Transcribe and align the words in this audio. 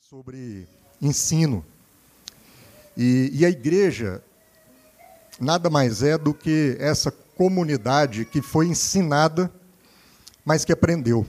sobre 0.00 0.68
ensino. 1.00 1.64
E, 2.96 3.30
e, 3.32 3.44
a 3.44 3.50
igreja 3.50 4.22
nada 5.38 5.68
mais 5.68 6.02
é 6.02 6.16
do 6.16 6.32
que 6.32 6.76
essa 6.78 7.10
comunidade 7.10 8.24
que 8.24 8.40
foi 8.40 8.66
ensinada, 8.66 9.52
mas 10.44 10.64
que 10.64 10.72
aprendeu. 10.72 11.26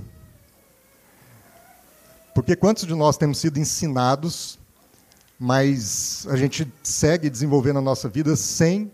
Porque 2.33 2.55
quantos 2.55 2.85
de 2.85 2.93
nós 2.93 3.17
temos 3.17 3.39
sido 3.39 3.60
ensinados, 3.60 4.60
mas 5.39 6.26
a 6.29 6.37
gente 6.37 6.71
segue 6.83 7.29
desenvolvendo 7.29 7.79
a 7.79 7.81
nossa 7.81 8.08
vida 8.08 8.35
sem 8.35 8.92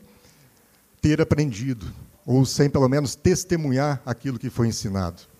ter 1.01 1.21
aprendido, 1.21 1.93
ou 2.25 2.45
sem 2.45 2.69
pelo 2.69 2.87
menos 2.87 3.15
testemunhar 3.15 4.01
aquilo 4.05 4.39
que 4.39 4.49
foi 4.49 4.67
ensinado? 4.67 5.32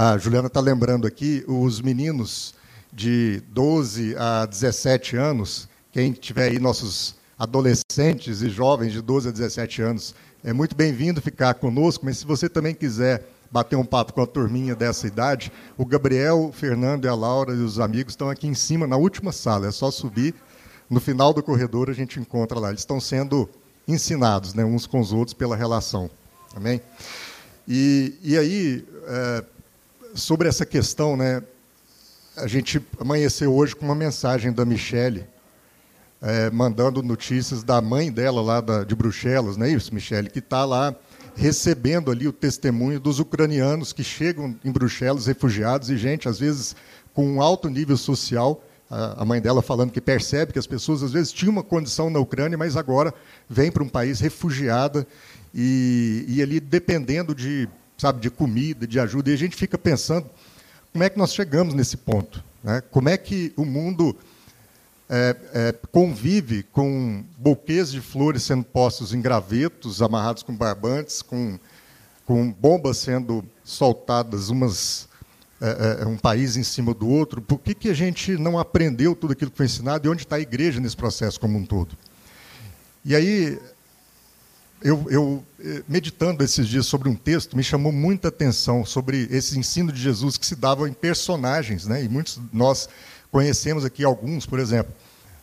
A 0.00 0.16
Juliana 0.16 0.46
está 0.46 0.60
lembrando 0.60 1.08
aqui, 1.08 1.42
os 1.48 1.80
meninos 1.80 2.54
de 2.92 3.42
12 3.48 4.14
a 4.16 4.46
17 4.46 5.16
anos, 5.16 5.68
quem 5.90 6.12
tiver 6.12 6.52
aí 6.52 6.60
nossos 6.60 7.16
adolescentes 7.36 8.40
e 8.40 8.48
jovens 8.48 8.92
de 8.92 9.02
12 9.02 9.30
a 9.30 9.32
17 9.32 9.82
anos, 9.82 10.14
é 10.44 10.52
muito 10.52 10.76
bem-vindo 10.76 11.20
ficar 11.20 11.54
conosco, 11.54 12.04
mas 12.04 12.18
se 12.18 12.24
você 12.24 12.48
também 12.48 12.76
quiser 12.76 13.26
bater 13.50 13.74
um 13.74 13.84
papo 13.84 14.12
com 14.12 14.22
a 14.22 14.26
turminha 14.28 14.76
dessa 14.76 15.04
idade, 15.04 15.50
o 15.76 15.84
Gabriel, 15.84 16.44
o 16.44 16.52
Fernando 16.52 17.04
e 17.04 17.08
a 17.08 17.14
Laura 17.16 17.52
e 17.52 17.58
os 17.58 17.80
amigos 17.80 18.12
estão 18.12 18.30
aqui 18.30 18.46
em 18.46 18.54
cima, 18.54 18.86
na 18.86 18.96
última 18.96 19.32
sala, 19.32 19.66
é 19.66 19.72
só 19.72 19.90
subir. 19.90 20.32
No 20.88 21.00
final 21.00 21.34
do 21.34 21.42
corredor 21.42 21.90
a 21.90 21.92
gente 21.92 22.20
encontra 22.20 22.60
lá. 22.60 22.68
Eles 22.68 22.82
estão 22.82 23.00
sendo 23.00 23.50
ensinados 23.88 24.54
né, 24.54 24.64
uns 24.64 24.86
com 24.86 25.00
os 25.00 25.12
outros 25.12 25.34
pela 25.34 25.56
relação. 25.56 26.08
Amém? 26.54 26.80
E, 27.66 28.14
e 28.22 28.38
aí, 28.38 28.86
é, 29.08 29.44
sobre 30.14 30.48
essa 30.48 30.64
questão, 30.64 31.16
né, 31.16 31.42
a 32.36 32.46
gente 32.46 32.80
amanheceu 32.98 33.52
hoje 33.54 33.74
com 33.74 33.84
uma 33.84 33.94
mensagem 33.94 34.52
da 34.52 34.64
Michele, 34.64 35.26
é, 36.20 36.50
mandando 36.50 37.02
notícias 37.02 37.62
da 37.62 37.80
mãe 37.80 38.10
dela 38.10 38.42
lá 38.42 38.60
da, 38.60 38.84
de 38.84 38.94
Bruxelas, 38.94 39.56
não 39.56 39.66
é 39.66 39.70
isso, 39.70 39.94
Michele? 39.94 40.30
Que 40.30 40.40
está 40.40 40.64
lá 40.64 40.94
recebendo 41.36 42.10
ali 42.10 42.26
o 42.26 42.32
testemunho 42.32 42.98
dos 42.98 43.20
ucranianos 43.20 43.92
que 43.92 44.02
chegam 44.02 44.56
em 44.64 44.72
Bruxelas, 44.72 45.26
refugiados, 45.26 45.88
e 45.88 45.96
gente, 45.96 46.28
às 46.28 46.38
vezes, 46.38 46.74
com 47.14 47.24
um 47.26 47.40
alto 47.40 47.68
nível 47.68 47.96
social, 47.96 48.62
a 48.90 49.24
mãe 49.24 49.40
dela 49.40 49.60
falando 49.60 49.92
que 49.92 50.00
percebe 50.00 50.52
que 50.52 50.58
as 50.58 50.66
pessoas, 50.66 51.02
às 51.02 51.12
vezes, 51.12 51.30
tinham 51.30 51.52
uma 51.52 51.62
condição 51.62 52.08
na 52.08 52.18
Ucrânia, 52.18 52.56
mas 52.56 52.76
agora 52.76 53.12
vêm 53.48 53.70
para 53.70 53.82
um 53.82 53.88
país 53.88 54.18
refugiada 54.18 55.06
e, 55.54 56.24
e 56.26 56.42
ali 56.42 56.58
dependendo 56.58 57.34
de 57.34 57.68
sabe, 57.98 58.20
de 58.20 58.30
comida, 58.30 58.86
de 58.86 58.98
ajuda. 58.98 59.30
E 59.30 59.34
a 59.34 59.36
gente 59.36 59.56
fica 59.56 59.76
pensando 59.76 60.26
como 60.92 61.04
é 61.04 61.10
que 61.10 61.18
nós 61.18 61.34
chegamos 61.34 61.74
nesse 61.74 61.96
ponto. 61.96 62.42
Né? 62.62 62.80
Como 62.90 63.08
é 63.08 63.16
que 63.18 63.52
o 63.56 63.64
mundo 63.64 64.16
é, 65.08 65.36
é, 65.52 65.74
convive 65.90 66.62
com 66.62 67.24
buquês 67.36 67.90
de 67.90 68.00
flores 68.00 68.44
sendo 68.44 68.64
postos 68.64 69.12
em 69.12 69.20
gravetos, 69.20 70.00
amarrados 70.00 70.42
com 70.42 70.54
barbantes, 70.54 71.22
com, 71.22 71.58
com 72.24 72.52
bombas 72.52 72.98
sendo 72.98 73.44
soltadas, 73.64 74.48
umas, 74.48 75.08
é, 75.60 76.02
é, 76.02 76.06
um 76.06 76.16
país 76.16 76.56
em 76.56 76.62
cima 76.62 76.94
do 76.94 77.08
outro. 77.08 77.42
Por 77.42 77.58
que, 77.58 77.74
que 77.74 77.88
a 77.88 77.94
gente 77.94 78.32
não 78.32 78.58
aprendeu 78.58 79.16
tudo 79.16 79.32
aquilo 79.32 79.50
que 79.50 79.56
foi 79.56 79.66
ensinado 79.66 80.06
e 80.06 80.10
onde 80.10 80.22
está 80.22 80.36
a 80.36 80.40
igreja 80.40 80.78
nesse 80.78 80.96
processo 80.96 81.40
como 81.40 81.58
um 81.58 81.64
todo? 81.64 81.96
E 83.04 83.16
aí 83.16 83.58
eu, 84.82 85.06
eu, 85.10 85.44
eh, 85.60 85.82
meditando 85.88 86.42
esses 86.44 86.68
dias 86.68 86.86
sobre 86.86 87.08
um 87.08 87.14
texto, 87.14 87.56
me 87.56 87.64
chamou 87.64 87.92
muita 87.92 88.28
atenção 88.28 88.84
sobre 88.84 89.28
esse 89.30 89.58
ensino 89.58 89.92
de 89.92 90.00
Jesus 90.00 90.36
que 90.36 90.46
se 90.46 90.54
dava 90.54 90.88
em 90.88 90.92
personagens, 90.92 91.86
né? 91.86 92.02
E 92.04 92.08
muitos 92.08 92.38
nós 92.52 92.88
conhecemos 93.30 93.84
aqui 93.84 94.04
alguns, 94.04 94.46
por 94.46 94.58
exemplo. 94.58 94.92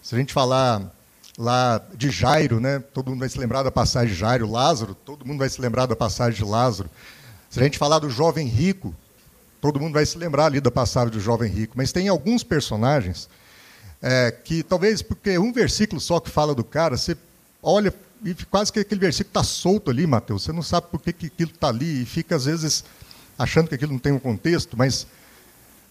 Se 0.02 0.16
a 0.16 0.18
gente 0.18 0.32
falar 0.32 0.92
lá 1.38 1.82
de 1.94 2.10
Jairo, 2.10 2.60
né? 2.60 2.80
Todo 2.94 3.10
mundo 3.10 3.20
vai 3.20 3.30
se 3.30 3.38
lembrar 3.38 3.64
da 3.64 3.72
passagem 3.72 4.14
de 4.14 4.20
Jairo, 4.20 4.50
Lázaro, 4.50 4.96
todo 4.96 5.26
mundo 5.26 5.40
vai 5.40 5.50
se 5.50 5.60
lembrar 5.60 5.86
da 5.86 5.96
passagem 5.96 6.38
de 6.38 6.50
Lázaro. 6.50 6.90
Se 7.50 7.60
a 7.60 7.64
gente 7.64 7.78
falar 7.78 8.00
do 8.00 8.10
jovem 8.10 8.48
rico, 8.48 8.96
todo 9.60 9.80
mundo 9.80 9.94
vai 9.94 10.06
se 10.06 10.18
lembrar 10.18 10.46
ali 10.46 10.62
da 10.62 10.72
passagem 10.72 11.12
do 11.12 11.20
jovem 11.20 11.52
rico. 11.52 11.74
Mas 11.76 11.92
tem 11.92 12.08
alguns 12.08 12.44
personagens 12.44 13.28
é, 14.02 14.32
que 14.32 14.64
talvez 14.64 15.02
porque 15.02 15.38
um 15.38 15.52
versículo 15.52 16.00
só 16.00 16.20
que 16.20 16.30
fala 16.30 16.56
do 16.56 16.64
cara, 16.64 16.96
você 16.98 17.18
olha 17.62 17.94
e 18.26 18.34
quase 18.46 18.74
que 18.74 18.80
aquele 18.80 19.00
versículo 19.00 19.30
está 19.30 19.44
solto 19.44 19.92
ali, 19.92 20.08
Mateus. 20.08 20.44
Você 20.44 20.52
não 20.52 20.64
sabe 20.64 20.88
por 20.88 21.00
que, 21.00 21.14
que 21.14 21.28
aquilo 21.28 21.52
está 21.52 21.68
ali 21.68 22.02
e 22.02 22.06
fica, 22.06 22.36
às 22.36 22.46
vezes, 22.46 22.84
achando 23.38 23.68
que 23.68 23.76
aquilo 23.76 23.92
não 23.92 24.00
tem 24.00 24.12
um 24.12 24.20
contexto, 24.20 24.76
mas, 24.76 25.06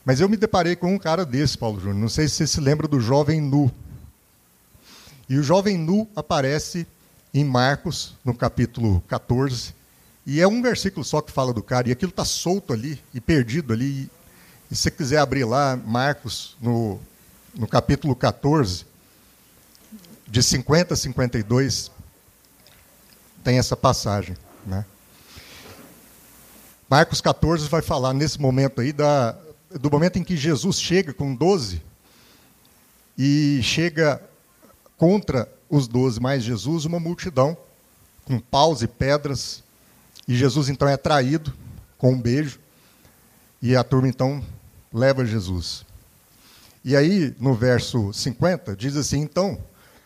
mas 0.05 0.21
eu 0.21 0.29
me 0.29 0.37
deparei 0.37 0.75
com 0.75 0.93
um 0.93 0.99
cara 0.99 1.25
desse, 1.25 1.57
Paulo 1.57 1.79
Júnior. 1.79 2.01
Não 2.01 2.09
sei 2.09 2.27
se 2.27 2.35
você 2.35 2.47
se 2.49 2.61
lembra 2.61 2.89
do 2.89 2.99
jovem 2.99 3.41
nu. 3.41 3.71
E 5.29 5.39
o 5.39 5.45
jovem 5.45 5.79
nu 5.79 6.11
aparece 6.17 6.85
em 7.33 7.45
Marcos, 7.45 8.17
no 8.25 8.35
capítulo 8.35 9.01
14, 9.07 9.73
e 10.27 10.41
é 10.41 10.49
um 10.49 10.61
versículo 10.61 11.05
só 11.05 11.21
que 11.21 11.31
fala 11.31 11.53
do 11.53 11.63
cara, 11.63 11.89
e 11.89 11.93
aquilo 11.93 12.11
está 12.11 12.25
solto 12.25 12.73
ali 12.73 13.01
e 13.15 13.21
perdido 13.21 13.73
ali. 13.73 14.11
E, 14.71 14.75
se 14.75 14.83
você 14.83 14.91
quiser 14.91 15.19
abrir 15.19 15.45
lá, 15.45 15.77
Marcos, 15.77 16.57
no, 16.61 16.99
no 17.55 17.69
capítulo 17.69 18.17
14, 18.17 18.87
de 20.27 20.43
50 20.43 20.95
a 20.95 20.97
52, 20.97 21.91
tem 23.45 23.59
essa 23.59 23.77
passagem. 23.77 24.35
Né? 24.67 24.85
Marcos 26.89 27.21
14 27.21 27.69
vai 27.69 27.83
falar 27.83 28.15
nesse 28.15 28.41
momento 28.41 28.81
aí 28.81 28.93
da, 28.93 29.37
do 29.79 29.91
momento 29.91 30.19
em 30.19 30.25
que 30.25 30.37
Jesus 30.37 30.81
chega 30.81 31.13
com 31.13 31.35
12 31.35 31.83
e 33.17 33.61
chega 33.63 34.21
contra 34.97 35.49
os 35.69 35.87
12 35.87 36.21
mais 36.21 36.43
Jesus 36.43 36.85
uma 36.87 36.99
multidão 36.99 37.57
com 38.25 38.41
paus 38.41 38.81
e 38.81 38.89
pedras 38.89 39.63
e 40.27 40.35
Jesus 40.35 40.69
então 40.69 40.89
é 40.89 40.97
traído 40.97 41.53
com 41.99 42.13
um 42.13 42.21
beijo 42.21 42.59
e 43.61 43.77
a 43.77 43.85
turma 43.85 44.09
então 44.09 44.43
leva 44.93 45.25
Jesus. 45.25 45.85
E 46.83 46.97
aí 46.97 47.35
no 47.39 47.55
verso 47.55 48.13
50 48.13 48.75
diz 48.77 48.97
assim: 48.97 49.21
então 49.21 49.59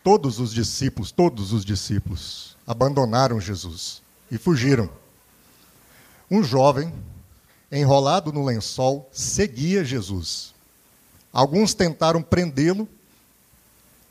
todos 0.03 0.39
os 0.39 0.53
discípulos, 0.53 1.11
todos 1.11 1.53
os 1.53 1.63
discípulos 1.63 2.57
abandonaram 2.69 3.41
Jesus 3.41 3.99
e 4.29 4.37
fugiram. 4.37 4.87
Um 6.29 6.43
jovem, 6.43 6.93
enrolado 7.71 8.31
no 8.31 8.45
lençol, 8.45 9.09
seguia 9.11 9.83
Jesus. 9.83 10.53
Alguns 11.33 11.73
tentaram 11.73 12.21
prendê-lo, 12.21 12.87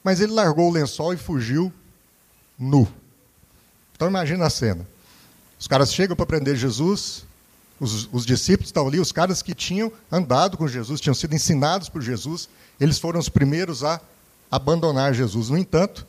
mas 0.02 0.20
ele 0.20 0.32
largou 0.32 0.68
o 0.68 0.72
lençol 0.72 1.14
e 1.14 1.16
fugiu 1.16 1.72
nu. 2.58 2.88
Então 3.94 4.08
imagina 4.08 4.46
a 4.46 4.50
cena. 4.50 4.84
Os 5.56 5.68
caras 5.68 5.94
chegam 5.94 6.16
para 6.16 6.26
prender 6.26 6.56
Jesus, 6.56 7.24
os, 7.78 8.08
os, 8.12 8.26
discípulos 8.26 8.70
estão 8.70 8.88
ali, 8.88 8.98
os 8.98 9.12
caras 9.12 9.40
que 9.40 9.54
tinham 9.54 9.92
andado 10.10 10.56
com 10.56 10.66
Jesus, 10.66 11.00
tinham 11.00 11.14
sido 11.14 11.32
ensinados 11.32 11.88
por 11.88 12.02
Jesus, 12.02 12.48
eles 12.80 12.98
foram 12.98 13.20
os 13.20 13.28
primeiros 13.28 13.84
a 13.84 14.00
abandonar 14.50 15.14
Jesus. 15.14 15.48
No 15.48 15.56
entanto, 15.56 16.04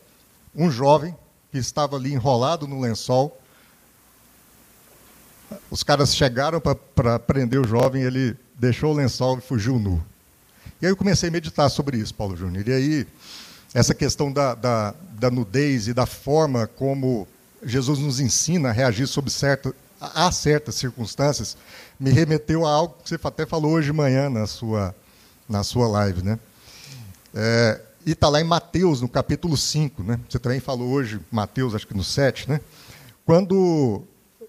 um 0.55 0.71
jovem 0.71 1.15
que 1.51 1.57
estava 1.57 1.95
ali 1.95 2.13
enrolado 2.13 2.67
no 2.67 2.79
lençol. 2.79 3.39
Os 5.71 5.83
caras 5.83 6.15
chegaram 6.15 6.61
para 6.61 7.19
prender 7.19 7.59
o 7.59 7.67
jovem, 7.67 8.03
ele 8.03 8.37
deixou 8.55 8.93
o 8.93 8.95
lençol 8.95 9.37
e 9.37 9.41
fugiu 9.41 9.79
nu. 9.79 10.03
E 10.81 10.85
aí 10.85 10.91
eu 10.91 10.97
comecei 10.97 11.29
a 11.29 11.31
meditar 11.31 11.69
sobre 11.69 11.97
isso, 11.97 12.13
Paulo 12.13 12.37
Júnior. 12.37 12.67
E 12.67 12.71
aí, 12.71 13.07
essa 13.73 13.93
questão 13.93 14.31
da, 14.31 14.55
da, 14.55 14.95
da, 15.13 15.31
nudez 15.31 15.87
e 15.87 15.93
da 15.93 16.05
forma 16.05 16.67
como 16.67 17.27
Jesus 17.63 17.99
nos 17.99 18.19
ensina 18.19 18.69
a 18.69 18.71
reagir 18.71 19.07
sob 19.07 19.29
certa, 19.29 19.73
a 19.99 20.31
certas 20.31 20.75
circunstâncias, 20.75 21.57
me 21.99 22.11
remeteu 22.11 22.65
a 22.65 22.71
algo 22.71 22.95
que 23.03 23.09
você 23.09 23.19
até 23.21 23.45
falou 23.45 23.73
hoje 23.73 23.87
de 23.87 23.93
manhã 23.93 24.29
na 24.29 24.47
sua, 24.47 24.95
na 25.49 25.63
sua 25.63 25.87
live. 25.87 26.23
Né? 26.23 26.39
É, 27.33 27.81
e 28.05 28.11
está 28.11 28.29
lá 28.29 28.41
em 28.41 28.43
Mateus, 28.43 29.01
no 29.01 29.09
capítulo 29.09 29.57
5. 29.57 30.03
Né? 30.03 30.19
Você 30.27 30.39
também 30.39 30.59
falou 30.59 30.89
hoje, 30.89 31.19
Mateus, 31.31 31.75
acho 31.75 31.87
que 31.87 31.93
no 31.93 32.03
7, 32.03 32.49
né? 32.49 32.61
Quando 33.25 34.03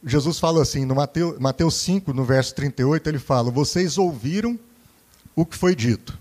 Jesus 0.05 0.38
fala 0.38 0.62
assim, 0.62 0.85
no 0.85 0.94
Mateus, 0.94 1.38
Mateus 1.38 1.75
5, 1.75 2.12
no 2.12 2.25
verso 2.25 2.55
38, 2.55 3.08
ele 3.08 3.19
fala: 3.19 3.50
Vocês 3.50 3.99
ouviram 3.99 4.58
o 5.37 5.44
que 5.44 5.56
foi 5.56 5.75
dito, 5.75 6.19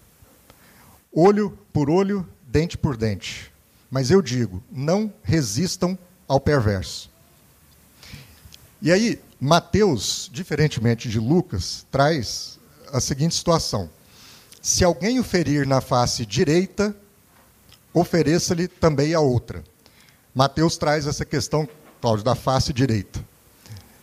olho 1.14 1.58
por 1.72 1.90
olho, 1.90 2.28
dente 2.48 2.78
por 2.78 2.98
dente. 2.98 3.52
Mas 3.90 4.12
eu 4.12 4.22
digo: 4.22 4.62
não 4.72 5.12
resistam 5.24 5.98
ao 6.28 6.40
perverso. 6.40 7.10
E 8.82 8.92
aí, 8.92 9.20
Mateus, 9.40 10.30
diferentemente 10.32 11.10
de 11.10 11.20
Lucas, 11.20 11.86
traz 11.92 12.60
a 12.92 13.00
seguinte 13.00 13.36
situação: 13.36 13.90
se 14.62 14.84
alguém 14.84 15.20
o 15.20 15.24
ferir 15.24 15.68
na 15.68 15.82
face 15.82 16.26
direita, 16.26 16.96
ofereça-lhe 17.94 18.68
também 18.68 19.14
a 19.14 19.20
outra. 19.20 19.64
Mateus 20.34 20.78
traz 20.78 21.08
essa 21.08 21.26
questão, 21.26 21.68
Cláudio, 22.02 22.24
da 22.24 22.36
face 22.36 22.72
direita. 22.72 23.20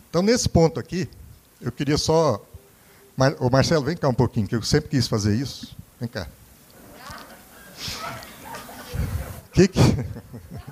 Então, 0.09 0.21
nesse 0.21 0.47
ponto 0.47 0.79
aqui, 0.79 1.09
eu 1.61 1.71
queria 1.71 1.97
só. 1.97 2.43
Mar... 3.15 3.35
Ô 3.39 3.49
Marcelo, 3.49 3.85
vem 3.85 3.97
cá 3.97 4.07
um 4.07 4.13
pouquinho, 4.13 4.47
que 4.47 4.55
eu 4.55 4.61
sempre 4.61 4.89
quis 4.89 5.07
fazer 5.07 5.35
isso. 5.35 5.75
Vem 5.99 6.09
cá. 6.09 6.27
Que 9.51 9.67
que... 9.67 9.79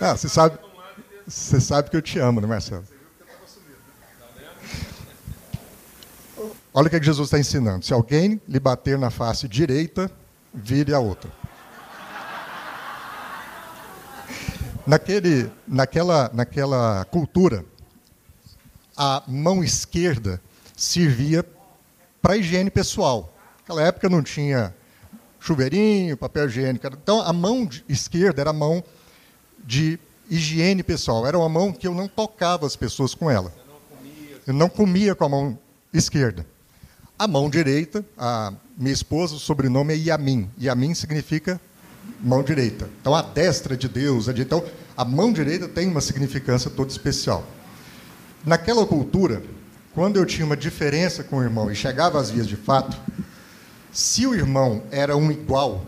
Ah, 0.00 0.16
você 0.16 0.28
sabe, 0.28 0.56
você 1.26 1.60
sabe 1.60 1.90
que 1.90 1.96
eu 1.96 2.02
te 2.02 2.20
amo, 2.20 2.40
né, 2.40 2.46
Marcelo? 2.46 2.84
Olha 6.72 6.86
o 6.86 6.90
que, 6.90 6.94
é 6.94 7.02
Jesus 7.02 7.26
está 7.26 7.36
ensinando. 7.36 7.84
Se 7.84 7.92
alguém 7.92 8.40
lhe 8.46 8.60
bater 8.60 8.96
na 8.96 9.10
face 9.10 9.48
direita, 9.48 10.08
vire 10.54 10.94
a 10.94 11.00
outra. 11.00 11.28
Naquele, 14.88 15.52
naquela, 15.66 16.30
naquela 16.32 17.04
cultura, 17.10 17.62
a 18.96 19.22
mão 19.28 19.62
esquerda 19.62 20.40
servia 20.74 21.44
para 22.22 22.38
higiene 22.38 22.70
pessoal. 22.70 23.30
Naquela 23.58 23.82
época 23.82 24.08
não 24.08 24.22
tinha 24.22 24.74
chuveirinho, 25.38 26.16
papel 26.16 26.46
higiênico. 26.46 26.86
Então, 26.86 27.20
a 27.20 27.34
mão 27.34 27.68
esquerda 27.86 28.40
era 28.40 28.48
a 28.48 28.54
mão 28.54 28.82
de 29.62 29.98
higiene 30.30 30.82
pessoal. 30.82 31.26
Era 31.26 31.36
uma 31.36 31.50
mão 31.50 31.70
que 31.70 31.86
eu 31.86 31.94
não 31.94 32.08
tocava 32.08 32.66
as 32.66 32.74
pessoas 32.74 33.14
com 33.14 33.30
ela. 33.30 33.52
Eu 34.46 34.54
não 34.54 34.70
comia 34.70 35.14
com 35.14 35.26
a 35.26 35.28
mão 35.28 35.58
esquerda. 35.92 36.46
A 37.18 37.28
mão 37.28 37.50
direita, 37.50 38.02
a 38.16 38.54
minha 38.74 38.94
esposa, 38.94 39.34
o 39.34 39.38
sobrenome 39.38 39.92
é 39.92 39.96
Yamin. 39.98 40.50
Yamin 40.58 40.94
significa 40.94 41.60
mão 42.20 42.42
direita. 42.42 42.88
Então, 43.00 43.14
a 43.14 43.22
destra 43.22 43.76
de 43.76 43.88
Deus. 43.88 44.28
Então, 44.28 44.64
a 44.96 45.04
mão 45.04 45.32
direita 45.32 45.68
tem 45.68 45.88
uma 45.88 46.00
significância 46.00 46.70
toda 46.70 46.90
especial. 46.90 47.44
Naquela 48.44 48.86
cultura, 48.86 49.42
quando 49.94 50.16
eu 50.16 50.26
tinha 50.26 50.44
uma 50.44 50.56
diferença 50.56 51.24
com 51.24 51.38
o 51.38 51.42
irmão 51.42 51.70
e 51.70 51.74
chegava 51.74 52.20
às 52.20 52.30
vias 52.30 52.46
de 52.46 52.56
fato, 52.56 52.96
se 53.92 54.26
o 54.26 54.34
irmão 54.34 54.82
era 54.90 55.16
um 55.16 55.30
igual, 55.30 55.84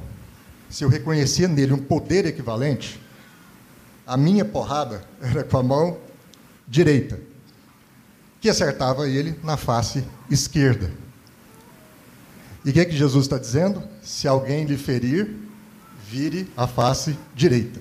se 0.69 0.85
eu 0.85 0.89
reconhecia 0.89 1.49
nele 1.49 1.73
um 1.73 1.79
poder 1.79 2.27
equivalente, 2.27 3.01
a 4.07 4.17
minha 4.17 4.45
porrada 4.45 5.05
era 5.21 5.45
com 5.45 5.59
a 5.59 5.63
mão 5.63 5.99
direita, 6.67 7.21
que 8.41 8.49
acertava 8.49 9.09
ele 9.09 9.39
na 9.43 9.57
face 9.57 10.05
esquerda. 10.31 10.91
E 12.65 12.71
o 12.71 12.73
que, 12.73 12.81
é 12.81 12.85
que 12.85 12.97
Jesus 12.97 13.25
está 13.25 13.39
dizendo? 13.39 13.83
Se 14.03 14.29
alguém 14.29 14.65
lhe 14.65 14.77
ferir, 14.77 15.35
vire 16.11 16.49
a 16.57 16.67
face 16.67 17.17
direita. 17.35 17.81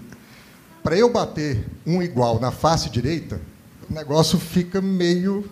Para 0.83 0.95
eu 0.95 1.11
bater 1.11 1.65
um 1.85 2.01
igual 2.01 2.39
na 2.39 2.51
face 2.51 2.89
direita, 2.89 3.41
o 3.89 3.93
negócio 3.93 4.37
fica 4.37 4.79
meio 4.79 5.49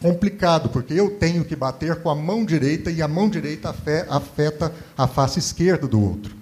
complicado, 0.00 0.68
porque 0.68 0.94
eu 0.94 1.10
tenho 1.10 1.44
que 1.44 1.56
bater 1.56 1.96
com 1.96 2.08
a 2.08 2.14
mão 2.14 2.44
direita 2.44 2.88
e 2.88 3.02
a 3.02 3.08
mão 3.08 3.28
direita 3.28 3.74
afeta 4.08 4.72
a 4.96 5.08
face 5.08 5.40
esquerda 5.40 5.88
do 5.88 6.00
outro. 6.00 6.36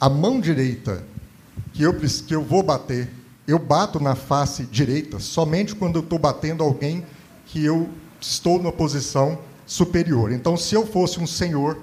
A 0.00 0.08
mão 0.08 0.40
direita 0.40 1.04
que 1.72 1.84
eu, 1.84 1.94
que 1.94 2.34
eu 2.34 2.42
vou 2.42 2.62
bater, 2.62 3.08
eu 3.46 3.58
bato 3.58 4.00
na 4.00 4.16
face 4.16 4.64
direita 4.64 5.20
somente 5.20 5.76
quando 5.76 5.96
eu 5.96 6.02
estou 6.02 6.18
batendo 6.18 6.64
alguém 6.64 7.06
que 7.46 7.64
eu 7.64 7.88
estou 8.20 8.58
numa 8.58 8.72
posição 8.72 9.38
superior. 9.64 10.32
Então, 10.32 10.56
se 10.56 10.74
eu 10.74 10.84
fosse 10.84 11.20
um 11.20 11.26
senhor 11.26 11.78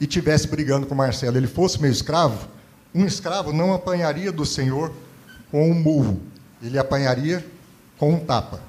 e 0.00 0.06
tivesse 0.06 0.48
brigando 0.48 0.86
com 0.86 0.94
Marcelo, 0.94 1.36
ele 1.36 1.46
fosse 1.46 1.80
meu 1.80 1.90
escravo, 1.90 2.48
um 2.94 3.04
escravo 3.04 3.52
não 3.52 3.72
apanharia 3.72 4.32
do 4.32 4.44
senhor 4.44 4.92
com 5.50 5.70
um 5.70 5.74
murro, 5.74 6.20
ele 6.62 6.78
apanharia 6.78 7.44
com 7.98 8.14
um 8.14 8.18
tapa. 8.18 8.60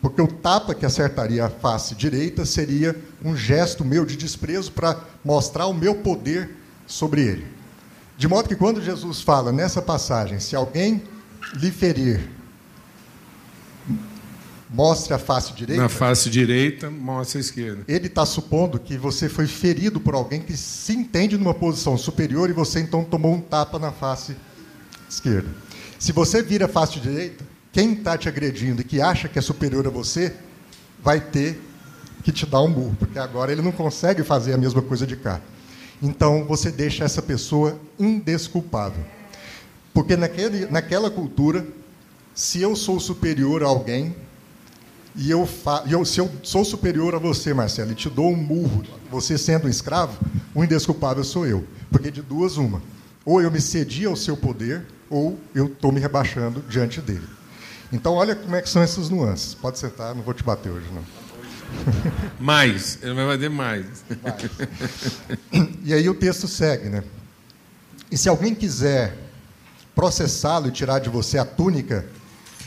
Porque 0.00 0.20
o 0.20 0.28
tapa 0.28 0.74
que 0.74 0.84
acertaria 0.84 1.46
a 1.46 1.48
face 1.48 1.94
direita 1.94 2.44
seria 2.44 2.94
um 3.24 3.34
gesto 3.34 3.84
meu 3.84 4.04
de 4.04 4.16
desprezo 4.16 4.70
para 4.70 5.00
mostrar 5.24 5.66
o 5.66 5.72
meu 5.72 5.94
poder 5.94 6.50
sobre 6.86 7.22
ele. 7.22 7.46
De 8.16 8.28
modo 8.28 8.48
que 8.48 8.54
quando 8.54 8.82
Jesus 8.82 9.22
fala 9.22 9.50
nessa 9.50 9.80
passagem, 9.80 10.38
se 10.38 10.54
alguém 10.54 11.02
lhe 11.54 11.70
ferir, 11.70 12.30
mostre 14.70 15.14
a 15.14 15.18
face 15.18 15.52
direita. 15.52 15.82
Na 15.82 15.88
face 15.88 16.30
direita, 16.30 16.90
mostre 16.90 17.38
a 17.38 17.40
esquerda. 17.40 17.84
Ele 17.86 18.06
está 18.06 18.24
supondo 18.24 18.78
que 18.78 18.96
você 18.96 19.28
foi 19.28 19.46
ferido 19.46 20.00
por 20.00 20.14
alguém 20.14 20.40
que 20.40 20.56
se 20.56 20.92
entende 20.92 21.36
numa 21.36 21.54
posição 21.54 21.96
superior 21.96 22.48
e 22.50 22.52
você 22.52 22.80
então 22.80 23.04
tomou 23.04 23.34
um 23.34 23.40
tapa 23.40 23.78
na 23.78 23.92
face 23.92 24.36
esquerda. 25.08 25.48
Se 25.98 26.12
você 26.12 26.42
vira 26.42 26.66
a 26.66 26.68
face 26.68 26.98
direita, 26.98 27.44
quem 27.72 27.92
está 27.92 28.16
te 28.16 28.28
agredindo 28.28 28.80
e 28.82 28.84
que 28.84 29.00
acha 29.00 29.28
que 29.28 29.38
é 29.38 29.42
superior 29.42 29.86
a 29.86 29.90
você, 29.90 30.34
vai 31.02 31.20
ter 31.20 31.60
que 32.22 32.32
te 32.32 32.46
dar 32.46 32.62
um 32.62 32.72
burro, 32.72 32.96
porque 32.98 33.18
agora 33.18 33.52
ele 33.52 33.60
não 33.60 33.72
consegue 33.72 34.22
fazer 34.22 34.54
a 34.54 34.58
mesma 34.58 34.80
coisa 34.80 35.06
de 35.06 35.16
cá. 35.16 35.40
Então 36.02 36.44
você 36.44 36.70
deixa 36.70 37.04
essa 37.04 37.20
pessoa 37.20 37.78
indesculpável. 37.98 39.04
Porque 39.92 40.16
naquele, 40.16 40.66
naquela 40.66 41.10
cultura, 41.10 41.66
se 42.34 42.60
eu 42.60 42.74
sou 42.74 42.98
superior 42.98 43.62
a 43.62 43.66
alguém, 43.66 44.14
e 45.16 45.30
eu, 45.30 45.46
fa... 45.46 45.84
eu, 45.88 46.04
se 46.04 46.20
eu 46.20 46.30
sou 46.42 46.64
superior 46.64 47.14
a 47.14 47.18
você, 47.18 47.54
Marcelo, 47.54 47.92
e 47.92 47.94
te 47.94 48.10
dou 48.10 48.30
um 48.30 48.36
murro, 48.36 48.82
você 49.10 49.38
sendo 49.38 49.66
um 49.66 49.70
escravo, 49.70 50.18
o 50.54 50.64
indesculpável 50.64 51.22
sou 51.22 51.46
eu. 51.46 51.64
Porque 51.90 52.10
de 52.10 52.20
duas, 52.20 52.56
uma. 52.56 52.82
Ou 53.24 53.40
eu 53.40 53.50
me 53.50 53.60
cedi 53.60 54.04
ao 54.04 54.16
seu 54.16 54.36
poder, 54.36 54.84
ou 55.08 55.38
eu 55.54 55.66
estou 55.66 55.92
me 55.92 56.00
rebaixando 56.00 56.62
diante 56.68 57.00
dele. 57.00 57.26
Então, 57.92 58.14
olha 58.14 58.34
como 58.34 58.56
é 58.56 58.60
que 58.60 58.68
são 58.68 58.82
essas 58.82 59.08
nuances. 59.08 59.54
Pode 59.54 59.78
sentar, 59.78 60.14
não 60.14 60.22
vou 60.22 60.34
te 60.34 60.42
bater 60.42 60.70
hoje, 60.70 60.86
não. 60.92 61.04
Mais, 62.40 62.98
ele 63.02 63.14
vai 63.14 63.26
bater 63.26 63.50
mais. 63.50 63.86
mais. 64.22 65.70
E 65.82 65.92
aí 65.94 66.08
o 66.08 66.14
texto 66.14 66.46
segue, 66.46 66.88
né? 66.88 67.02
E 68.10 68.16
se 68.16 68.28
alguém 68.28 68.54
quiser 68.54 69.16
processá-lo 69.94 70.68
e 70.68 70.70
tirar 70.70 70.98
de 70.98 71.08
você 71.08 71.38
a 71.38 71.44
túnica, 71.44 72.06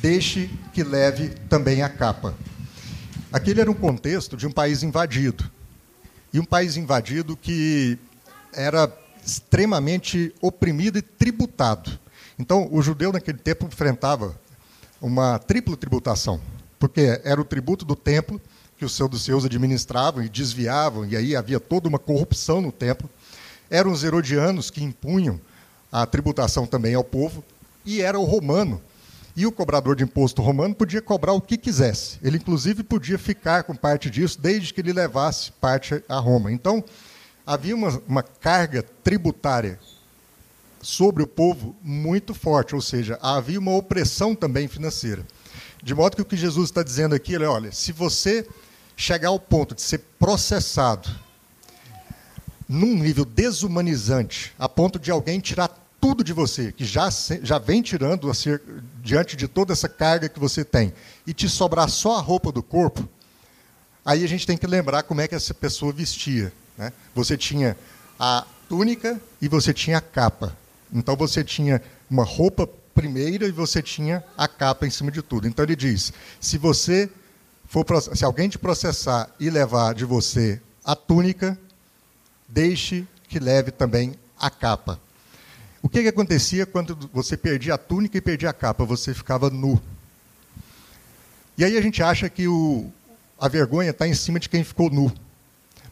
deixe 0.01 0.49
que 0.73 0.83
leve 0.83 1.29
também 1.49 1.81
a 1.81 1.89
capa. 1.89 2.33
Aquele 3.31 3.61
era 3.61 3.69
um 3.69 3.75
contexto 3.75 4.37
de 4.37 4.47
um 4.47 4.51
país 4.51 4.83
invadido. 4.83 5.49
E 6.33 6.39
um 6.39 6.45
país 6.45 6.77
invadido 6.77 7.35
que 7.35 7.97
era 8.53 8.91
extremamente 9.25 10.33
oprimido 10.41 10.97
e 10.97 11.01
tributado. 11.01 11.99
Então, 12.39 12.67
o 12.71 12.81
judeu 12.81 13.11
naquele 13.11 13.37
tempo 13.37 13.65
enfrentava 13.65 14.39
uma 15.01 15.37
tripla 15.39 15.75
tributação, 15.75 16.39
porque 16.79 17.19
era 17.23 17.39
o 17.39 17.45
tributo 17.45 17.83
do 17.83 17.95
templo 17.95 18.41
que 18.77 18.85
os 18.85 18.95
seus 18.95 19.43
administravam 19.43 20.23
e 20.23 20.29
desviavam, 20.29 21.05
e 21.05 21.17
aí 21.17 21.35
havia 21.35 21.59
toda 21.59 21.89
uma 21.89 21.97
corrupção 21.97 22.61
no 22.61 22.71
templo. 22.71 23.09
Eram 23.69 23.91
os 23.91 24.03
herodianos 24.03 24.69
que 24.69 24.83
impunham 24.83 25.41
a 25.91 26.05
tributação 26.05 26.67
também 26.67 26.93
ao 26.93 27.03
povo, 27.03 27.43
e 27.83 28.01
era 28.01 28.19
o 28.19 28.23
romano. 28.23 28.81
E 29.37 29.45
o 29.45 29.51
cobrador 29.51 29.95
de 29.95 30.03
imposto 30.03 30.41
romano 30.41 30.73
podia 30.73 30.99
cobrar 30.99 31.31
o 31.33 31.39
que 31.39 31.57
quisesse. 31.57 32.17
Ele, 32.23 32.37
inclusive, 32.37 32.81
podia 32.81 33.19
ficar 33.19 33.61
com 33.65 33.75
parte 33.75 34.09
disso, 34.09 34.41
desde 34.41 34.73
que 34.73 34.81
ele 34.81 34.91
levasse 34.91 35.51
parte 35.51 36.03
a 36.09 36.17
Roma. 36.17 36.51
Então, 36.51 36.83
havia 37.45 37.75
uma, 37.75 38.01
uma 38.07 38.23
carga 38.23 38.81
tributária 39.03 39.79
sobre 40.81 41.21
o 41.21 41.27
povo 41.27 41.75
muito 41.83 42.33
forte, 42.33 42.73
ou 42.73 42.81
seja, 42.81 43.19
havia 43.21 43.59
uma 43.59 43.75
opressão 43.75 44.33
também 44.33 44.67
financeira. 44.67 45.23
De 45.83 45.93
modo 45.93 46.15
que 46.15 46.21
o 46.23 46.25
que 46.25 46.35
Jesus 46.35 46.69
está 46.69 46.81
dizendo 46.81 47.13
aqui 47.13 47.35
é: 47.35 47.47
olha, 47.47 47.71
se 47.71 47.91
você 47.91 48.43
chegar 48.95 49.29
ao 49.29 49.39
ponto 49.39 49.75
de 49.75 49.83
ser 49.83 49.99
processado 50.17 51.09
num 52.67 52.95
nível 52.95 53.23
desumanizante, 53.23 54.51
a 54.57 54.67
ponto 54.67 54.97
de 54.97 55.11
alguém 55.11 55.39
tirar 55.39 55.86
tudo 56.07 56.23
de 56.23 56.31
você, 56.31 56.71
que 56.71 56.85
já, 56.85 57.09
já 57.43 57.57
vem 57.57 57.81
tirando 57.81 58.29
assim, 58.29 58.57
diante 59.03 59.35
de 59.35 59.45
toda 59.45 59.73
essa 59.73 59.89
carga 59.89 60.29
que 60.29 60.39
você 60.39 60.63
tem, 60.63 60.93
e 61.25 61.33
te 61.33 61.49
sobrar 61.49 61.89
só 61.89 62.15
a 62.15 62.21
roupa 62.21 62.49
do 62.49 62.63
corpo, 62.63 63.05
aí 64.05 64.23
a 64.23 64.27
gente 64.27 64.47
tem 64.47 64.57
que 64.57 64.65
lembrar 64.65 65.03
como 65.03 65.19
é 65.19 65.27
que 65.27 65.35
essa 65.35 65.53
pessoa 65.53 65.91
vestia. 65.91 66.53
Né? 66.77 66.93
Você 67.13 67.35
tinha 67.35 67.75
a 68.17 68.47
túnica 68.69 69.19
e 69.41 69.49
você 69.49 69.73
tinha 69.73 69.97
a 69.97 70.01
capa. 70.01 70.55
Então 70.93 71.13
você 71.17 71.43
tinha 71.43 71.81
uma 72.09 72.23
roupa 72.23 72.65
primeira 72.95 73.45
e 73.45 73.51
você 73.51 73.81
tinha 73.81 74.23
a 74.37 74.47
capa 74.47 74.87
em 74.87 74.89
cima 74.89 75.11
de 75.11 75.21
tudo. 75.21 75.45
Então 75.45 75.65
ele 75.65 75.75
diz: 75.75 76.13
se 76.39 76.57
você 76.57 77.09
for 77.65 77.85
se 78.15 78.23
alguém 78.23 78.47
te 78.47 78.57
processar 78.57 79.29
e 79.37 79.49
levar 79.49 79.93
de 79.93 80.05
você 80.05 80.61
a 80.85 80.95
túnica, 80.95 81.59
deixe 82.47 83.05
que 83.27 83.39
leve 83.39 83.71
também 83.71 84.15
a 84.39 84.49
capa. 84.49 84.97
O 85.87 85.89
que, 85.89 86.01
que 86.01 86.09
acontecia 86.09 86.65
quando 86.65 87.09
você 87.13 87.37
perdia 87.37 87.75
a 87.75 87.77
túnica 87.77 88.17
e 88.17 88.21
perdia 88.21 88.49
a 88.49 88.53
capa? 88.53 88.83
Você 88.83 89.13
ficava 89.13 89.49
nu. 89.49 89.81
E 91.57 91.63
aí 91.63 91.77
a 91.77 91.81
gente 91.81 92.03
acha 92.03 92.29
que 92.29 92.45
o, 92.45 92.91
a 93.39 93.47
vergonha 93.47 93.91
está 93.91 94.05
em 94.05 94.13
cima 94.13 94.37
de 94.37 94.49
quem 94.49 94.65
ficou 94.65 94.89
nu. 94.89 95.09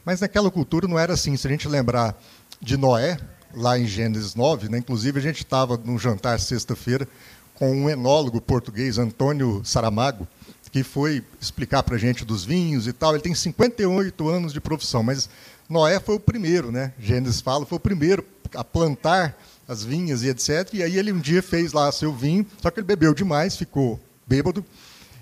Mas 0.04 0.20
naquela 0.20 0.50
cultura 0.50 0.86
não 0.86 0.98
era 0.98 1.14
assim. 1.14 1.34
Se 1.38 1.46
a 1.46 1.50
gente 1.50 1.66
lembrar 1.66 2.14
de 2.60 2.76
Noé, 2.76 3.16
lá 3.54 3.78
em 3.78 3.86
Gênesis 3.86 4.34
9, 4.34 4.68
né? 4.68 4.76
inclusive 4.76 5.18
a 5.18 5.22
gente 5.22 5.38
estava 5.38 5.78
num 5.82 5.98
jantar 5.98 6.38
sexta-feira 6.40 7.08
com 7.54 7.74
um 7.74 7.88
enólogo 7.88 8.38
português, 8.38 8.98
Antônio 8.98 9.62
Saramago, 9.64 10.28
que 10.70 10.82
foi 10.82 11.24
explicar 11.40 11.82
para 11.82 11.94
a 11.94 11.98
gente 11.98 12.22
dos 12.22 12.44
vinhos 12.44 12.86
e 12.86 12.92
tal. 12.92 13.14
Ele 13.14 13.22
tem 13.22 13.34
58 13.34 14.28
anos 14.28 14.52
de 14.52 14.60
profissão, 14.60 15.02
mas 15.02 15.30
Noé 15.70 15.98
foi 15.98 16.16
o 16.16 16.20
primeiro, 16.20 16.70
né? 16.70 16.92
Gênesis 17.00 17.40
fala, 17.40 17.64
foi 17.64 17.76
o 17.76 17.80
primeiro 17.80 18.22
a 18.54 18.62
plantar 18.62 19.34
as 19.68 19.84
vinhas 19.84 20.22
e 20.22 20.28
etc. 20.28 20.72
E 20.72 20.82
aí 20.82 20.98
ele 20.98 21.12
um 21.12 21.20
dia 21.20 21.42
fez 21.42 21.72
lá 21.72 21.90
seu 21.90 22.12
vinho, 22.12 22.46
só 22.60 22.70
que 22.70 22.80
ele 22.80 22.86
bebeu 22.86 23.14
demais, 23.14 23.56
ficou 23.56 24.00
bêbado, 24.26 24.64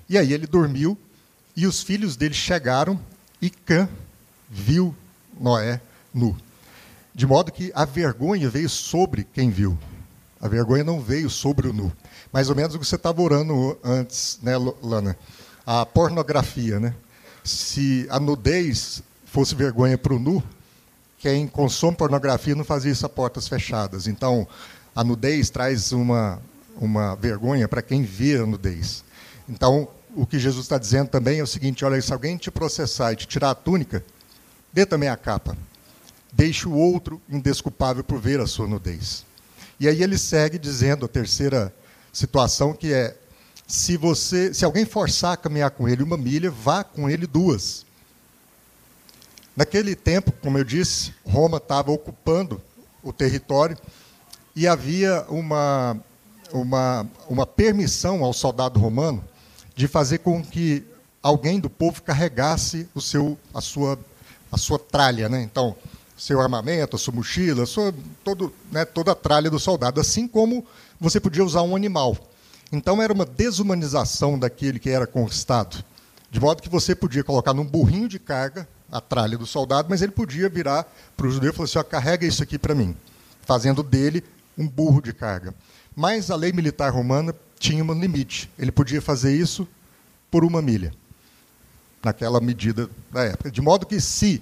e 0.08 0.18
aí 0.18 0.32
ele 0.32 0.46
dormiu, 0.46 0.98
e 1.56 1.66
os 1.66 1.82
filhos 1.82 2.16
dele 2.16 2.34
chegaram, 2.34 3.00
e 3.40 3.48
Cã 3.50 3.88
viu 4.50 4.94
Noé 5.38 5.80
nu. 6.12 6.36
De 7.14 7.26
modo 7.26 7.52
que 7.52 7.70
a 7.74 7.84
vergonha 7.84 8.50
veio 8.50 8.68
sobre 8.68 9.24
quem 9.24 9.50
viu. 9.50 9.78
A 10.40 10.48
vergonha 10.48 10.82
não 10.82 11.00
veio 11.00 11.30
sobre 11.30 11.68
o 11.68 11.72
nu. 11.72 11.92
Mais 12.32 12.50
ou 12.50 12.56
menos 12.56 12.74
o 12.74 12.78
que 12.78 12.84
você 12.84 12.96
estava 12.96 13.22
orando 13.22 13.78
antes, 13.82 14.38
né, 14.42 14.52
Lana? 14.82 15.16
A 15.64 15.86
pornografia, 15.86 16.80
né? 16.80 16.94
Se 17.42 18.06
a 18.10 18.18
nudez 18.18 19.02
fosse 19.24 19.54
vergonha 19.54 19.96
para 19.96 20.12
o 20.12 20.18
nu, 20.18 20.42
quem 21.24 21.48
consome 21.48 21.96
pornografia 21.96 22.54
não 22.54 22.64
fazia 22.64 22.92
isso 22.92 23.06
a 23.06 23.08
portas 23.08 23.48
fechadas. 23.48 24.06
Então, 24.06 24.46
a 24.94 25.02
nudez 25.02 25.48
traz 25.48 25.90
uma, 25.90 26.38
uma 26.76 27.16
vergonha 27.16 27.66
para 27.66 27.80
quem 27.80 28.02
vê 28.02 28.36
a 28.36 28.44
nudez. 28.44 29.02
Então, 29.48 29.88
o 30.14 30.26
que 30.26 30.38
Jesus 30.38 30.66
está 30.66 30.76
dizendo 30.76 31.08
também 31.08 31.38
é 31.38 31.42
o 31.42 31.46
seguinte: 31.46 31.82
olha, 31.82 31.98
se 32.02 32.12
alguém 32.12 32.36
te 32.36 32.50
processar 32.50 33.14
e 33.14 33.16
te 33.16 33.26
tirar 33.26 33.52
a 33.52 33.54
túnica, 33.54 34.04
dê 34.70 34.84
também 34.84 35.08
a 35.08 35.16
capa. 35.16 35.56
Deixe 36.30 36.68
o 36.68 36.74
outro 36.74 37.18
indesculpável 37.26 38.04
por 38.04 38.20
ver 38.20 38.38
a 38.38 38.46
sua 38.46 38.68
nudez. 38.68 39.24
E 39.80 39.88
aí 39.88 40.02
ele 40.02 40.18
segue 40.18 40.58
dizendo 40.58 41.06
a 41.06 41.08
terceira 41.08 41.74
situação 42.12 42.74
que 42.74 42.92
é 42.92 43.16
se 43.66 43.96
você, 43.96 44.52
se 44.52 44.62
alguém 44.62 44.84
forçar 44.84 45.32
a 45.32 45.38
caminhar 45.38 45.70
com 45.70 45.88
ele 45.88 46.02
uma 46.02 46.18
milha, 46.18 46.50
vá 46.50 46.84
com 46.84 47.08
ele 47.08 47.26
duas. 47.26 47.86
Naquele 49.56 49.94
tempo, 49.94 50.32
como 50.42 50.58
eu 50.58 50.64
disse, 50.64 51.14
Roma 51.24 51.58
estava 51.58 51.92
ocupando 51.92 52.60
o 53.04 53.12
território 53.12 53.76
e 54.56 54.66
havia 54.66 55.24
uma, 55.28 55.96
uma, 56.52 57.06
uma 57.28 57.46
permissão 57.46 58.24
ao 58.24 58.32
soldado 58.32 58.80
romano 58.80 59.22
de 59.76 59.86
fazer 59.86 60.18
com 60.18 60.42
que 60.42 60.84
alguém 61.22 61.60
do 61.60 61.70
povo 61.70 62.02
carregasse 62.02 62.88
o 62.94 63.00
seu, 63.00 63.38
a, 63.52 63.60
sua, 63.60 63.96
a 64.50 64.58
sua 64.58 64.78
tralha. 64.78 65.28
Né? 65.28 65.42
Então, 65.42 65.76
seu 66.16 66.40
armamento, 66.40 66.96
a 66.96 66.98
sua 66.98 67.14
mochila, 67.14 67.62
a 67.62 67.66
sua, 67.66 67.94
todo, 68.24 68.52
né, 68.72 68.84
toda 68.84 69.12
a 69.12 69.16
tralha 69.16 69.50
do 69.50 69.60
soldado, 69.60 70.00
assim 70.00 70.26
como 70.26 70.66
você 70.98 71.20
podia 71.20 71.44
usar 71.44 71.62
um 71.62 71.76
animal. 71.76 72.16
Então, 72.72 73.00
era 73.00 73.12
uma 73.12 73.24
desumanização 73.24 74.36
daquele 74.36 74.80
que 74.80 74.90
era 74.90 75.06
conquistado. 75.06 75.84
De 76.28 76.40
modo 76.40 76.60
que 76.60 76.68
você 76.68 76.92
podia 76.92 77.22
colocar 77.22 77.54
num 77.54 77.64
burrinho 77.64 78.08
de 78.08 78.18
carga 78.18 78.68
a 78.94 79.00
tralha 79.00 79.36
do 79.36 79.44
soldado, 79.44 79.88
mas 79.90 80.02
ele 80.02 80.12
podia 80.12 80.48
virar 80.48 80.86
para 81.16 81.26
o 81.26 81.30
judeu 81.30 81.50
e 81.50 81.52
falar 81.52 81.64
assim: 81.64 81.78
ó, 81.78 81.82
carrega 81.82 82.24
isso 82.24 82.44
aqui 82.44 82.56
para 82.56 82.76
mim, 82.76 82.96
fazendo 83.42 83.82
dele 83.82 84.22
um 84.56 84.68
burro 84.68 85.02
de 85.02 85.12
carga. 85.12 85.52
Mas 85.96 86.30
a 86.30 86.36
lei 86.36 86.52
militar 86.52 86.92
romana 86.92 87.34
tinha 87.58 87.82
um 87.82 87.92
limite. 87.92 88.48
Ele 88.56 88.70
podia 88.70 89.02
fazer 89.02 89.36
isso 89.36 89.66
por 90.30 90.44
uma 90.44 90.62
milha, 90.62 90.92
naquela 92.04 92.40
medida 92.40 92.88
da 93.10 93.24
época. 93.24 93.50
De 93.50 93.60
modo 93.60 93.84
que, 93.84 94.00
se 94.00 94.40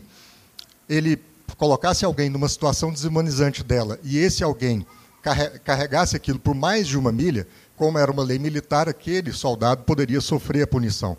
ele 0.87 1.19
colocasse 1.57 2.05
alguém 2.05 2.29
numa 2.29 2.49
situação 2.49 2.93
desumanizante 2.93 3.65
dela 3.65 3.99
e 4.03 4.19
esse 4.19 4.45
alguém 4.45 4.87
carregasse 5.65 6.17
aquilo 6.17 6.39
por 6.39 6.55
mais 6.55 6.87
de 6.87 6.99
uma 6.99 7.13
milha, 7.13 7.47
como 7.77 7.97
era 7.97 8.11
uma 8.13 8.23
lei 8.23 8.39
militar, 8.39 8.87
aquele 8.87 9.33
soldado 9.33 9.85
poderia 9.85 10.21
sofrer 10.21 10.63
a 10.63 10.67
punição. 10.67 11.17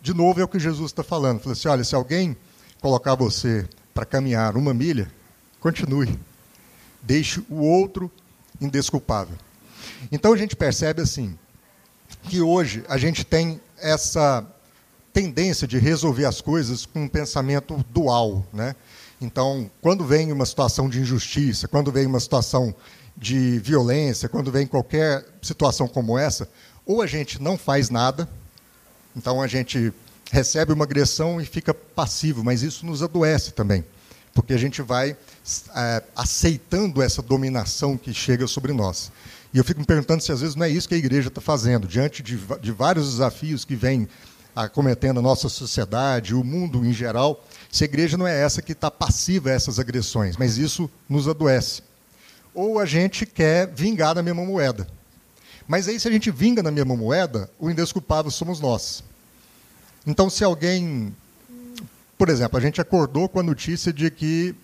De 0.00 0.14
novo, 0.14 0.40
é 0.40 0.44
o 0.44 0.48
que 0.48 0.58
Jesus 0.58 0.92
está 0.92 1.02
falando. 1.02 1.40
Fala 1.40 1.52
assim: 1.52 1.68
olha, 1.68 1.82
se 1.82 1.94
alguém 1.94 2.36
colocar 2.86 3.16
você 3.16 3.68
para 3.92 4.06
caminhar 4.06 4.56
uma 4.56 4.72
milha, 4.72 5.10
continue. 5.58 6.16
Deixe 7.02 7.44
o 7.50 7.56
outro 7.56 8.08
indesculpável. 8.60 9.36
Então 10.12 10.32
a 10.32 10.36
gente 10.36 10.54
percebe 10.54 11.02
assim 11.02 11.36
que 12.22 12.40
hoje 12.40 12.84
a 12.88 12.96
gente 12.96 13.24
tem 13.26 13.60
essa 13.76 14.46
tendência 15.12 15.66
de 15.66 15.78
resolver 15.78 16.26
as 16.26 16.40
coisas 16.40 16.86
com 16.86 17.02
um 17.02 17.08
pensamento 17.08 17.84
dual, 17.90 18.46
né? 18.52 18.76
Então, 19.20 19.68
quando 19.80 20.04
vem 20.04 20.30
uma 20.30 20.46
situação 20.46 20.88
de 20.88 21.00
injustiça, 21.00 21.66
quando 21.66 21.90
vem 21.90 22.06
uma 22.06 22.20
situação 22.20 22.72
de 23.16 23.58
violência, 23.58 24.28
quando 24.28 24.52
vem 24.52 24.64
qualquer 24.64 25.26
situação 25.42 25.88
como 25.88 26.16
essa, 26.16 26.48
ou 26.84 27.02
a 27.02 27.06
gente 27.08 27.42
não 27.42 27.58
faz 27.58 27.90
nada, 27.90 28.28
então 29.16 29.42
a 29.42 29.48
gente 29.48 29.92
recebe 30.30 30.72
uma 30.72 30.84
agressão 30.84 31.40
e 31.40 31.46
fica 31.46 31.72
passivo, 31.72 32.42
mas 32.42 32.62
isso 32.62 32.84
nos 32.84 33.02
adoece 33.02 33.52
também, 33.52 33.84
porque 34.34 34.52
a 34.52 34.58
gente 34.58 34.82
vai 34.82 35.16
é, 35.74 36.02
aceitando 36.14 37.02
essa 37.02 37.22
dominação 37.22 37.96
que 37.96 38.12
chega 38.12 38.46
sobre 38.46 38.72
nós. 38.72 39.10
E 39.54 39.58
eu 39.58 39.64
fico 39.64 39.80
me 39.80 39.86
perguntando 39.86 40.22
se 40.22 40.32
às 40.32 40.40
vezes 40.40 40.56
não 40.56 40.64
é 40.64 40.70
isso 40.70 40.88
que 40.88 40.94
a 40.94 40.98
igreja 40.98 41.28
está 41.28 41.40
fazendo, 41.40 41.86
diante 41.86 42.22
de, 42.22 42.38
de 42.60 42.72
vários 42.72 43.10
desafios 43.10 43.64
que 43.64 43.76
vêm 43.76 44.08
acometendo 44.54 45.18
a 45.18 45.22
nossa 45.22 45.48
sociedade, 45.48 46.34
o 46.34 46.42
mundo 46.42 46.84
em 46.84 46.92
geral, 46.92 47.44
se 47.70 47.84
a 47.84 47.86
igreja 47.86 48.16
não 48.16 48.26
é 48.26 48.40
essa 48.40 48.62
que 48.62 48.72
está 48.72 48.90
passiva 48.90 49.50
a 49.50 49.52
essas 49.52 49.78
agressões, 49.78 50.36
mas 50.36 50.56
isso 50.56 50.90
nos 51.08 51.28
adoece. 51.28 51.82
Ou 52.54 52.78
a 52.78 52.86
gente 52.86 53.26
quer 53.26 53.66
vingar 53.66 54.14
na 54.14 54.22
mesma 54.22 54.44
moeda. 54.44 54.86
Mas 55.68 55.88
aí, 55.88 56.00
se 56.00 56.08
a 56.08 56.10
gente 56.10 56.30
vinga 56.30 56.62
na 56.62 56.70
mesma 56.70 56.96
moeda, 56.96 57.50
o 57.58 57.70
indesculpável 57.70 58.30
somos 58.30 58.60
nós. 58.60 59.04
Então, 60.06 60.30
se 60.30 60.44
alguém. 60.44 61.14
Por 62.16 62.28
exemplo, 62.28 62.56
a 62.56 62.60
gente 62.60 62.80
acordou 62.80 63.28
com 63.28 63.40
a 63.40 63.42
notícia 63.42 63.92
de 63.92 64.10
que 64.10 64.54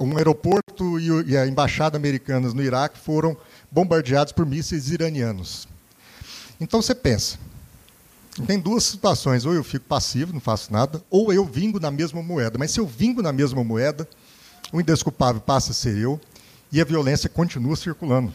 um 0.00 0.16
aeroporto 0.16 0.98
e 0.98 1.36
a 1.36 1.46
embaixada 1.46 1.96
americanas 1.96 2.54
no 2.54 2.62
Iraque 2.62 2.98
foram 2.98 3.36
bombardeados 3.70 4.32
por 4.32 4.46
mísseis 4.46 4.90
iranianos. 4.90 5.68
Então 6.60 6.80
você 6.80 6.94
pensa, 6.94 7.38
tem 8.46 8.58
duas 8.58 8.84
situações, 8.84 9.44
ou 9.44 9.52
eu 9.52 9.64
fico 9.64 9.84
passivo, 9.86 10.32
não 10.32 10.40
faço 10.40 10.72
nada, 10.72 11.02
ou 11.10 11.32
eu 11.32 11.44
vingo 11.44 11.80
na 11.80 11.90
mesma 11.90 12.22
moeda. 12.22 12.58
Mas 12.58 12.70
se 12.70 12.80
eu 12.80 12.86
vingo 12.86 13.22
na 13.22 13.32
mesma 13.32 13.62
moeda, 13.62 14.08
o 14.72 14.80
indesculpável 14.80 15.40
passa 15.40 15.72
a 15.72 15.74
ser 15.74 15.96
eu 15.96 16.20
e 16.70 16.80
a 16.80 16.84
violência 16.84 17.28
continua 17.28 17.76
circulando. 17.76 18.32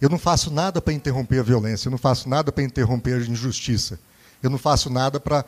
Eu 0.00 0.08
não 0.08 0.18
faço 0.18 0.50
nada 0.50 0.80
para 0.80 0.92
interromper 0.92 1.40
a 1.40 1.42
violência, 1.42 1.88
eu 1.88 1.90
não 1.90 1.98
faço 1.98 2.28
nada 2.28 2.52
para 2.52 2.64
interromper 2.64 3.14
a 3.14 3.24
injustiça 3.24 3.98
eu 4.42 4.50
não 4.50 4.58
faço 4.58 4.90
nada 4.90 5.18
para 5.18 5.44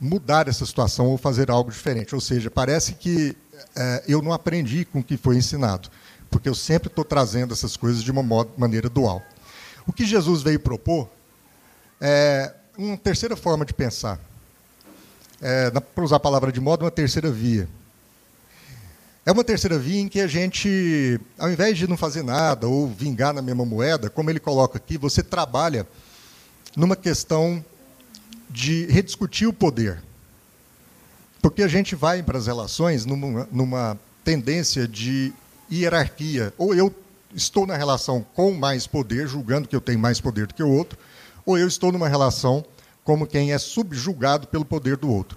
mudar 0.00 0.48
essa 0.48 0.66
situação 0.66 1.06
ou 1.06 1.18
fazer 1.18 1.50
algo 1.50 1.70
diferente. 1.70 2.14
Ou 2.14 2.20
seja, 2.20 2.50
parece 2.50 2.94
que 2.94 3.36
é, 3.76 4.04
eu 4.06 4.20
não 4.20 4.32
aprendi 4.32 4.84
com 4.84 5.00
o 5.00 5.04
que 5.04 5.16
foi 5.16 5.36
ensinado, 5.36 5.88
porque 6.30 6.48
eu 6.48 6.54
sempre 6.54 6.88
estou 6.88 7.04
trazendo 7.04 7.52
essas 7.52 7.76
coisas 7.76 8.02
de 8.02 8.10
uma 8.10 8.46
maneira 8.56 8.88
dual. 8.88 9.22
O 9.86 9.92
que 9.92 10.04
Jesus 10.04 10.42
veio 10.42 10.60
propor 10.60 11.08
é 12.00 12.52
uma 12.76 12.96
terceira 12.96 13.36
forma 13.36 13.64
de 13.64 13.72
pensar. 13.72 14.18
É, 15.40 15.70
para 15.70 16.04
usar 16.04 16.16
a 16.16 16.20
palavra 16.20 16.50
de 16.50 16.60
modo, 16.60 16.84
uma 16.84 16.90
terceira 16.90 17.30
via. 17.30 17.68
É 19.26 19.32
uma 19.32 19.44
terceira 19.44 19.78
via 19.78 20.00
em 20.00 20.08
que 20.08 20.20
a 20.20 20.26
gente, 20.26 21.18
ao 21.38 21.50
invés 21.50 21.78
de 21.78 21.88
não 21.88 21.96
fazer 21.96 22.22
nada 22.22 22.68
ou 22.68 22.88
vingar 22.88 23.32
na 23.32 23.40
mesma 23.40 23.64
moeda, 23.64 24.10
como 24.10 24.28
ele 24.28 24.40
coloca 24.40 24.76
aqui, 24.76 24.98
você 24.98 25.22
trabalha 25.22 25.86
numa 26.76 26.94
questão 26.94 27.64
de 28.54 28.86
rediscutir 28.86 29.48
o 29.48 29.52
poder. 29.52 30.00
Porque 31.42 31.60
a 31.60 31.66
gente 31.66 31.96
vai 31.96 32.22
para 32.22 32.38
as 32.38 32.46
relações 32.46 33.04
numa, 33.04 33.48
numa 33.50 33.98
tendência 34.22 34.86
de 34.86 35.32
hierarquia. 35.70 36.54
Ou 36.56 36.72
eu 36.72 36.94
estou 37.34 37.66
na 37.66 37.76
relação 37.76 38.24
com 38.32 38.52
mais 38.52 38.86
poder, 38.86 39.26
julgando 39.26 39.66
que 39.66 39.74
eu 39.74 39.80
tenho 39.80 39.98
mais 39.98 40.20
poder 40.20 40.46
do 40.46 40.54
que 40.54 40.62
o 40.62 40.70
outro, 40.70 40.96
ou 41.44 41.58
eu 41.58 41.66
estou 41.66 41.90
numa 41.90 42.08
relação 42.08 42.64
como 43.02 43.26
quem 43.26 43.52
é 43.52 43.58
subjugado 43.58 44.46
pelo 44.46 44.64
poder 44.64 44.96
do 44.96 45.10
outro. 45.10 45.36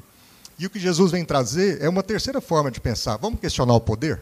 E 0.59 0.67
o 0.67 0.69
que 0.69 0.79
Jesus 0.79 1.11
vem 1.11 1.25
trazer 1.25 1.81
é 1.81 1.89
uma 1.89 2.03
terceira 2.03 2.39
forma 2.39 2.69
de 2.69 2.79
pensar. 2.79 3.17
Vamos 3.17 3.39
questionar 3.39 3.73
o 3.73 3.81
poder? 3.81 4.21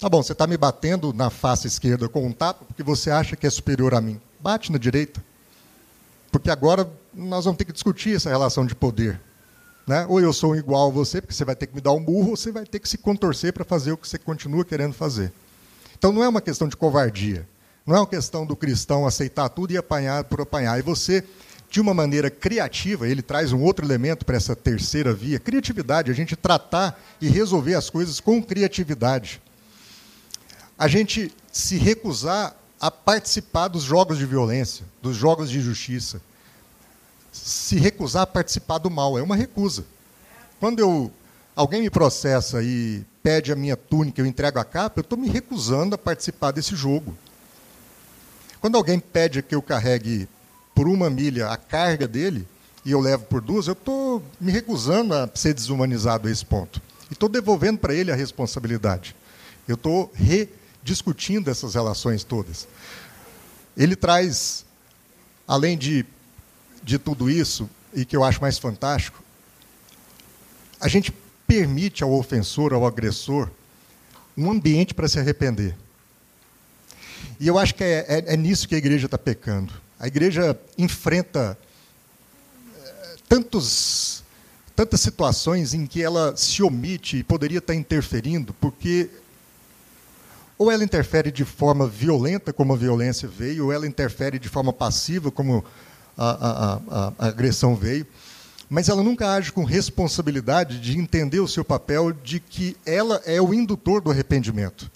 Tá 0.00 0.08
bom, 0.08 0.22
você 0.22 0.32
está 0.32 0.46
me 0.46 0.56
batendo 0.56 1.12
na 1.12 1.28
face 1.28 1.66
esquerda 1.66 2.08
com 2.08 2.26
um 2.26 2.32
tapa 2.32 2.64
porque 2.64 2.82
você 2.82 3.10
acha 3.10 3.36
que 3.36 3.46
é 3.46 3.50
superior 3.50 3.94
a 3.94 4.00
mim. 4.00 4.18
Bate 4.40 4.72
na 4.72 4.78
direita. 4.78 5.22
Porque 6.32 6.50
agora 6.50 6.88
nós 7.18 7.44
vamos 7.44 7.58
ter 7.58 7.64
que 7.64 7.72
discutir 7.72 8.14
essa 8.14 8.30
relação 8.30 8.64
de 8.64 8.74
poder. 8.74 9.20
Né? 9.86 10.06
Ou 10.08 10.20
eu 10.20 10.32
sou 10.32 10.54
igual 10.54 10.88
a 10.88 10.92
você, 10.92 11.20
porque 11.20 11.34
você 11.34 11.44
vai 11.44 11.56
ter 11.56 11.66
que 11.66 11.74
me 11.74 11.80
dar 11.80 11.92
um 11.92 12.02
burro, 12.02 12.30
ou 12.30 12.36
você 12.36 12.52
vai 12.52 12.64
ter 12.64 12.78
que 12.78 12.88
se 12.88 12.98
contorcer 12.98 13.52
para 13.52 13.64
fazer 13.64 13.92
o 13.92 13.96
que 13.96 14.06
você 14.06 14.18
continua 14.18 14.64
querendo 14.64 14.92
fazer. 14.92 15.32
Então 15.98 16.12
não 16.12 16.22
é 16.22 16.28
uma 16.28 16.40
questão 16.40 16.68
de 16.68 16.76
covardia. 16.76 17.48
Não 17.84 17.96
é 17.96 18.00
uma 18.00 18.06
questão 18.06 18.46
do 18.46 18.54
cristão 18.54 19.06
aceitar 19.06 19.48
tudo 19.48 19.72
e 19.72 19.78
apanhar 19.78 20.24
por 20.24 20.42
apanhar. 20.42 20.78
E 20.78 20.82
você, 20.82 21.24
de 21.70 21.80
uma 21.80 21.94
maneira 21.94 22.30
criativa, 22.30 23.08
ele 23.08 23.22
traz 23.22 23.50
um 23.50 23.62
outro 23.62 23.84
elemento 23.84 24.26
para 24.26 24.36
essa 24.36 24.54
terceira 24.54 25.12
via: 25.12 25.40
criatividade. 25.40 26.10
A 26.10 26.14
gente 26.14 26.36
tratar 26.36 27.00
e 27.18 27.28
resolver 27.28 27.74
as 27.74 27.88
coisas 27.88 28.20
com 28.20 28.42
criatividade. 28.42 29.40
A 30.78 30.86
gente 30.86 31.34
se 31.50 31.78
recusar 31.78 32.54
a 32.78 32.90
participar 32.90 33.68
dos 33.68 33.82
jogos 33.82 34.18
de 34.18 34.26
violência, 34.26 34.84
dos 35.02 35.16
jogos 35.16 35.50
de 35.50 35.60
justiça. 35.60 36.20
Se 37.38 37.78
recusar 37.78 38.22
a 38.22 38.26
participar 38.26 38.78
do 38.78 38.90
mal, 38.90 39.18
é 39.18 39.22
uma 39.22 39.36
recusa. 39.36 39.84
Quando 40.60 40.80
eu, 40.80 41.10
alguém 41.54 41.82
me 41.82 41.90
processa 41.90 42.62
e 42.62 43.04
pede 43.22 43.52
a 43.52 43.56
minha 43.56 43.76
túnica, 43.76 44.20
eu 44.20 44.26
entrego 44.26 44.58
a 44.58 44.64
capa, 44.64 45.00
eu 45.00 45.02
estou 45.02 45.18
me 45.18 45.28
recusando 45.28 45.94
a 45.94 45.98
participar 45.98 46.50
desse 46.50 46.74
jogo. 46.74 47.16
Quando 48.60 48.76
alguém 48.76 48.98
pede 48.98 49.42
que 49.42 49.54
eu 49.54 49.62
carregue 49.62 50.28
por 50.74 50.88
uma 50.88 51.08
milha 51.08 51.48
a 51.48 51.56
carga 51.56 52.08
dele 52.08 52.46
e 52.84 52.90
eu 52.90 53.00
levo 53.00 53.24
por 53.24 53.40
duas, 53.40 53.66
eu 53.66 53.72
estou 53.72 54.22
me 54.40 54.50
recusando 54.50 55.14
a 55.14 55.28
ser 55.34 55.54
desumanizado 55.54 56.28
a 56.28 56.30
esse 56.30 56.44
ponto. 56.44 56.80
E 57.10 57.12
estou 57.12 57.28
devolvendo 57.28 57.78
para 57.78 57.94
ele 57.94 58.10
a 58.10 58.14
responsabilidade. 58.14 59.14
Eu 59.66 59.74
estou 59.74 60.12
rediscutindo 60.14 61.50
essas 61.50 61.74
relações 61.74 62.24
todas. 62.24 62.66
Ele 63.76 63.94
traz, 63.94 64.64
além 65.46 65.76
de, 65.76 66.04
de 66.82 66.98
tudo 66.98 67.30
isso, 67.30 67.68
e 67.92 68.04
que 68.04 68.16
eu 68.16 68.24
acho 68.24 68.40
mais 68.40 68.58
fantástico, 68.58 69.22
a 70.80 70.88
gente 70.88 71.12
permite 71.46 72.02
ao 72.02 72.12
ofensor, 72.12 72.72
ao 72.72 72.86
agressor, 72.86 73.50
um 74.36 74.50
ambiente 74.50 74.94
para 74.94 75.08
se 75.08 75.18
arrepender. 75.18 75.74
E 77.40 77.46
eu 77.46 77.58
acho 77.58 77.74
que 77.74 77.82
é, 77.82 78.04
é, 78.08 78.34
é 78.34 78.36
nisso 78.36 78.68
que 78.68 78.74
a 78.74 78.78
igreja 78.78 79.06
está 79.06 79.18
pecando. 79.18 79.72
A 79.98 80.06
igreja 80.06 80.58
enfrenta 80.76 81.58
eh, 82.76 83.16
tantos, 83.28 84.22
tantas 84.76 85.00
situações 85.00 85.74
em 85.74 85.86
que 85.86 86.02
ela 86.02 86.36
se 86.36 86.62
omite 86.62 87.18
e 87.18 87.24
poderia 87.24 87.58
estar 87.58 87.74
interferindo, 87.74 88.54
porque 88.54 89.10
ou 90.58 90.70
ela 90.70 90.82
interfere 90.82 91.30
de 91.30 91.44
forma 91.44 91.86
violenta, 91.86 92.52
como 92.52 92.72
a 92.72 92.76
violência 92.76 93.28
veio, 93.28 93.66
ou 93.66 93.72
ela 93.72 93.86
interfere 93.86 94.40
de 94.40 94.48
forma 94.48 94.72
passiva, 94.72 95.30
como 95.30 95.64
a, 96.18 96.80
a, 96.90 97.12
a, 97.18 97.28
agressão 97.28 97.76
veio, 97.76 98.06
mas 98.68 98.88
ela 98.88 99.02
nunca 99.02 99.32
age 99.32 99.52
com 99.52 99.64
responsabilidade 99.64 100.80
de 100.80 100.98
entender 100.98 101.40
o 101.40 101.48
seu 101.48 101.64
papel 101.64 102.12
de 102.12 102.40
que 102.40 102.76
ela 102.84 103.22
é 103.24 103.40
o 103.40 103.54
indutor 103.54 104.00
do 104.02 104.10
arrependimento 104.10 104.90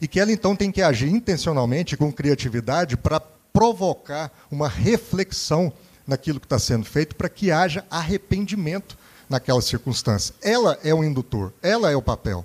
e 0.00 0.08
que 0.08 0.18
ela 0.18 0.32
então 0.32 0.56
tem 0.56 0.72
que 0.72 0.82
agir 0.82 1.08
intencionalmente, 1.08 1.96
com 1.96 2.12
criatividade, 2.12 2.96
para 2.96 3.20
provocar 3.52 4.32
uma 4.50 4.68
reflexão 4.68 5.72
naquilo 6.04 6.40
que 6.40 6.46
está 6.46 6.58
sendo 6.58 6.84
feito, 6.84 7.14
para 7.14 7.28
que 7.28 7.52
haja 7.52 7.84
arrependimento 7.88 8.98
naquela 9.28 9.62
circunstância. 9.62 10.34
Ela 10.42 10.76
é 10.82 10.92
o 10.92 11.04
indutor, 11.04 11.52
ela 11.62 11.88
é 11.88 11.94
o 11.94 12.02
papel. 12.02 12.44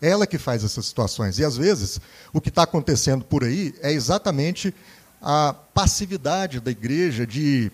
Ela 0.00 0.26
que 0.26 0.38
faz 0.38 0.64
essas 0.64 0.86
situações. 0.86 1.38
E 1.38 1.44
às 1.44 1.58
vezes, 1.58 2.00
o 2.32 2.40
que 2.40 2.48
está 2.48 2.62
acontecendo 2.62 3.24
por 3.24 3.44
aí 3.44 3.74
é 3.82 3.92
exatamente 3.92 4.74
a 5.26 5.54
passividade 5.54 6.60
da 6.60 6.70
igreja 6.70 7.26
de, 7.26 7.72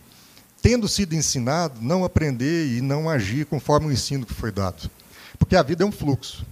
tendo 0.62 0.86
sido 0.86 1.16
ensinado, 1.16 1.80
não 1.82 2.04
aprender 2.04 2.68
e 2.76 2.80
não 2.80 3.10
agir 3.10 3.44
conforme 3.44 3.88
o 3.88 3.92
ensino 3.92 4.24
que 4.24 4.32
foi 4.32 4.52
dado. 4.52 4.88
Porque 5.36 5.56
a 5.56 5.62
vida 5.62 5.82
é 5.82 5.86
um 5.86 5.90
fluxo. 5.90 6.46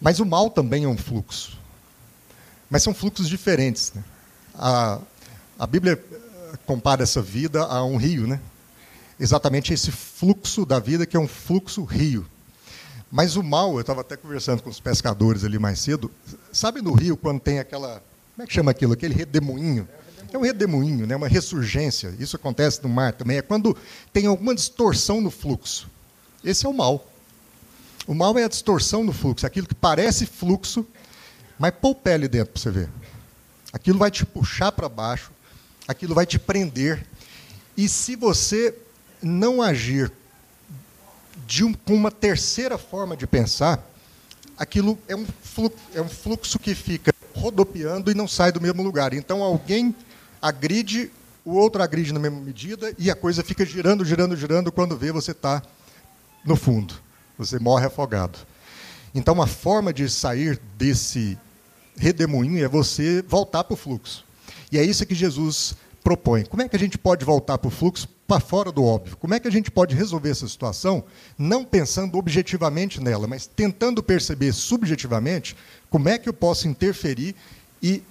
Mas 0.00 0.18
o 0.18 0.26
mal 0.26 0.50
também 0.50 0.82
é 0.82 0.88
um 0.88 0.98
fluxo. 0.98 1.56
Mas 2.68 2.82
são 2.82 2.92
fluxos 2.92 3.28
diferentes. 3.28 3.92
Né? 3.94 4.02
A, 4.56 4.98
a 5.56 5.66
Bíblia 5.66 5.92
eh, 5.92 6.58
compara 6.66 7.04
essa 7.04 7.22
vida 7.22 7.62
a 7.62 7.84
um 7.84 7.96
rio, 7.96 8.26
né? 8.26 8.40
Exatamente 9.20 9.72
esse 9.72 9.92
fluxo 9.92 10.66
da 10.66 10.80
vida 10.80 11.06
que 11.06 11.16
é 11.16 11.20
um 11.20 11.28
fluxo 11.28 11.84
rio. 11.84 12.26
Mas 13.10 13.36
o 13.36 13.42
mal, 13.42 13.74
eu 13.74 13.80
estava 13.80 14.00
até 14.00 14.16
conversando 14.16 14.62
com 14.62 14.70
os 14.70 14.80
pescadores 14.80 15.44
ali 15.44 15.58
mais 15.58 15.78
cedo, 15.78 16.10
sabe 16.52 16.82
no 16.82 16.92
rio 16.92 17.16
quando 17.16 17.40
tem 17.40 17.58
aquela, 17.58 18.02
como 18.38 18.44
é 18.44 18.46
que 18.46 18.54
chama 18.54 18.70
aquilo? 18.70 18.92
Aquele 18.92 19.14
redemoinho. 19.14 19.88
É 20.32 20.38
um 20.38 20.42
redemoinho, 20.42 21.08
né? 21.08 21.16
uma 21.16 21.26
ressurgência. 21.26 22.14
Isso 22.20 22.36
acontece 22.36 22.80
no 22.84 22.88
mar 22.88 23.12
também. 23.12 23.38
É 23.38 23.42
quando 23.42 23.76
tem 24.12 24.26
alguma 24.26 24.54
distorção 24.54 25.20
no 25.20 25.28
fluxo. 25.28 25.90
Esse 26.44 26.64
é 26.64 26.68
o 26.68 26.72
mal. 26.72 27.04
O 28.06 28.14
mal 28.14 28.38
é 28.38 28.44
a 28.44 28.48
distorção 28.48 29.02
no 29.02 29.12
fluxo, 29.12 29.44
aquilo 29.44 29.66
que 29.66 29.74
parece 29.74 30.24
fluxo, 30.24 30.86
mas 31.58 31.72
pôr 31.72 31.90
o 31.90 31.94
pé 31.96 32.14
ali 32.14 32.28
dentro 32.28 32.52
para 32.52 32.62
você 32.62 32.70
ver. 32.70 32.88
Aquilo 33.72 33.98
vai 33.98 34.08
te 34.08 34.24
puxar 34.24 34.70
para 34.70 34.88
baixo, 34.88 35.32
aquilo 35.88 36.14
vai 36.14 36.24
te 36.24 36.38
prender. 36.38 37.04
E 37.76 37.88
se 37.88 38.14
você 38.14 38.72
não 39.20 39.60
agir 39.60 40.12
um, 41.62 41.74
com 41.74 41.92
uma 41.92 42.12
terceira 42.12 42.78
forma 42.78 43.16
de 43.16 43.26
pensar, 43.26 43.84
aquilo 44.56 44.96
é 45.08 45.16
um, 45.16 45.26
fluxo, 45.42 45.78
é 45.92 46.00
um 46.00 46.08
fluxo 46.08 46.56
que 46.56 46.72
fica 46.72 47.12
rodopiando 47.38 48.10
e 48.10 48.14
não 48.14 48.28
sai 48.28 48.52
do 48.52 48.60
mesmo 48.60 48.82
lugar. 48.82 49.14
Então 49.14 49.42
alguém 49.42 49.94
agride, 50.42 51.10
o 51.44 51.54
outro 51.54 51.82
agride 51.82 52.12
na 52.12 52.20
mesma 52.20 52.40
medida 52.40 52.94
e 52.98 53.10
a 53.10 53.14
coisa 53.14 53.42
fica 53.42 53.64
girando, 53.64 54.04
girando, 54.04 54.36
girando. 54.36 54.72
Quando 54.72 54.96
vê, 54.96 55.12
você 55.12 55.32
está 55.32 55.62
no 56.44 56.56
fundo 56.56 57.08
você 57.38 57.58
morre 57.58 57.86
afogado. 57.86 58.38
Então, 59.14 59.32
uma 59.32 59.46
forma 59.46 59.92
de 59.92 60.08
sair 60.08 60.60
desse 60.76 61.38
redemoinho 61.96 62.62
é 62.62 62.68
você 62.68 63.22
voltar 63.26 63.64
para 63.64 63.74
o 63.74 63.76
fluxo. 63.76 64.24
E 64.70 64.78
é 64.78 64.82
isso 64.82 65.06
que 65.06 65.14
Jesus 65.14 65.74
propõe. 66.02 66.44
Como 66.44 66.62
é 66.62 66.68
que 66.68 66.76
a 66.76 66.78
gente 66.78 66.98
pode 66.98 67.24
voltar 67.24 67.58
para 67.58 67.68
o 67.68 67.70
fluxo 67.70 68.08
para 68.26 68.40
fora 68.40 68.70
do 68.70 68.84
óbvio? 68.84 69.16
Como 69.16 69.34
é 69.34 69.40
que 69.40 69.48
a 69.48 69.50
gente 69.50 69.70
pode 69.70 69.94
resolver 69.94 70.30
essa 70.30 70.46
situação 70.46 71.04
não 71.38 71.64
pensando 71.64 72.18
objetivamente 72.18 73.00
nela, 73.00 73.26
mas 73.26 73.46
tentando 73.46 74.02
perceber 74.02 74.52
subjetivamente 74.52 75.56
como 75.90 76.08
é 76.08 76.18
que 76.18 76.28
eu 76.28 76.32
posso 76.32 76.68
interferir 76.68 77.34
e 77.82 78.02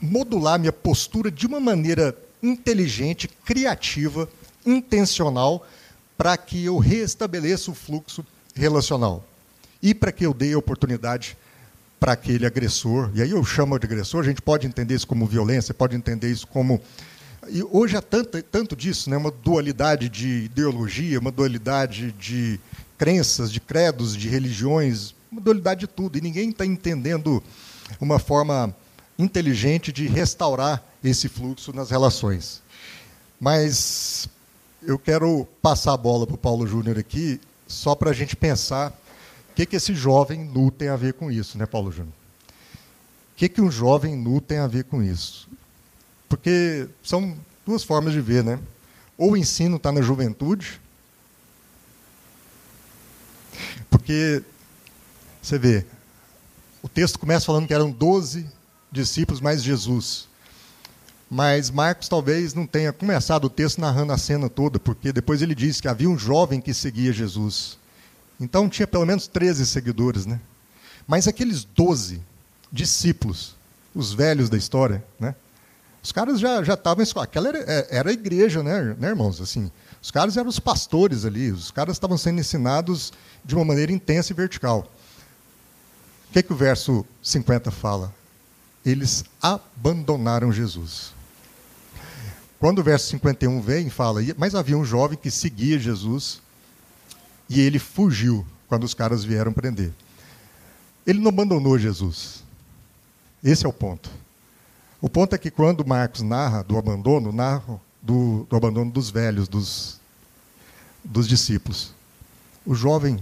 modular 0.00 0.58
minha 0.58 0.72
postura 0.72 1.30
de 1.30 1.46
uma 1.46 1.60
maneira 1.60 2.16
inteligente, 2.42 3.28
criativa, 3.44 4.28
intencional, 4.64 5.66
para 6.16 6.36
que 6.36 6.64
eu 6.64 6.78
restabeleça 6.78 7.70
o 7.70 7.74
fluxo 7.74 8.24
relacional. 8.54 9.24
E 9.82 9.94
para 9.94 10.10
que 10.10 10.26
eu 10.26 10.34
dê 10.34 10.54
oportunidade 10.54 11.36
para 12.00 12.12
aquele 12.12 12.46
agressor, 12.46 13.10
e 13.14 13.22
aí 13.22 13.30
eu 13.30 13.44
chamo 13.44 13.78
de 13.78 13.86
agressor, 13.86 14.20
a 14.20 14.26
gente 14.26 14.42
pode 14.42 14.66
entender 14.66 14.94
isso 14.94 15.06
como 15.06 15.26
violência, 15.26 15.74
pode 15.74 15.96
entender 15.96 16.30
isso 16.30 16.46
como. 16.46 16.80
E 17.48 17.62
hoje 17.62 17.96
há 17.96 18.02
tanto, 18.02 18.40
tanto 18.42 18.76
disso, 18.76 19.10
né? 19.10 19.16
uma 19.16 19.30
dualidade 19.30 20.08
de 20.08 20.44
ideologia, 20.44 21.18
uma 21.18 21.32
dualidade 21.32 22.12
de 22.12 22.60
crenças, 22.96 23.50
de 23.52 23.60
credos, 23.60 24.16
de 24.16 24.28
religiões, 24.28 25.14
uma 25.30 25.40
dualidade 25.40 25.80
de 25.80 25.86
tudo, 25.86 26.18
e 26.18 26.20
ninguém 26.20 26.50
está 26.50 26.64
entendendo 26.64 27.42
uma 28.00 28.18
forma 28.18 28.74
inteligente 29.18 29.92
de 29.92 30.06
restaurar 30.06 30.82
esse 31.02 31.28
fluxo 31.28 31.72
nas 31.72 31.90
relações. 31.90 32.62
Mas 33.40 34.28
eu 34.82 34.98
quero 34.98 35.46
passar 35.60 35.94
a 35.94 35.96
bola 35.96 36.26
para 36.26 36.34
o 36.34 36.38
Paulo 36.38 36.66
Júnior 36.66 36.98
aqui 36.98 37.40
só 37.66 37.94
para 37.94 38.10
a 38.10 38.14
gente 38.14 38.34
pensar 38.34 38.90
o 39.50 39.54
que, 39.54 39.66
que 39.66 39.76
esse 39.76 39.94
jovem 39.94 40.44
nu 40.44 40.70
tem 40.70 40.88
a 40.88 40.96
ver 40.96 41.14
com 41.14 41.30
isso, 41.30 41.58
né, 41.58 41.66
Paulo 41.66 41.90
Júnior? 41.90 42.14
O 43.32 43.36
que, 43.36 43.48
que 43.48 43.60
um 43.60 43.70
jovem 43.70 44.16
nu 44.16 44.40
tem 44.40 44.58
a 44.58 44.66
ver 44.66 44.84
com 44.84 45.02
isso? 45.02 45.48
Porque 46.28 46.88
são 47.02 47.36
duas 47.66 47.82
formas 47.84 48.12
de 48.12 48.20
ver, 48.20 48.44
né? 48.44 48.58
Ou 49.16 49.32
o 49.32 49.36
ensino 49.36 49.76
está 49.76 49.90
na 49.90 50.00
juventude, 50.00 50.80
porque 53.90 54.42
você 55.42 55.58
vê, 55.58 55.86
o 56.82 56.88
texto 56.88 57.18
começa 57.18 57.46
falando 57.46 57.66
que 57.66 57.74
eram 57.74 57.90
12 57.90 58.46
discípulos 58.90 59.40
mais 59.40 59.62
Jesus. 59.62 60.28
Mas 61.30 61.70
Marcos 61.70 62.08
talvez 62.08 62.54
não 62.54 62.66
tenha 62.66 62.92
começado 62.92 63.44
o 63.44 63.50
texto 63.50 63.80
narrando 63.80 64.12
a 64.12 64.18
cena 64.18 64.48
toda, 64.48 64.78
porque 64.78 65.12
depois 65.12 65.42
ele 65.42 65.54
diz 65.54 65.80
que 65.80 65.88
havia 65.88 66.08
um 66.08 66.18
jovem 66.18 66.60
que 66.60 66.72
seguia 66.72 67.12
Jesus. 67.12 67.76
Então 68.40 68.68
tinha 68.68 68.86
pelo 68.86 69.04
menos 69.04 69.26
13 69.26 69.66
seguidores, 69.66 70.24
né? 70.24 70.40
Mas 71.06 71.28
aqueles 71.28 71.64
12 71.64 72.22
discípulos, 72.72 73.56
os 73.94 74.12
velhos 74.12 74.48
da 74.48 74.56
história, 74.56 75.04
né? 75.18 75.34
Os 76.02 76.12
caras 76.12 76.38
já 76.38 76.62
já 76.62 76.74
estavam 76.74 77.04
aquela 77.16 77.48
era, 77.48 77.58
é, 77.58 77.88
era, 77.90 78.10
a 78.10 78.12
igreja, 78.12 78.62
né, 78.62 78.96
né, 78.98 79.08
irmãos? 79.08 79.40
Assim, 79.40 79.70
os 80.00 80.10
caras 80.10 80.36
eram 80.36 80.48
os 80.48 80.60
pastores 80.60 81.24
ali, 81.24 81.50
os 81.50 81.70
caras 81.70 81.96
estavam 81.96 82.16
sendo 82.16 82.40
ensinados 82.40 83.12
de 83.44 83.54
uma 83.54 83.64
maneira 83.64 83.92
intensa 83.92 84.32
e 84.32 84.36
vertical. 84.36 84.90
O 86.28 86.32
que, 86.32 86.42
que 86.42 86.52
o 86.52 86.56
verso 86.56 87.06
50 87.22 87.70
fala? 87.70 88.14
Eles 88.84 89.24
abandonaram 89.40 90.52
Jesus. 90.52 91.12
Quando 92.58 92.80
o 92.80 92.82
verso 92.82 93.08
51 93.10 93.60
vem 93.60 93.88
fala, 93.88 94.20
mas 94.36 94.54
havia 94.54 94.76
um 94.76 94.84
jovem 94.84 95.16
que 95.16 95.30
seguia 95.30 95.78
Jesus 95.78 96.40
e 97.48 97.60
ele 97.60 97.78
fugiu 97.78 98.46
quando 98.68 98.84
os 98.84 98.94
caras 98.94 99.24
vieram 99.24 99.52
prender. 99.52 99.92
Ele 101.06 101.20
não 101.20 101.28
abandonou 101.28 101.78
Jesus. 101.78 102.44
Esse 103.42 103.64
é 103.64 103.68
o 103.68 103.72
ponto. 103.72 104.10
O 105.00 105.08
ponto 105.08 105.34
é 105.34 105.38
que 105.38 105.50
quando 105.50 105.86
Marcos 105.86 106.22
narra 106.22 106.62
do 106.62 106.76
abandono, 106.76 107.32
narra 107.32 107.80
do, 108.02 108.44
do 108.50 108.56
abandono 108.56 108.90
dos 108.90 109.08
velhos, 109.08 109.48
dos, 109.48 110.00
dos 111.04 111.28
discípulos. 111.28 111.92
O 112.66 112.74
jovem, 112.74 113.18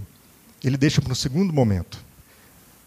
ele 0.63 0.75
deixa 0.75 1.01
para 1.01 1.13
o 1.13 1.15
segundo 1.15 1.53
momento. 1.53 2.06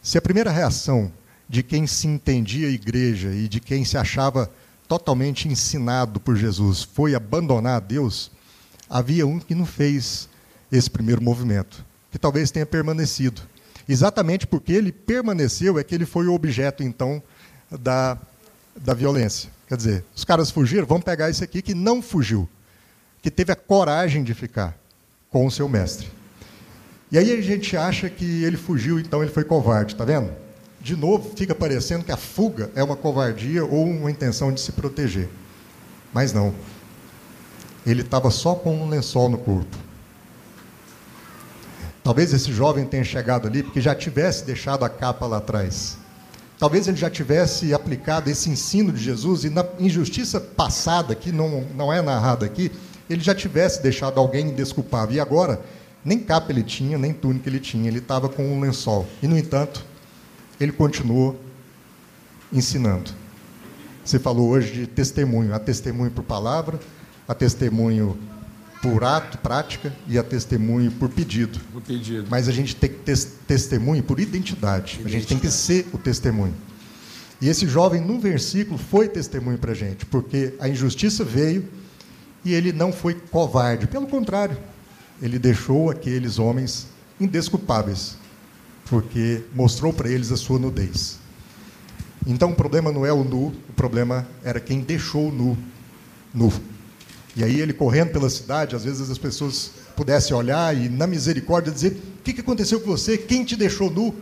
Se 0.03 0.17
a 0.17 0.23
primeira 0.23 0.51
reação 0.51 1.13
de 1.49 1.63
quem 1.63 1.87
se 1.87 2.07
entendia 2.07 2.69
igreja 2.69 3.35
e 3.35 3.47
de 3.49 3.61
quem 3.61 3.85
se 3.85 3.99
achava 3.99 4.51
totalmente 4.89 5.47
ensinado 5.47 6.19
por 6.19 6.37
Jesus 6.37 6.83
foi 6.83 7.15
abandonar 7.15 7.81
Deus, 7.81 8.31
havia 8.89 9.27
um 9.27 9.39
que 9.39 9.55
não 9.55 9.67
fez 9.67 10.29
esse 10.73 10.89
primeiro 10.89 11.23
movimento, 11.23 11.85
que 12.11 12.19
talvez 12.19 12.51
tenha 12.51 12.65
permanecido. 12.65 13.43
Exatamente 13.89 14.47
porque 14.47 14.73
ele 14.73 14.91
permaneceu 14.91 15.79
é 15.79 15.85
que 15.85 15.95
ele 15.95 16.07
foi 16.07 16.27
o 16.27 16.35
objeto, 16.35 16.83
então, 16.83 17.23
da, 17.71 18.17
da 18.77 18.95
violência. 18.95 19.51
Quer 19.69 19.77
dizer, 19.77 20.05
os 20.15 20.25
caras 20.25 20.51
fugiram, 20.51 20.87
vamos 20.87 21.05
pegar 21.05 21.29
esse 21.29 21.45
aqui 21.45 21.61
que 21.61 21.75
não 21.75 22.01
fugiu, 22.01 22.49
que 23.21 23.31
teve 23.31 23.53
a 23.53 23.57
coragem 23.57 24.25
de 24.25 24.33
ficar 24.33 24.77
com 25.29 25.47
o 25.47 25.51
seu 25.51 25.69
mestre. 25.69 26.09
E 27.13 27.19
aí 27.19 27.33
a 27.33 27.41
gente 27.41 27.77
acha 27.77 28.09
que 28.09 28.45
ele 28.45 28.57
fugiu, 28.57 28.99
então 28.99 29.23
ele 29.23 29.33
foi 29.33 29.43
covarde, 29.43 29.97
tá 29.97 30.05
vendo? 30.05 30.31
De 30.81 30.97
novo, 30.97 31.33
fica 31.37 31.55
parecendo 31.55 32.05
que 32.05 32.13
a 32.13 32.17
fuga 32.17 32.71
é 32.75 32.83
uma 32.83 32.97
covardia 32.97 33.65
ou 33.65 33.85
uma 33.85 34.11
intenção 34.11 34.53
de 34.53 34.61
se 34.61 34.73
proteger. 34.73 35.29
Mas 36.13 36.33
não. 36.33 36.55
Ele 37.85 38.03
estava 38.03 38.31
só 38.31 38.55
com 38.55 38.75
um 38.75 38.89
lençol 38.89 39.29
no 39.29 39.39
corpo. 39.39 39.77
Talvez 42.03 42.33
esse 42.33 42.53
jovem 42.53 42.87
tenha 42.87 43.05
chegado 43.05 43.47
ali 43.47 43.63
porque 43.63 43.81
já 43.81 43.95
tivesse 43.95 44.45
deixado 44.45 44.85
a 44.85 44.89
capa 44.89 45.27
lá 45.27 45.39
atrás. 45.39 45.99
Talvez 46.59 46.87
ele 46.89 46.97
já 46.97 47.11
tivesse 47.11 47.73
aplicado 47.75 48.31
esse 48.31 48.49
ensino 48.49 48.93
de 48.93 49.03
Jesus 49.03 49.45
e 49.45 49.51
na 49.51 49.65
injustiça 49.79 50.41
passada, 50.41 51.15
que 51.15 51.33
não, 51.33 51.63
não 51.75 51.93
é 51.93 52.01
narrada 52.03 52.47
aqui, 52.47 52.71
ele 53.09 53.23
já 53.23 53.35
tivesse 53.35 53.83
deixado 53.83 54.19
alguém 54.19 54.49
indesculpável. 54.49 55.17
E 55.17 55.21
agora, 55.21 55.61
nem 56.05 56.19
capa 56.19 56.51
ele 56.51 56.63
tinha, 56.63 56.97
nem 56.97 57.13
túnica 57.13 57.49
ele 57.49 57.61
tinha, 57.61 57.89
ele 57.89 57.99
estava 57.99 58.29
com 58.29 58.47
um 58.47 58.61
lençol. 58.61 59.07
E, 59.23 59.27
no 59.27 59.37
entanto, 59.37 59.85
ele 60.59 60.73
continuou 60.73 61.39
ensinando. 62.53 63.11
Você 64.05 64.19
falou 64.19 64.49
hoje 64.49 64.73
de 64.73 64.87
testemunho. 64.87 65.55
Há 65.55 65.59
testemunho 65.59 66.11
por 66.11 66.25
palavra, 66.25 66.81
há 67.29 67.35
testemunho 67.35 68.19
por 68.83 69.05
ato, 69.05 69.37
prática, 69.39 69.95
e 70.09 70.19
há 70.19 70.23
testemunho 70.23 70.91
por 70.93 71.11
pedido. 71.11 71.61
Por 71.73 71.83
pedido. 71.83 72.27
Mas 72.31 72.49
a 72.49 72.53
gente 72.53 72.75
tem 72.75 72.89
que 72.89 72.97
ter 72.97 73.19
testemunho 73.47 74.03
por 74.03 74.19
identidade. 74.19 74.95
identidade. 74.95 75.07
A 75.07 75.11
gente 75.11 75.27
tem 75.27 75.39
que 75.39 75.51
ser 75.51 75.87
o 75.93 75.99
testemunho. 75.99 76.55
E 77.41 77.49
esse 77.49 77.67
jovem, 77.67 78.01
no 78.01 78.19
versículo, 78.19 78.79
foi 78.79 79.09
testemunho 79.09 79.59
para 79.59 79.73
a 79.73 79.75
gente, 79.75 80.05
porque 80.07 80.55
a 80.59 80.69
injustiça 80.69 81.25
veio 81.25 81.69
e 82.45 82.55
ele 82.55 82.73
não 82.73 82.93
foi 82.93 83.15
covarde. 83.15 83.87
Pelo 83.87 84.07
contrário, 84.07 84.57
ele 85.21 85.39
deixou 85.39 85.91
aqueles 85.91 86.39
homens 86.39 86.87
indesculpáveis, 87.21 88.17
porque 88.87 89.43
mostrou 89.55 89.93
para 89.93 90.09
eles 90.09 90.33
a 90.33 90.37
sua 90.37 90.59
nudez. 90.59 91.19
Então 92.27 92.51
o 92.51 92.55
problema 92.55 92.93
não 92.93 93.05
é 93.05 93.13
o 93.13 93.25
nu, 93.25 93.49
o 93.69 93.73
problema 93.75 94.27
era 94.43 94.61
quem 94.61 94.81
deixou 94.81 95.29
o 95.29 95.33
nu 95.33 95.59
nu. 96.33 96.53
E 97.37 97.45
aí 97.45 97.61
ele 97.61 97.73
correndo 97.73 98.11
pela 98.11 98.29
cidade, 98.29 98.75
às 98.75 98.85
vezes 98.85 99.11
as 99.11 99.19
pessoas 99.19 99.73
pudessem 99.97 100.35
olhar 100.37 100.77
e 100.77 100.89
na 100.89 101.07
misericórdia 101.07 101.73
dizer: 101.73 101.97
"O 102.19 102.23
que 102.23 102.41
aconteceu 102.41 102.81
com 102.81 102.91
você? 102.91 103.17
Quem 103.17 103.45
te 103.45 103.57
deixou 103.57 103.91
nu?" 103.91 104.15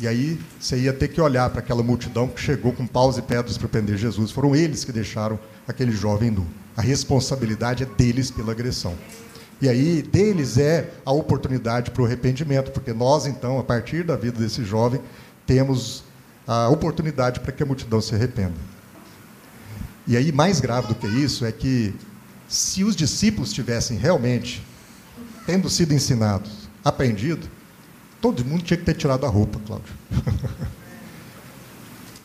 E 0.00 0.08
aí 0.08 0.38
você 0.58 0.76
ia 0.76 0.92
ter 0.92 1.08
que 1.08 1.20
olhar 1.20 1.48
para 1.50 1.60
aquela 1.60 1.82
multidão 1.82 2.26
que 2.26 2.40
chegou 2.40 2.72
com 2.72 2.86
paus 2.86 3.16
e 3.16 3.22
pedras 3.22 3.56
para 3.56 3.68
prender 3.68 3.96
Jesus. 3.96 4.30
Foram 4.32 4.54
eles 4.54 4.84
que 4.84 4.90
deixaram 4.90 5.38
aquele 5.68 5.92
jovem 5.92 6.30
nu. 6.30 6.46
A 6.76 6.82
responsabilidade 6.82 7.84
é 7.84 7.86
deles 7.86 8.30
pela 8.30 8.50
agressão. 8.50 8.94
E 9.60 9.68
aí, 9.68 10.02
deles 10.02 10.58
é 10.58 10.90
a 11.04 11.12
oportunidade 11.12 11.90
para 11.90 12.02
o 12.02 12.06
arrependimento, 12.06 12.70
porque 12.70 12.92
nós, 12.92 13.26
então, 13.26 13.58
a 13.58 13.62
partir 13.62 14.04
da 14.04 14.16
vida 14.16 14.38
desse 14.38 14.64
jovem, 14.64 15.00
temos 15.46 16.04
a 16.46 16.68
oportunidade 16.68 17.40
para 17.40 17.52
que 17.52 17.62
a 17.62 17.66
multidão 17.66 18.00
se 18.00 18.14
arrependa. 18.14 18.54
E 20.06 20.16
aí, 20.16 20.32
mais 20.32 20.60
grave 20.60 20.88
do 20.88 20.94
que 20.94 21.06
isso, 21.06 21.46
é 21.46 21.52
que 21.52 21.94
se 22.48 22.84
os 22.84 22.94
discípulos 22.94 23.52
tivessem 23.52 23.96
realmente, 23.96 24.62
tendo 25.46 25.70
sido 25.70 25.94
ensinados, 25.94 26.68
aprendido, 26.84 27.48
todo 28.20 28.44
mundo 28.44 28.62
tinha 28.62 28.76
que 28.76 28.84
ter 28.84 28.94
tirado 28.94 29.24
a 29.24 29.28
roupa, 29.28 29.58
Cláudio. 29.66 29.94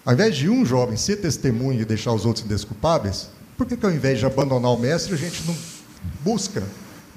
ao 0.06 0.14
invés 0.14 0.36
de 0.36 0.50
um 0.50 0.66
jovem 0.66 0.98
ser 0.98 1.18
testemunho 1.18 1.82
e 1.82 1.86
deixar 1.86 2.12
os 2.12 2.26
outros 2.26 2.46
indesculpáveis, 2.46 3.30
por 3.58 3.66
que, 3.66 3.78
que 3.78 3.86
ao 3.86 3.92
invés 3.92 4.20
de 4.20 4.26
abandonar 4.26 4.72
o 4.72 4.78
mestre, 4.78 5.14
a 5.14 5.18
gente 5.18 5.46
não 5.46 5.56
busca 6.24 6.64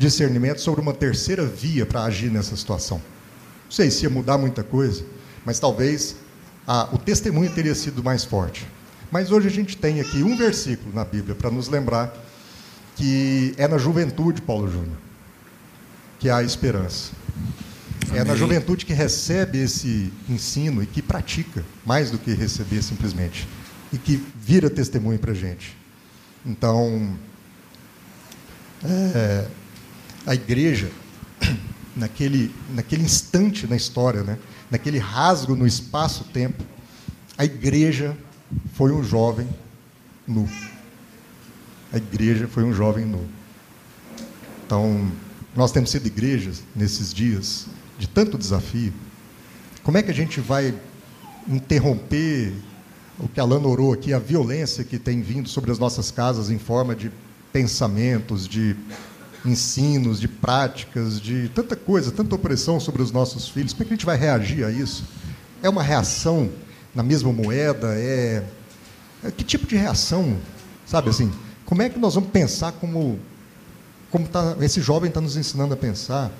discernimento 0.03 0.61
sobre 0.61 0.81
uma 0.81 0.93
terceira 0.93 1.47
via 1.47 1.87
para 1.87 2.03
agir 2.03 2.29
nessa 2.29 2.57
situação? 2.57 2.99
Não 2.99 3.71
sei 3.71 3.89
se 3.89 4.03
ia 4.03 4.11
mudar 4.11 4.37
muita 4.37 4.65
coisa, 4.65 5.05
mas 5.45 5.61
talvez 5.61 6.17
ah, 6.67 6.89
o 6.93 6.99
testemunho 6.99 7.51
teria 7.51 7.75
sido 7.75 8.03
mais 8.03 8.25
forte. 8.25 8.67
Mas 9.13 9.31
hoje 9.31 9.47
a 9.47 9.51
gente 9.51 9.77
tem 9.77 10.01
aqui 10.01 10.25
um 10.25 10.37
versículo 10.37 10.93
na 10.93 11.05
Bíblia 11.05 11.37
para 11.37 11.51
nos 11.51 11.69
lembrar 11.69 12.13
que 12.97 13.55
é 13.57 13.69
na 13.69 13.79
juventude, 13.79 14.43
Paulo 14.43 14.69
Júnior, 14.69 14.97
que 16.19 16.29
há 16.29 16.43
esperança. 16.43 17.13
Amém. 18.09 18.21
É 18.21 18.25
na 18.25 18.35
juventude 18.35 18.85
que 18.85 18.93
recebe 18.93 19.59
esse 19.59 20.13
ensino 20.29 20.83
e 20.83 20.87
que 20.87 21.01
pratica, 21.01 21.65
mais 21.87 22.11
do 22.11 22.19
que 22.19 22.33
receber 22.35 22.83
simplesmente, 22.83 23.49
e 23.93 23.99
que 23.99 24.17
vira 24.37 24.69
testemunho 24.69 25.19
para 25.19 25.31
a 25.31 25.35
gente. 25.35 25.77
Então, 26.45 27.17
é, 28.85 29.47
a 30.27 30.35
igreja, 30.35 30.91
naquele, 31.97 32.55
naquele 32.71 33.03
instante 33.03 33.67
na 33.67 33.77
história, 33.77 34.23
né, 34.23 34.39
naquele 34.71 34.99
rasgo 34.99 35.55
no 35.55 35.67
espaço-tempo, 35.67 36.63
a 37.37 37.45
igreja 37.45 38.17
foi 38.75 38.93
um 38.93 39.03
jovem 39.03 39.49
nu. 40.27 40.49
A 41.93 41.97
igreja 41.97 42.49
foi 42.49 42.65
um 42.65 42.73
jovem 42.73 43.05
nu. 43.05 43.27
Então, 44.65 45.11
nós 45.55 45.73
temos 45.73 45.91
sido 45.91 46.07
igrejas 46.07 46.63
nesses 46.75 47.13
dias 47.13 47.67
de 47.99 48.09
tanto 48.09 48.39
desafio. 48.39 48.93
Como 49.83 49.99
é 49.99 50.03
que 50.03 50.11
a 50.11 50.15
gente 50.15 50.41
vai 50.41 50.75
interromper 51.49 52.55
o 53.19 53.29
que 53.29 53.41
a 53.41 53.45
Lana 53.45 53.67
orou 53.67 53.93
aqui, 53.93 54.13
a 54.13 54.19
violência 54.19 54.85
que 54.85 54.99
tem 54.99 55.21
vindo 55.21 55.49
sobre 55.49 55.71
as 55.71 55.79
nossas 55.79 56.11
casas 56.11 56.51
em 56.51 56.59
forma 56.59 56.95
de 56.95 57.11
pensamentos, 57.53 58.49
de 58.49 58.75
ensinos, 59.45 60.21
de 60.21 60.29
práticas, 60.29 61.21
de 61.21 61.49
tanta 61.55 61.75
coisa, 61.75 62.11
tanta 62.11 62.35
opressão 62.35 62.79
sobre 62.79 63.03
os 63.03 63.11
nossos 63.11 63.49
filhos. 63.49 63.73
Como 63.73 63.83
é 63.83 63.87
que 63.87 63.93
a 63.93 63.97
gente 63.97 64.07
vai 64.07 64.17
reagir 64.17 64.65
a 64.65 64.71
isso? 64.71 65.05
É 65.63 65.69
uma 65.69 65.83
reação 65.83 66.51
na 66.95 67.03
mesma 67.03 67.33
moeda? 67.33 67.95
É, 67.95 68.45
é 69.25 69.31
que 69.31 69.45
tipo 69.45 69.67
de 69.67 69.77
reação? 69.77 70.37
Sabe 70.87 71.11
assim? 71.11 71.31
Como 71.65 71.83
é 71.83 71.89
que 71.89 71.99
nós 71.99 72.15
vamos 72.15 72.31
pensar 72.31 72.73
como 72.73 73.19
como 74.11 74.29
tá, 74.29 74.57
esse 74.61 74.81
jovem 74.81 75.09
está 75.09 75.23
nos 75.23 75.37
ensinando 75.37 75.73
a 75.73 75.77
pensar? 75.77 76.31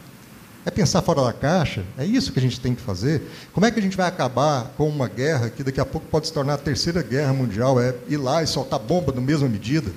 É 0.65 0.71
pensar 0.71 1.01
fora 1.03 1.25
da 1.25 1.33
caixa? 1.33 1.83
É 1.97 2.05
isso 2.05 2.31
que 2.31 2.39
a 2.39 2.43
gente 2.43 2.61
tem 2.61 2.75
que 2.75 2.83
fazer? 2.83 3.23
Como 3.53 3.67
é 3.67 3.71
que 3.71 3.81
a 3.81 3.83
gente 3.83 3.97
vai 3.97 4.07
acabar 4.07 4.73
com 4.77 4.89
uma 4.89 5.09
guerra 5.09 5.49
que 5.49 5.65
daqui 5.65 5.81
a 5.81 5.85
pouco 5.87 6.07
pode 6.07 6.27
se 6.27 6.33
tornar 6.33 6.55
a 6.55 6.59
terceira 6.59 7.03
guerra 7.03 7.33
mundial? 7.33 7.81
É 7.81 7.95
ir 8.09 8.19
lá 8.19 8.43
e 8.43 8.47
soltar 8.47 8.79
bomba 8.79 9.13
na 9.13 9.21
mesma 9.21 9.49
medida? 9.49 9.91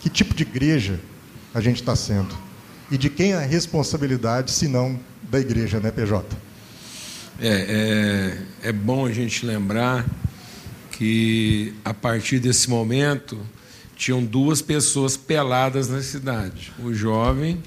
Que 0.00 0.10
tipo 0.10 0.34
de 0.34 0.42
igreja 0.42 0.98
a 1.54 1.60
gente 1.60 1.80
está 1.80 1.94
sendo? 1.96 2.34
E 2.90 2.98
de 2.98 3.08
quem 3.08 3.32
é 3.32 3.36
a 3.36 3.46
responsabilidade, 3.46 4.50
se 4.50 4.66
não 4.66 4.98
da 5.22 5.38
igreja, 5.38 5.78
né, 5.78 5.90
PJ? 5.90 6.36
É, 7.40 8.36
é, 8.62 8.68
é 8.68 8.72
bom 8.72 9.06
a 9.06 9.12
gente 9.12 9.46
lembrar 9.46 10.04
que, 10.92 11.72
a 11.84 11.94
partir 11.94 12.38
desse 12.38 12.68
momento, 12.68 13.38
tinham 13.96 14.24
duas 14.24 14.60
pessoas 14.60 15.16
peladas 15.16 15.88
na 15.88 16.02
cidade: 16.02 16.72
o 16.78 16.92
jovem 16.92 17.62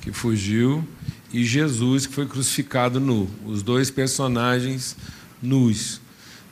que 0.00 0.10
fugiu, 0.12 0.86
e 1.32 1.44
Jesus, 1.44 2.06
que 2.06 2.14
foi 2.14 2.26
crucificado 2.26 2.98
nu. 2.98 3.28
Os 3.44 3.62
dois 3.62 3.90
personagens 3.90 4.96
nus. 5.40 6.00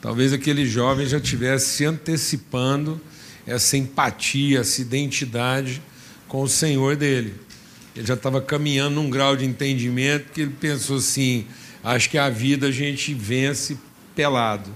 Talvez 0.01 0.33
aquele 0.33 0.65
jovem 0.67 1.07
já 1.07 1.19
tivesse 1.19 1.77
se 1.77 1.85
antecipando 1.85 3.01
essa 3.47 3.77
empatia, 3.77 4.61
essa 4.61 4.81
identidade 4.81 5.83
com 6.29 6.43
o 6.43 6.49
Senhor 6.49 6.95
dele. 6.95 7.35
Ele 7.97 8.07
já 8.07 8.15
estava 8.15 8.41
caminhando 8.41 8.97
num 8.97 9.11
grau 9.11 9.37
de 9.37 9.45
entendimento 9.45 10.31
que 10.33 10.43
ele 10.43 10.55
pensou 10.61 10.99
assim: 10.99 11.47
acho 11.83 12.09
que 12.09 12.19
a 12.19 12.31
vida 12.31 12.69
a 12.69 12.71
gente 12.71 13.13
vence 13.13 13.77
pelado. 14.15 14.71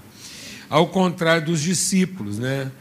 Ao 0.69 0.87
contrário 0.87 1.45
dos 1.45 1.61
discípulos, 1.61 2.39
né? 2.39 2.71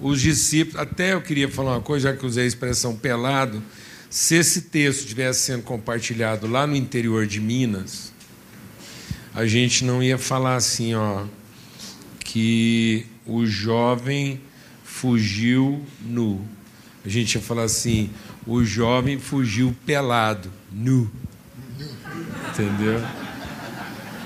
Os 0.00 0.20
discípulos, 0.20 0.80
até 0.80 1.12
eu 1.12 1.20
queria 1.20 1.48
falar 1.48 1.72
uma 1.72 1.80
coisa, 1.80 2.10
já 2.10 2.16
que 2.16 2.24
usei 2.24 2.44
a 2.44 2.46
expressão 2.46 2.96
pelado, 2.96 3.62
se 4.08 4.36
esse 4.36 4.62
texto 4.62 5.00
estivesse 5.00 5.40
sendo 5.40 5.62
compartilhado 5.62 6.46
lá 6.46 6.66
no 6.66 6.74
interior 6.74 7.26
de 7.26 7.40
Minas, 7.40 8.12
a 9.34 9.46
gente 9.46 9.84
não 9.84 10.02
ia 10.02 10.16
falar 10.16 10.56
assim, 10.56 10.94
ó, 10.94 11.24
que 12.20 13.06
o 13.26 13.44
jovem 13.44 14.40
fugiu 14.82 15.84
nu. 16.00 16.44
A 17.08 17.10
gente 17.10 17.36
ia 17.36 17.40
falar 17.40 17.62
assim, 17.62 18.10
o 18.46 18.62
jovem 18.62 19.18
fugiu 19.18 19.74
pelado, 19.86 20.52
nu. 20.70 21.10
Entendeu? 22.50 23.02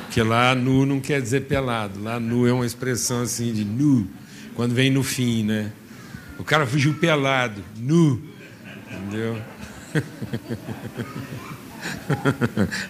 Porque 0.01 0.21
lá 0.21 0.53
nu 0.53 0.85
não 0.85 0.99
quer 0.99 1.23
dizer 1.23 1.43
pelado, 1.43 2.03
lá 2.03 2.19
nu 2.19 2.45
é 2.45 2.53
uma 2.53 2.67
expressão 2.67 3.23
assim 3.23 3.53
de 3.53 3.65
nu, 3.65 4.09
Quando 4.57 4.75
vem 4.75 4.91
no 4.91 5.05
fim, 5.05 5.45
né? 5.45 5.71
O 6.41 6.43
cara 6.43 6.67
fugiu 6.67 6.95
pelado, 6.95 7.63
nu. 7.77 8.21
Entendeu? 8.91 9.41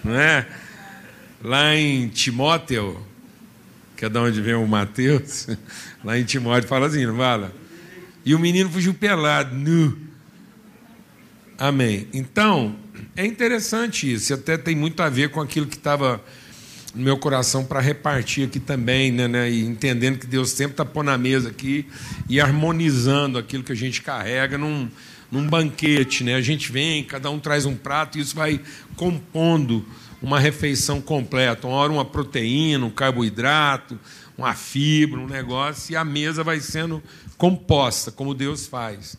Não 0.03 0.15
é? 0.15 0.47
Lá 1.43 1.75
em 1.75 2.07
Timóteo, 2.07 2.99
que 3.95 4.05
é 4.05 4.09
de 4.09 4.17
onde 4.17 4.41
vem 4.41 4.55
o 4.55 4.67
Mateus, 4.67 5.49
lá 6.03 6.17
em 6.17 6.23
Timóteo 6.23 6.67
fala 6.67 6.87
assim, 6.87 7.05
não 7.05 7.15
fala? 7.15 7.53
E 8.25 8.33
o 8.33 8.39
menino 8.39 8.69
fugiu 8.69 8.93
pelado, 8.93 9.55
nu. 9.55 9.97
Amém. 11.57 12.07
Então, 12.13 12.75
é 13.15 13.25
interessante 13.25 14.11
isso, 14.11 14.33
até 14.33 14.57
tem 14.57 14.75
muito 14.75 15.01
a 15.01 15.09
ver 15.09 15.29
com 15.29 15.41
aquilo 15.41 15.67
que 15.67 15.75
estava 15.75 16.23
no 16.95 17.03
meu 17.03 17.17
coração 17.17 17.65
para 17.65 17.79
repartir 17.79 18.47
aqui 18.47 18.59
também, 18.59 19.11
né, 19.11 19.27
né, 19.27 19.51
e 19.51 19.65
entendendo 19.65 20.19
que 20.19 20.27
Deus 20.27 20.51
sempre 20.51 20.73
está 20.73 20.85
pondo 20.85 21.07
na 21.07 21.17
mesa 21.17 21.49
aqui 21.49 21.87
e 22.29 22.39
harmonizando 22.39 23.37
aquilo 23.37 23.63
que 23.63 23.71
a 23.71 23.75
gente 23.75 24.01
carrega 24.01 24.57
num, 24.57 24.89
num 25.31 25.47
banquete. 25.47 26.23
Né? 26.23 26.35
A 26.35 26.41
gente 26.41 26.71
vem, 26.71 27.03
cada 27.03 27.29
um 27.29 27.39
traz 27.39 27.65
um 27.65 27.75
prato 27.75 28.17
e 28.17 28.21
isso 28.21 28.35
vai 28.35 28.61
compondo 28.95 29.85
uma 30.21 30.39
refeição 30.39 31.01
completa. 31.01 31.67
Uma 31.67 31.77
hora 31.77 31.91
uma 31.91 32.05
proteína, 32.05 32.85
um 32.85 32.91
carboidrato, 32.91 33.99
uma 34.37 34.53
fibra, 34.53 35.19
um 35.19 35.27
negócio, 35.27 35.93
e 35.93 35.95
a 35.95 36.03
mesa 36.03 36.43
vai 36.43 36.59
sendo 36.59 37.01
composta, 37.37 38.11
como 38.11 38.33
Deus 38.33 38.67
faz. 38.67 39.17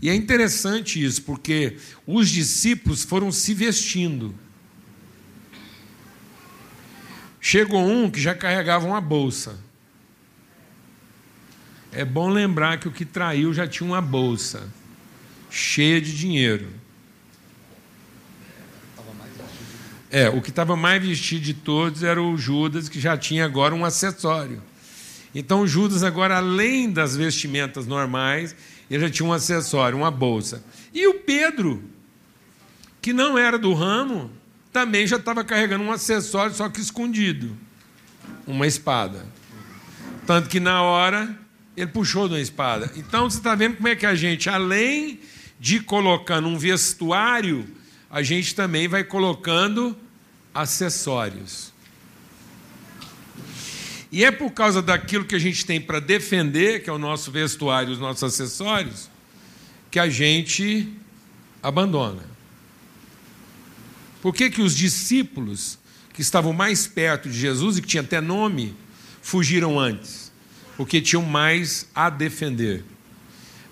E 0.00 0.08
é 0.08 0.14
interessante 0.14 1.02
isso, 1.02 1.22
porque 1.22 1.76
os 2.06 2.28
discípulos 2.28 3.02
foram 3.02 3.30
se 3.30 3.54
vestindo. 3.54 4.34
Chegou 7.40 7.84
um 7.84 8.10
que 8.10 8.20
já 8.20 8.34
carregava 8.34 8.86
uma 8.86 9.00
bolsa. 9.00 9.58
É 11.90 12.04
bom 12.04 12.30
lembrar 12.30 12.78
que 12.78 12.88
o 12.88 12.92
que 12.92 13.04
traiu 13.04 13.52
já 13.52 13.66
tinha 13.66 13.86
uma 13.86 14.00
bolsa 14.00 14.72
cheia 15.50 16.00
de 16.00 16.16
dinheiro. 16.16 16.81
É, 20.12 20.28
o 20.28 20.42
que 20.42 20.50
estava 20.50 20.76
mais 20.76 21.02
vestido 21.02 21.40
de 21.40 21.54
todos 21.54 22.02
era 22.02 22.22
o 22.22 22.36
Judas, 22.36 22.86
que 22.86 23.00
já 23.00 23.16
tinha 23.16 23.46
agora 23.46 23.74
um 23.74 23.82
acessório. 23.82 24.62
Então, 25.34 25.66
Judas, 25.66 26.02
agora, 26.02 26.36
além 26.36 26.90
das 26.90 27.16
vestimentas 27.16 27.86
normais, 27.86 28.54
ele 28.90 29.00
já 29.00 29.10
tinha 29.10 29.26
um 29.26 29.32
acessório, 29.32 29.96
uma 29.96 30.10
bolsa. 30.10 30.62
E 30.92 31.06
o 31.06 31.14
Pedro, 31.14 31.82
que 33.00 33.14
não 33.14 33.38
era 33.38 33.58
do 33.58 33.72
ramo, 33.72 34.30
também 34.70 35.06
já 35.06 35.16
estava 35.16 35.42
carregando 35.42 35.82
um 35.82 35.90
acessório, 35.90 36.54
só 36.54 36.68
que 36.68 36.78
escondido 36.78 37.56
uma 38.46 38.66
espada. 38.66 39.24
Tanto 40.26 40.50
que 40.50 40.60
na 40.60 40.82
hora 40.82 41.34
ele 41.74 41.86
puxou 41.86 42.28
de 42.28 42.34
uma 42.34 42.40
espada. 42.40 42.92
Então 42.96 43.30
você 43.30 43.38
está 43.38 43.54
vendo 43.54 43.76
como 43.76 43.88
é 43.88 43.96
que 43.96 44.04
a 44.04 44.14
gente, 44.14 44.50
além 44.50 45.20
de 45.58 45.80
colocando 45.80 46.48
um 46.48 46.58
vestuário, 46.58 47.66
a 48.10 48.22
gente 48.22 48.54
também 48.54 48.86
vai 48.86 49.02
colocando 49.02 49.96
acessórios. 50.54 51.72
E 54.10 54.24
é 54.24 54.30
por 54.30 54.50
causa 54.50 54.82
daquilo 54.82 55.24
que 55.24 55.34
a 55.34 55.38
gente 55.38 55.64
tem 55.64 55.80
para 55.80 55.98
defender, 55.98 56.82
que 56.82 56.90
é 56.90 56.92
o 56.92 56.98
nosso 56.98 57.30
vestuário, 57.30 57.92
os 57.92 57.98
nossos 57.98 58.22
acessórios, 58.22 59.10
que 59.90 59.98
a 59.98 60.08
gente 60.08 60.88
abandona. 61.62 62.22
Por 64.20 64.34
que, 64.34 64.50
que 64.50 64.60
os 64.60 64.76
discípulos 64.76 65.78
que 66.12 66.20
estavam 66.20 66.52
mais 66.52 66.86
perto 66.86 67.28
de 67.28 67.38
Jesus 67.38 67.78
e 67.78 67.82
que 67.82 67.88
tinham 67.88 68.04
até 68.04 68.20
nome 68.20 68.76
fugiram 69.22 69.80
antes? 69.80 70.30
Porque 70.76 71.00
tinham 71.00 71.24
mais 71.24 71.88
a 71.94 72.10
defender. 72.10 72.84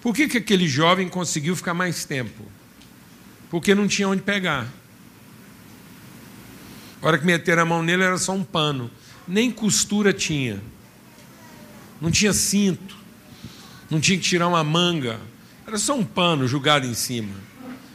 Por 0.00 0.14
que, 0.14 0.26
que 0.26 0.38
aquele 0.38 0.66
jovem 0.66 1.08
conseguiu 1.08 1.54
ficar 1.54 1.74
mais 1.74 2.06
tempo? 2.06 2.42
Porque 3.50 3.74
não 3.74 3.86
tinha 3.86 4.08
onde 4.08 4.22
pegar. 4.22 4.66
A 7.02 7.06
hora 7.06 7.18
que 7.18 7.24
meteram 7.24 7.62
a 7.62 7.64
mão 7.64 7.82
nele 7.82 8.02
era 8.02 8.18
só 8.18 8.32
um 8.32 8.44
pano. 8.44 8.90
Nem 9.26 9.50
costura 9.50 10.12
tinha. 10.12 10.60
Não 12.00 12.10
tinha 12.10 12.32
cinto. 12.32 12.96
Não 13.88 14.00
tinha 14.00 14.18
que 14.18 14.24
tirar 14.24 14.48
uma 14.48 14.62
manga. 14.62 15.18
Era 15.66 15.78
só 15.78 15.96
um 15.96 16.04
pano 16.04 16.46
jogado 16.46 16.86
em 16.86 16.94
cima. 16.94 17.34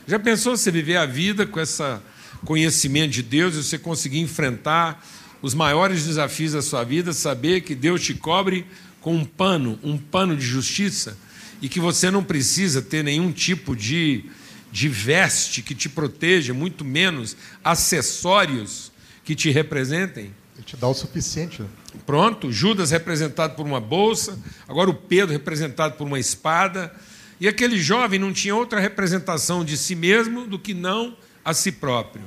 Já 0.07 0.17
pensou 0.19 0.55
você 0.55 0.71
viver 0.71 0.97
a 0.97 1.05
vida 1.05 1.45
com 1.45 1.59
essa 1.59 2.01
conhecimento 2.45 3.11
de 3.11 3.23
Deus 3.23 3.55
e 3.55 3.63
você 3.63 3.77
conseguir 3.77 4.19
enfrentar 4.19 5.03
os 5.41 5.53
maiores 5.53 6.05
desafios 6.05 6.53
da 6.53 6.61
sua 6.61 6.83
vida, 6.83 7.11
saber 7.11 7.61
que 7.61 7.75
Deus 7.75 8.01
te 8.01 8.13
cobre 8.13 8.65
com 9.01 9.15
um 9.15 9.25
pano, 9.25 9.79
um 9.83 9.97
pano 9.97 10.35
de 10.35 10.45
justiça, 10.45 11.17
e 11.61 11.67
que 11.67 11.79
você 11.79 12.09
não 12.09 12.23
precisa 12.23 12.81
ter 12.81 13.03
nenhum 13.03 13.31
tipo 13.31 13.75
de, 13.75 14.25
de 14.71 14.87
veste 14.87 15.61
que 15.61 15.75
te 15.75 15.89
proteja, 15.89 16.53
muito 16.53 16.85
menos 16.85 17.35
acessórios 17.63 18.91
que 19.25 19.35
te 19.35 19.49
representem. 19.49 20.31
Ele 20.55 20.63
te 20.63 20.77
dá 20.77 20.87
o 20.87 20.93
suficiente. 20.93 21.61
Né? 21.61 21.67
Pronto, 22.05 22.51
Judas 22.51 22.91
representado 22.91 23.55
por 23.55 23.65
uma 23.65 23.81
bolsa, 23.81 24.39
agora 24.67 24.89
o 24.89 24.93
Pedro 24.93 25.33
representado 25.33 25.95
por 25.95 26.07
uma 26.07 26.19
espada. 26.19 26.95
E 27.41 27.47
aquele 27.47 27.77
jovem 27.77 28.17
não 28.17 28.31
tinha 28.31 28.55
outra 28.55 28.79
representação 28.79 29.65
de 29.65 29.75
si 29.75 29.95
mesmo 29.95 30.47
do 30.47 30.57
que 30.57 30.73
não 30.73 31.17
a 31.43 31.53
si 31.53 31.71
próprio. 31.71 32.23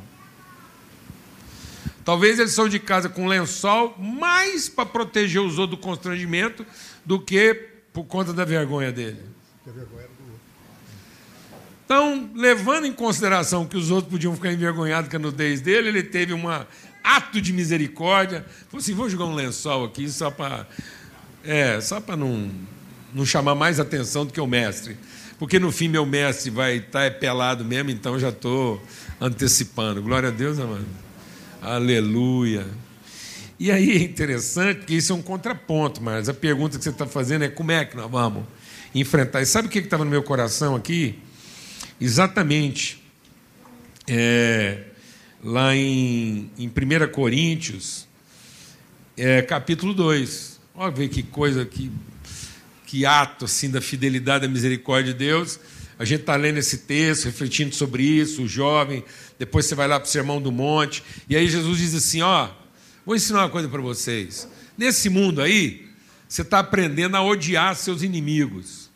Talvez 2.04 2.38
ele 2.38 2.48
saiu 2.48 2.68
de 2.68 2.78
casa 2.78 3.08
com 3.08 3.24
um 3.24 3.28
lençol 3.28 3.94
mais 3.98 4.68
para 4.68 4.84
proteger 4.84 5.40
os 5.40 5.58
outros 5.58 5.78
do 5.78 5.82
constrangimento 5.82 6.66
do 7.04 7.18
que 7.20 7.54
por 7.92 8.04
conta 8.04 8.32
da 8.32 8.44
vergonha 8.44 8.92
dele. 8.92 9.20
Então, 11.84 12.30
levando 12.34 12.86
em 12.86 12.92
consideração 12.92 13.66
que 13.66 13.76
os 13.76 13.90
outros 13.90 14.12
podiam 14.12 14.34
ficar 14.34 14.52
envergonhados 14.52 15.10
com 15.10 15.16
a 15.16 15.18
nudez 15.18 15.62
dele, 15.62 15.88
ele 15.88 16.02
teve 16.02 16.34
um 16.34 16.44
ato 17.16 17.40
de 17.40 17.52
misericórdia. 17.52 18.44
Falou 18.68 18.82
assim: 18.82 18.94
vou 18.94 19.08
jogar 19.08 19.24
um 19.26 19.34
lençol 19.34 19.84
aqui 19.84 20.08
só 20.08 20.30
para. 20.30 20.66
É, 21.44 21.80
só 21.80 22.00
para 22.00 22.16
não, 22.16 22.50
não 23.14 23.24
chamar 23.24 23.54
mais 23.54 23.80
atenção 23.80 24.26
do 24.26 24.32
que 24.32 24.40
o 24.40 24.46
mestre. 24.46 24.96
Porque 25.38 25.58
no 25.58 25.70
fim 25.70 25.88
meu 25.88 26.04
mestre 26.04 26.50
vai 26.50 26.76
estar 26.76 26.90
tá, 26.90 27.04
é 27.04 27.10
pelado 27.10 27.64
mesmo, 27.64 27.90
então 27.90 28.18
já 28.18 28.30
estou 28.30 28.82
antecipando. 29.20 30.02
Glória 30.02 30.28
a 30.30 30.32
Deus, 30.32 30.58
amado. 30.58 30.84
Aleluia. 31.62 32.66
E 33.58 33.70
aí 33.70 33.90
é 33.90 34.02
interessante 34.02 34.84
que 34.84 34.94
isso 34.94 35.12
é 35.12 35.16
um 35.16 35.22
contraponto, 35.22 36.02
mas 36.02 36.28
a 36.28 36.34
pergunta 36.34 36.76
que 36.76 36.84
você 36.84 36.90
está 36.90 37.06
fazendo 37.06 37.44
é 37.44 37.48
como 37.48 37.72
é 37.72 37.84
que 37.84 37.96
nós 37.96 38.10
vamos 38.10 38.44
enfrentar. 38.94 39.40
E 39.40 39.46
sabe 39.46 39.68
o 39.68 39.70
que 39.70 39.78
estava 39.78 40.04
no 40.04 40.10
meu 40.10 40.22
coração 40.22 40.76
aqui? 40.76 41.18
Exatamente 42.00 43.02
é, 44.08 44.84
lá 45.42 45.74
em, 45.74 46.50
em 46.58 46.68
1 46.68 47.12
Coríntios, 47.12 48.06
é, 49.16 49.42
capítulo 49.42 49.94
2. 49.94 50.60
Olha 50.74 50.90
ver 50.90 51.08
que 51.08 51.22
coisa, 51.22 51.64
que, 51.64 51.90
que 52.86 53.06
ato 53.06 53.44
assim 53.44 53.70
da 53.70 53.80
fidelidade 53.80 54.46
da 54.46 54.52
misericórdia 54.52 55.12
de 55.12 55.18
Deus. 55.18 55.58
A 55.98 56.04
gente 56.04 56.20
está 56.20 56.36
lendo 56.36 56.58
esse 56.58 56.78
texto, 56.78 57.24
refletindo 57.24 57.74
sobre 57.74 58.04
isso, 58.04 58.44
o 58.44 58.48
jovem, 58.48 59.04
depois 59.38 59.66
você 59.66 59.74
vai 59.74 59.88
lá 59.88 59.98
para 59.98 60.06
o 60.06 60.10
Sermão 60.10 60.40
do 60.40 60.52
Monte, 60.52 61.02
e 61.28 61.34
aí 61.34 61.48
Jesus 61.48 61.78
diz 61.78 61.94
assim: 61.94 62.22
ó, 62.22 62.48
vou 63.04 63.16
ensinar 63.16 63.40
uma 63.40 63.50
coisa 63.50 63.68
para 63.68 63.80
vocês. 63.80 64.48
Nesse 64.76 65.08
mundo 65.08 65.42
aí, 65.42 65.88
você 66.28 66.42
está 66.42 66.60
aprendendo 66.60 67.16
a 67.16 67.22
odiar 67.22 67.74
seus 67.74 68.02
inimigos. 68.02 68.88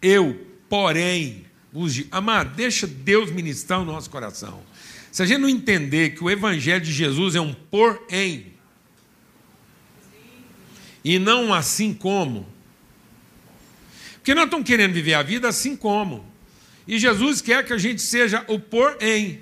Eu, 0.00 0.46
porém, 0.68 1.47
digo, 1.86 2.08
amado, 2.10 2.54
deixa 2.56 2.86
Deus 2.86 3.30
ministrar 3.30 3.80
o 3.80 3.84
nosso 3.84 4.10
coração. 4.10 4.62
Se 5.12 5.22
a 5.22 5.26
gente 5.26 5.40
não 5.40 5.48
entender 5.48 6.10
que 6.10 6.24
o 6.24 6.30
Evangelho 6.30 6.84
de 6.84 6.92
Jesus 6.92 7.34
é 7.34 7.40
um 7.40 7.54
porém, 7.54 8.54
e 11.04 11.18
não 11.18 11.54
assim 11.54 11.94
como, 11.94 12.46
porque 14.28 14.34
nós 14.34 14.44
estamos 14.44 14.66
querendo 14.66 14.92
viver 14.92 15.14
a 15.14 15.22
vida 15.22 15.48
assim 15.48 15.74
como. 15.74 16.26
E 16.86 16.98
Jesus 16.98 17.40
quer 17.40 17.64
que 17.64 17.72
a 17.72 17.78
gente 17.78 18.02
seja 18.02 18.44
o 18.46 18.58
porém. 18.58 19.40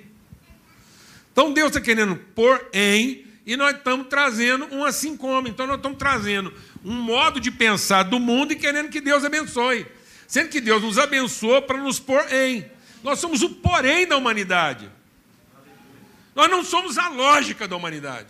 Então 1.33 1.51
Deus 1.51 1.67
está 1.67 1.81
querendo 1.81 2.15
porém, 2.33 3.25
e 3.45 3.57
nós 3.57 3.75
estamos 3.75 4.07
trazendo 4.07 4.65
um 4.73 4.85
assim 4.85 5.17
como. 5.17 5.47
Então 5.49 5.67
nós 5.67 5.75
estamos 5.75 5.97
trazendo 5.97 6.53
um 6.85 6.93
modo 6.93 7.39
de 7.39 7.51
pensar 7.51 8.03
do 8.03 8.17
mundo 8.17 8.53
e 8.53 8.55
querendo 8.55 8.89
que 8.89 9.01
Deus 9.01 9.25
abençoe. 9.25 9.85
Sendo 10.27 10.49
que 10.49 10.59
Deus 10.59 10.83
nos 10.83 10.97
abençoou 10.97 11.61
para 11.61 11.77
nos 11.77 11.99
pôr 11.99 12.21
em. 12.31 12.69
Nós 13.01 13.19
somos 13.19 13.41
o 13.41 13.49
porém 13.49 14.05
da 14.05 14.17
humanidade. 14.17 14.91
Nós 16.35 16.51
não 16.51 16.63
somos 16.63 16.97
a 16.97 17.07
lógica 17.07 17.67
da 17.67 17.75
humanidade. 17.75 18.27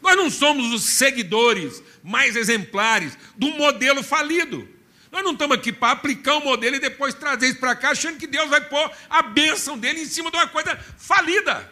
Nós 0.00 0.16
não 0.16 0.30
somos 0.30 0.72
os 0.72 0.84
seguidores 0.84 1.82
mais 2.02 2.36
exemplares 2.36 3.16
do 3.36 3.50
modelo 3.52 4.02
falido. 4.02 4.68
Nós 5.10 5.24
não 5.24 5.32
estamos 5.32 5.56
aqui 5.56 5.72
para 5.72 5.92
aplicar 5.92 6.36
o 6.36 6.44
modelo 6.44 6.76
e 6.76 6.80
depois 6.80 7.14
trazer 7.14 7.48
isso 7.48 7.58
para 7.58 7.74
cá, 7.74 7.90
achando 7.90 8.18
que 8.18 8.26
Deus 8.26 8.48
vai 8.48 8.60
pôr 8.60 8.90
a 9.08 9.22
bênção 9.22 9.78
dele 9.78 10.02
em 10.02 10.06
cima 10.06 10.30
de 10.30 10.36
uma 10.36 10.46
coisa 10.46 10.76
falida. 10.98 11.70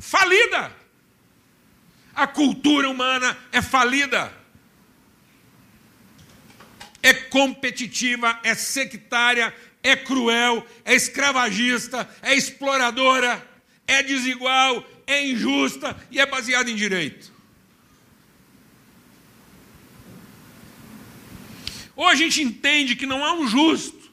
falida. 0.00 0.77
A 2.18 2.26
cultura 2.26 2.90
humana 2.90 3.38
é 3.52 3.62
falida. 3.62 4.36
É 7.00 7.14
competitiva, 7.14 8.40
é 8.42 8.56
sectária, 8.56 9.54
é 9.84 9.94
cruel, 9.94 10.66
é 10.84 10.96
escravagista, 10.96 12.10
é 12.20 12.34
exploradora, 12.34 13.48
é 13.86 14.02
desigual, 14.02 14.84
é 15.06 15.24
injusta 15.28 15.96
e 16.10 16.18
é 16.18 16.26
baseada 16.26 16.68
em 16.68 16.74
direito. 16.74 17.32
Hoje 21.94 22.24
a 22.24 22.26
gente 22.26 22.42
entende 22.42 22.96
que 22.96 23.06
não 23.06 23.24
há 23.24 23.32
um 23.32 23.46
justo, 23.46 24.10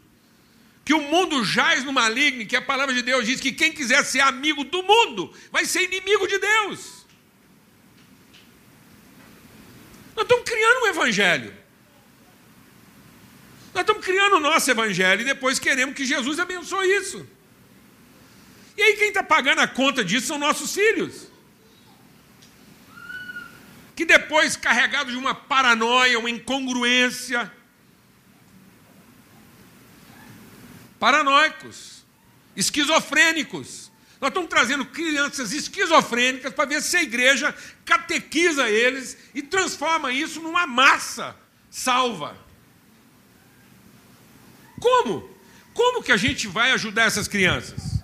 que 0.86 0.94
o 0.94 1.02
mundo 1.02 1.44
jaz 1.44 1.84
no 1.84 1.92
maligno, 1.92 2.46
que 2.46 2.56
a 2.56 2.62
palavra 2.62 2.94
de 2.94 3.02
Deus 3.02 3.26
diz 3.26 3.42
que 3.42 3.52
quem 3.52 3.72
quiser 3.72 4.06
ser 4.06 4.20
amigo 4.20 4.64
do 4.64 4.84
mundo 4.84 5.34
vai 5.52 5.66
ser 5.66 5.86
inimigo 5.86 6.28
de 6.28 6.38
Deus. 6.38 6.95
Nós 10.16 10.24
estamos 10.24 10.50
criando 10.50 10.84
um 10.84 10.88
evangelho. 10.88 11.54
Nós 13.74 13.82
estamos 13.82 14.06
criando 14.06 14.38
o 14.38 14.40
nosso 14.40 14.72
evangelho 14.72 15.22
e 15.22 15.26
depois 15.26 15.60
queremos 15.60 15.96
que 15.96 16.06
Jesus 16.06 16.40
abençoe 16.40 16.88
isso. 16.88 17.28
E 18.78 18.82
aí 18.82 18.96
quem 18.96 19.10
está 19.10 19.22
pagando 19.22 19.60
a 19.60 19.68
conta 19.68 20.04
disso 20.04 20.28
são 20.28 20.38
nossos 20.38 20.74
filhos. 20.74 21.28
Que 23.96 24.06
depois, 24.06 24.56
carregados 24.56 25.14
de 25.14 25.18
uma 25.18 25.34
paranoia, 25.34 26.20
uma 26.20 26.30
incongruência, 26.30 27.52
paranoicos, 31.00 32.06
esquizofrênicos. 32.56 33.92
Nós 34.20 34.30
estamos 34.30 34.50
trazendo 34.50 34.86
crianças 34.86 35.52
esquizofrênicas 35.52 36.54
para 36.54 36.66
ver 36.66 36.82
se 36.82 36.98
a 36.98 37.04
igreja 37.04 37.56
catequiza 37.86 38.68
eles 38.70 39.18
e 39.34 39.42
transforma 39.42 40.12
isso 40.12 40.42
numa 40.42 40.66
massa 40.66 41.36
salva. 41.70 42.36
Como? 44.80 45.30
Como 45.74 46.04
que 46.04 46.12
a 46.12 46.18
gente 46.18 46.48
vai 46.48 46.72
ajudar 46.72 47.04
essas 47.04 47.28
crianças? 47.28 48.02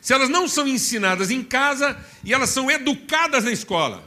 Se 0.00 0.12
elas 0.12 0.28
não 0.28 0.46
são 0.46 0.66
ensinadas 0.68 1.30
em 1.30 1.42
casa 1.42 1.98
e 2.24 2.32
elas 2.32 2.50
são 2.50 2.70
educadas 2.70 3.44
na 3.44 3.52
escola. 3.52 4.04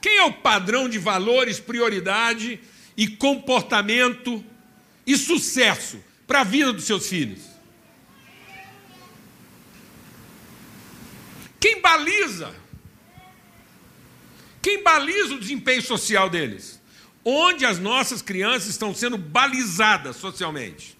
Quem 0.00 0.18
é 0.18 0.24
o 0.24 0.32
padrão 0.32 0.88
de 0.88 0.98
valores, 0.98 1.58
prioridade 1.58 2.60
e 2.96 3.08
comportamento 3.08 4.44
e 5.04 5.16
sucesso 5.16 6.02
para 6.28 6.42
a 6.42 6.44
vida 6.44 6.72
dos 6.72 6.84
seus 6.84 7.08
filhos? 7.08 7.55
Quem 11.60 11.80
baliza? 11.80 12.54
Quem 14.62 14.82
baliza 14.82 15.34
o 15.34 15.40
desempenho 15.40 15.82
social 15.82 16.28
deles? 16.28 16.80
Onde 17.24 17.64
as 17.64 17.78
nossas 17.78 18.22
crianças 18.22 18.68
estão 18.68 18.94
sendo 18.94 19.16
balizadas 19.16 20.16
socialmente? 20.16 20.96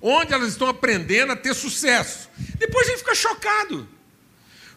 Onde 0.00 0.32
elas 0.32 0.50
estão 0.50 0.68
aprendendo 0.68 1.32
a 1.32 1.36
ter 1.36 1.54
sucesso? 1.54 2.28
Depois 2.58 2.86
a 2.86 2.90
gente 2.90 2.98
fica 3.00 3.14
chocado. 3.14 3.88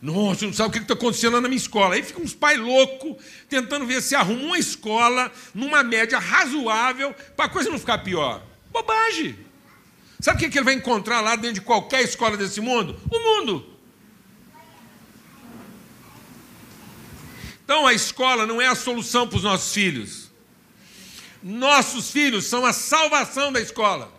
Nossa, 0.01 0.45
não 0.45 0.53
sabe 0.53 0.69
o 0.69 0.71
que 0.71 0.77
está 0.79 0.93
acontecendo 0.93 1.33
lá 1.33 1.41
na 1.41 1.49
minha 1.49 1.59
escola. 1.59 1.95
Aí 1.95 2.03
fica 2.03 2.21
uns 2.21 2.33
pais 2.33 2.57
loucos 2.57 3.17
tentando 3.49 3.85
ver 3.85 4.01
se 4.01 4.15
arruma 4.15 4.41
uma 4.43 4.57
escola 4.57 5.31
numa 5.53 5.83
média 5.83 6.17
razoável 6.17 7.13
para 7.35 7.45
a 7.45 7.49
coisa 7.49 7.69
não 7.69 7.77
ficar 7.77 7.97
pior. 7.99 8.41
Bobagem. 8.71 9.37
Sabe 10.19 10.45
o 10.45 10.49
que 10.49 10.57
ele 10.57 10.65
vai 10.65 10.73
encontrar 10.73 11.21
lá 11.21 11.35
dentro 11.35 11.55
de 11.55 11.61
qualquer 11.61 12.01
escola 12.01 12.37
desse 12.37 12.61
mundo? 12.61 12.97
O 13.09 13.19
mundo. 13.19 13.68
Então 17.69 17.86
a 17.86 17.93
escola 17.93 18.47
não 18.47 18.60
é 18.60 18.65
a 18.65 18.73
solução 18.73 19.27
para 19.27 19.38
os 19.38 19.43
nossos 19.43 19.71
filhos. 19.71 20.32
Nossos 21.43 22.10
filhos 22.10 22.47
são 22.47 22.65
a 22.65 22.73
salvação 22.73 23.53
da 23.53 23.62
escola. 23.62 24.12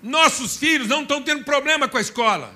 Nossos 0.00 0.56
filhos 0.56 0.86
não 0.86 1.02
estão 1.02 1.20
tendo 1.20 1.42
problema 1.42 1.88
com 1.88 1.98
a 1.98 2.00
escola. 2.00 2.54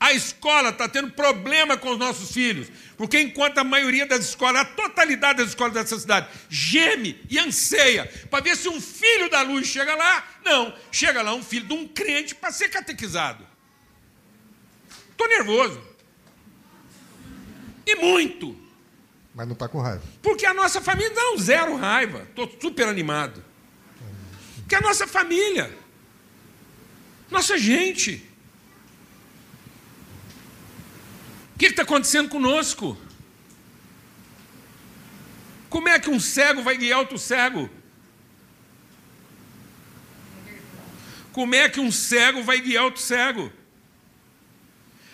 A 0.00 0.14
escola 0.14 0.70
está 0.70 0.88
tendo 0.88 1.10
problema 1.10 1.76
com 1.76 1.90
os 1.90 1.98
nossos 1.98 2.32
filhos, 2.32 2.68
porque 2.96 3.20
enquanto 3.20 3.58
a 3.58 3.64
maioria 3.64 4.06
das 4.06 4.30
escolas, 4.30 4.62
a 4.62 4.64
totalidade 4.64 5.40
das 5.40 5.48
escolas 5.48 5.74
dessa 5.74 5.98
cidade, 5.98 6.28
geme 6.48 7.20
e 7.28 7.38
anseia 7.38 8.10
para 8.30 8.42
ver 8.42 8.56
se 8.56 8.66
um 8.66 8.80
filho 8.80 9.28
da 9.28 9.42
luz 9.42 9.66
chega 9.66 9.94
lá, 9.94 10.26
não, 10.42 10.74
chega 10.90 11.20
lá 11.20 11.34
um 11.34 11.42
filho 11.42 11.66
de 11.66 11.74
um 11.74 11.86
crente 11.86 12.34
para 12.34 12.50
ser 12.50 12.70
catequizado. 12.70 13.46
Estou 15.10 15.28
nervoso. 15.28 15.95
E 17.86 17.94
muito. 17.94 18.56
Mas 19.34 19.46
não 19.46 19.52
está 19.54 19.68
com 19.68 19.80
raiva. 19.80 20.02
Porque 20.20 20.44
a 20.44 20.52
nossa 20.52 20.80
família, 20.80 21.12
não, 21.14 21.38
zero 21.38 21.76
raiva. 21.76 22.26
Estou 22.28 22.50
super 22.60 22.88
animado. 22.88 23.44
Porque 24.56 24.74
a 24.74 24.80
nossa 24.80 25.06
família, 25.06 25.72
nossa 27.30 27.56
gente, 27.56 28.26
O 31.56 31.58
que 31.58 31.66
está 31.66 31.84
acontecendo 31.84 32.28
conosco? 32.28 32.98
Como 35.70 35.88
é 35.88 35.98
que 35.98 36.10
um 36.10 36.20
cego 36.20 36.62
vai 36.62 36.76
guiar 36.76 36.98
outro 36.98 37.16
cego? 37.16 37.70
Como 41.32 41.54
é 41.54 41.66
que 41.66 41.80
um 41.80 41.90
cego 41.90 42.42
vai 42.42 42.60
guiar 42.60 42.84
outro 42.84 43.00
cego? 43.00 43.50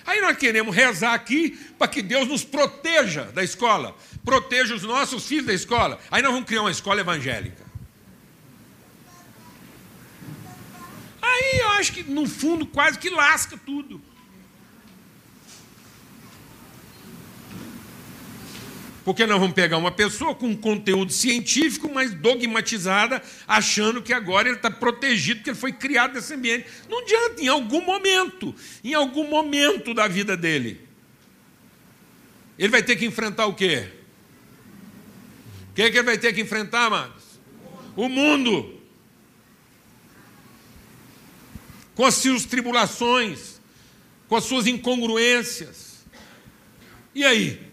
Aí 0.06 0.20
nós 0.20 0.36
queremos 0.36 0.74
rezar 0.74 1.14
aqui 1.14 1.50
para 1.78 1.88
que 1.88 2.02
Deus 2.02 2.28
nos 2.28 2.44
proteja 2.44 3.24
da 3.24 3.42
escola, 3.42 3.96
proteja 4.24 4.74
os 4.74 4.82
nossos 4.82 5.26
filhos 5.26 5.46
da 5.46 5.54
escola. 5.54 5.98
Aí 6.10 6.22
nós 6.22 6.32
vamos 6.32 6.46
criar 6.46 6.62
uma 6.62 6.70
escola 6.70 7.00
evangélica. 7.00 7.64
Aí 11.20 11.60
eu 11.60 11.68
acho 11.70 11.92
que, 11.92 12.02
no 12.02 12.28
fundo, 12.28 12.66
quase 12.66 12.98
que 12.98 13.08
lasca 13.08 13.56
tudo. 13.64 14.02
Porque 19.04 19.26
nós 19.26 19.40
vamos 19.40 19.54
pegar 19.54 19.78
uma 19.78 19.90
pessoa 19.90 20.34
com 20.34 20.56
conteúdo 20.56 21.12
científico, 21.12 21.90
mas 21.92 22.14
dogmatizada, 22.14 23.20
achando 23.48 24.00
que 24.00 24.12
agora 24.12 24.48
ele 24.48 24.56
está 24.56 24.70
protegido, 24.70 25.38
porque 25.38 25.50
ele 25.50 25.58
foi 25.58 25.72
criado 25.72 26.14
nesse 26.14 26.34
ambiente. 26.34 26.66
Não 26.88 27.00
adianta, 27.00 27.42
em 27.42 27.48
algum 27.48 27.80
momento, 27.80 28.54
em 28.84 28.94
algum 28.94 29.28
momento 29.28 29.92
da 29.92 30.06
vida 30.06 30.36
dele, 30.36 30.86
ele 32.56 32.68
vai 32.68 32.82
ter 32.82 32.94
que 32.94 33.04
enfrentar 33.04 33.46
o 33.46 33.54
quê? 33.54 33.88
O 35.70 35.74
que, 35.74 35.82
é 35.82 35.90
que 35.90 35.96
ele 35.96 36.06
vai 36.06 36.18
ter 36.18 36.32
que 36.32 36.40
enfrentar, 36.40 36.86
amados? 36.86 37.24
O 37.96 38.08
mundo. 38.08 38.80
Com 41.94 42.06
as 42.06 42.14
suas 42.14 42.44
tribulações, 42.44 43.60
com 44.28 44.36
as 44.36 44.44
suas 44.44 44.66
incongruências. 44.66 46.04
E 47.14 47.24
aí? 47.24 47.71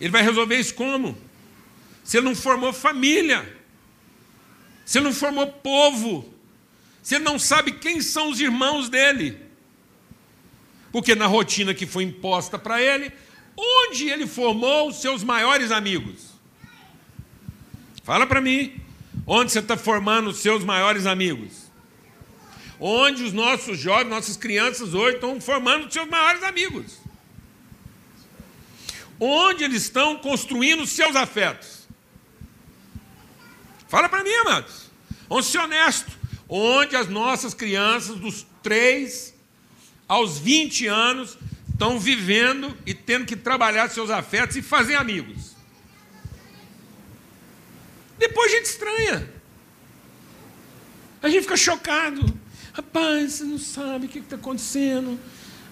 Ele 0.00 0.10
vai 0.10 0.22
resolver 0.22 0.58
isso 0.58 0.74
como? 0.74 1.16
Se 2.02 2.16
ele 2.16 2.26
não 2.26 2.34
formou 2.34 2.72
família, 2.72 3.56
se 4.84 4.98
ele 4.98 5.04
não 5.04 5.12
formou 5.12 5.46
povo, 5.46 6.32
se 7.02 7.16
ele 7.16 7.24
não 7.24 7.38
sabe 7.38 7.72
quem 7.72 8.00
são 8.00 8.30
os 8.30 8.40
irmãos 8.40 8.88
dele. 8.88 9.38
Porque 10.90 11.14
na 11.14 11.26
rotina 11.26 11.74
que 11.74 11.86
foi 11.86 12.04
imposta 12.04 12.58
para 12.58 12.82
ele, 12.82 13.12
onde 13.56 14.08
ele 14.08 14.26
formou 14.26 14.88
os 14.88 15.00
seus 15.00 15.22
maiores 15.22 15.70
amigos? 15.70 16.30
Fala 18.02 18.26
para 18.26 18.40
mim, 18.40 18.74
onde 19.26 19.52
você 19.52 19.60
está 19.60 19.76
formando 19.76 20.30
os 20.30 20.38
seus 20.38 20.64
maiores 20.64 21.06
amigos? 21.06 21.70
Onde 22.80 23.22
os 23.22 23.32
nossos 23.32 23.78
jovens, 23.78 24.08
nossas 24.08 24.36
crianças 24.36 24.94
hoje 24.94 25.16
estão 25.16 25.38
formando 25.40 25.86
os 25.86 25.92
seus 25.92 26.08
maiores 26.08 26.42
amigos? 26.42 26.99
Onde 29.20 29.62
eles 29.62 29.82
estão 29.82 30.16
construindo 30.16 30.86
seus 30.86 31.14
afetos. 31.14 31.86
Fala 33.86 34.08
para 34.08 34.24
mim, 34.24 34.32
amados. 34.46 34.90
Vamos 35.28 35.46
ser 35.46 35.58
honesto. 35.58 36.18
Onde 36.48 36.96
as 36.96 37.08
nossas 37.08 37.52
crianças, 37.52 38.16
dos 38.16 38.46
3 38.62 39.34
aos 40.08 40.38
20 40.38 40.86
anos, 40.86 41.38
estão 41.70 41.98
vivendo 41.98 42.76
e 42.86 42.94
tendo 42.94 43.26
que 43.26 43.36
trabalhar 43.36 43.88
seus 43.90 44.10
afetos 44.10 44.56
e 44.56 44.62
fazer 44.62 44.96
amigos. 44.96 45.54
Depois 48.18 48.52
a 48.52 48.56
gente 48.56 48.66
estranha. 48.66 49.32
A 51.22 51.28
gente 51.28 51.42
fica 51.42 51.56
chocado. 51.56 52.38
Rapaz, 52.72 53.34
você 53.34 53.44
não 53.44 53.58
sabe 53.58 54.06
o 54.06 54.08
que 54.08 54.18
está 54.18 54.36
acontecendo. 54.36 55.18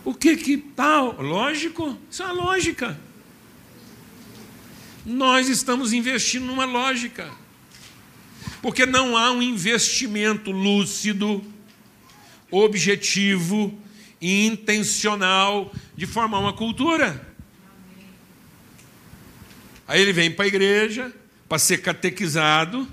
O 0.04 0.14
que 0.14 0.36
que 0.36 0.56
tal? 0.56 1.20
Lógico, 1.20 1.96
isso 2.10 2.22
é 2.22 2.26
uma 2.26 2.34
lógica. 2.34 2.98
Nós 5.08 5.48
estamos 5.48 5.94
investindo 5.94 6.44
numa 6.44 6.66
lógica. 6.66 7.32
Porque 8.60 8.84
não 8.84 9.16
há 9.16 9.32
um 9.32 9.40
investimento 9.40 10.50
lúcido, 10.50 11.42
objetivo 12.50 13.76
e 14.20 14.46
intencional 14.46 15.72
de 15.96 16.04
formar 16.04 16.40
uma 16.40 16.52
cultura. 16.52 17.26
Aí 19.86 20.02
ele 20.02 20.12
vem 20.12 20.30
para 20.30 20.44
a 20.44 20.48
igreja 20.48 21.10
para 21.48 21.58
ser 21.58 21.78
catequizado, 21.78 22.86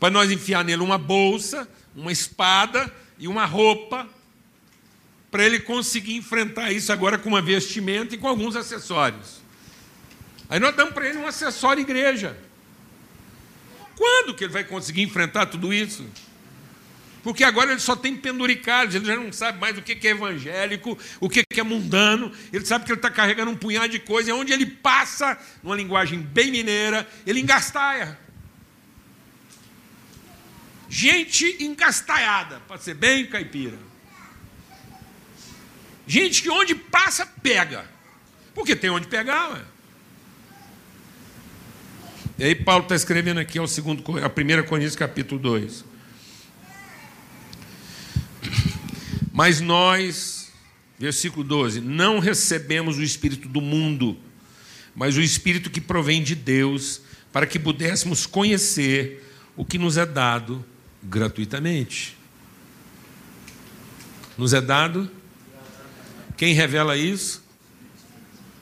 para 0.00 0.08
nós 0.08 0.30
enfiar 0.30 0.64
nele 0.64 0.80
uma 0.80 0.96
bolsa, 0.96 1.68
uma 1.94 2.10
espada 2.10 2.90
e 3.18 3.28
uma 3.28 3.44
roupa, 3.44 4.08
para 5.30 5.44
ele 5.44 5.60
conseguir 5.60 6.16
enfrentar 6.16 6.72
isso 6.72 6.90
agora 6.90 7.18
com 7.18 7.28
uma 7.28 7.42
vestimenta 7.42 8.14
e 8.14 8.18
com 8.18 8.26
alguns 8.26 8.56
acessórios. 8.56 9.44
Aí 10.48 10.60
nós 10.60 10.74
damos 10.74 10.94
para 10.94 11.08
ele 11.08 11.18
um 11.18 11.26
acessório 11.26 11.80
igreja. 11.80 12.36
Quando 13.96 14.34
que 14.34 14.44
ele 14.44 14.52
vai 14.52 14.64
conseguir 14.64 15.02
enfrentar 15.02 15.46
tudo 15.46 15.72
isso? 15.72 16.06
Porque 17.22 17.42
agora 17.42 17.72
ele 17.72 17.80
só 17.80 17.96
tem 17.96 18.16
penduricalhos, 18.16 18.94
ele 18.94 19.04
já 19.04 19.16
não 19.16 19.32
sabe 19.32 19.58
mais 19.58 19.76
o 19.76 19.82
que 19.82 20.06
é 20.06 20.10
evangélico, 20.10 20.96
o 21.18 21.28
que 21.28 21.44
é 21.56 21.62
mundano, 21.64 22.30
ele 22.52 22.64
sabe 22.64 22.84
que 22.84 22.92
ele 22.92 23.00
está 23.00 23.10
carregando 23.10 23.50
um 23.50 23.56
punhado 23.56 23.88
de 23.88 23.98
coisa, 23.98 24.30
e 24.30 24.32
onde 24.32 24.52
ele 24.52 24.64
passa, 24.64 25.36
numa 25.60 25.74
linguagem 25.74 26.20
bem 26.20 26.52
mineira, 26.52 27.08
ele 27.26 27.40
engastaia. 27.40 28.16
Gente 30.88 31.64
encastalhada, 31.64 32.60
para 32.68 32.78
ser 32.78 32.94
bem 32.94 33.26
caipira. 33.26 33.78
Gente 36.06 36.42
que 36.42 36.48
onde 36.48 36.76
passa, 36.76 37.26
pega. 37.26 37.90
Porque 38.54 38.76
tem 38.76 38.88
onde 38.88 39.08
pegar, 39.08 39.50
ué. 39.50 39.62
E 42.38 42.44
aí 42.44 42.54
Paulo 42.54 42.82
está 42.82 42.94
escrevendo 42.94 43.40
aqui 43.40 43.58
ao 43.58 43.66
segundo, 43.66 44.02
a 44.18 44.26
1 44.28 44.66
Coríntios 44.66 44.94
capítulo 44.94 45.40
2. 45.40 45.84
Mas 49.32 49.60
nós, 49.60 50.52
versículo 50.98 51.42
12, 51.42 51.80
não 51.80 52.18
recebemos 52.18 52.98
o 52.98 53.02
Espírito 53.02 53.48
do 53.48 53.62
mundo, 53.62 54.18
mas 54.94 55.16
o 55.16 55.22
Espírito 55.22 55.70
que 55.70 55.80
provém 55.80 56.22
de 56.22 56.34
Deus, 56.34 57.00
para 57.32 57.46
que 57.46 57.58
pudéssemos 57.58 58.26
conhecer 58.26 59.26
o 59.56 59.64
que 59.64 59.78
nos 59.78 59.96
é 59.96 60.04
dado 60.04 60.62
gratuitamente. 61.02 62.18
Nos 64.36 64.52
é 64.52 64.60
dado? 64.60 65.10
Quem 66.36 66.52
revela 66.52 66.98
isso? 66.98 67.42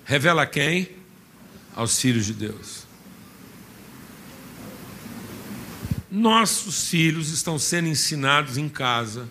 Revela 0.05 0.43
a 0.43 0.47
quem? 0.47 0.91
Aos 1.75 2.01
filhos 2.01 2.27
de 2.27 2.35
Deus. 2.35 2.84
Nossos 6.15 6.91
filhos 6.91 7.31
estão 7.31 7.59
sendo 7.59 7.89
ensinados 7.89 8.57
em 8.57 8.69
casa 8.69 9.29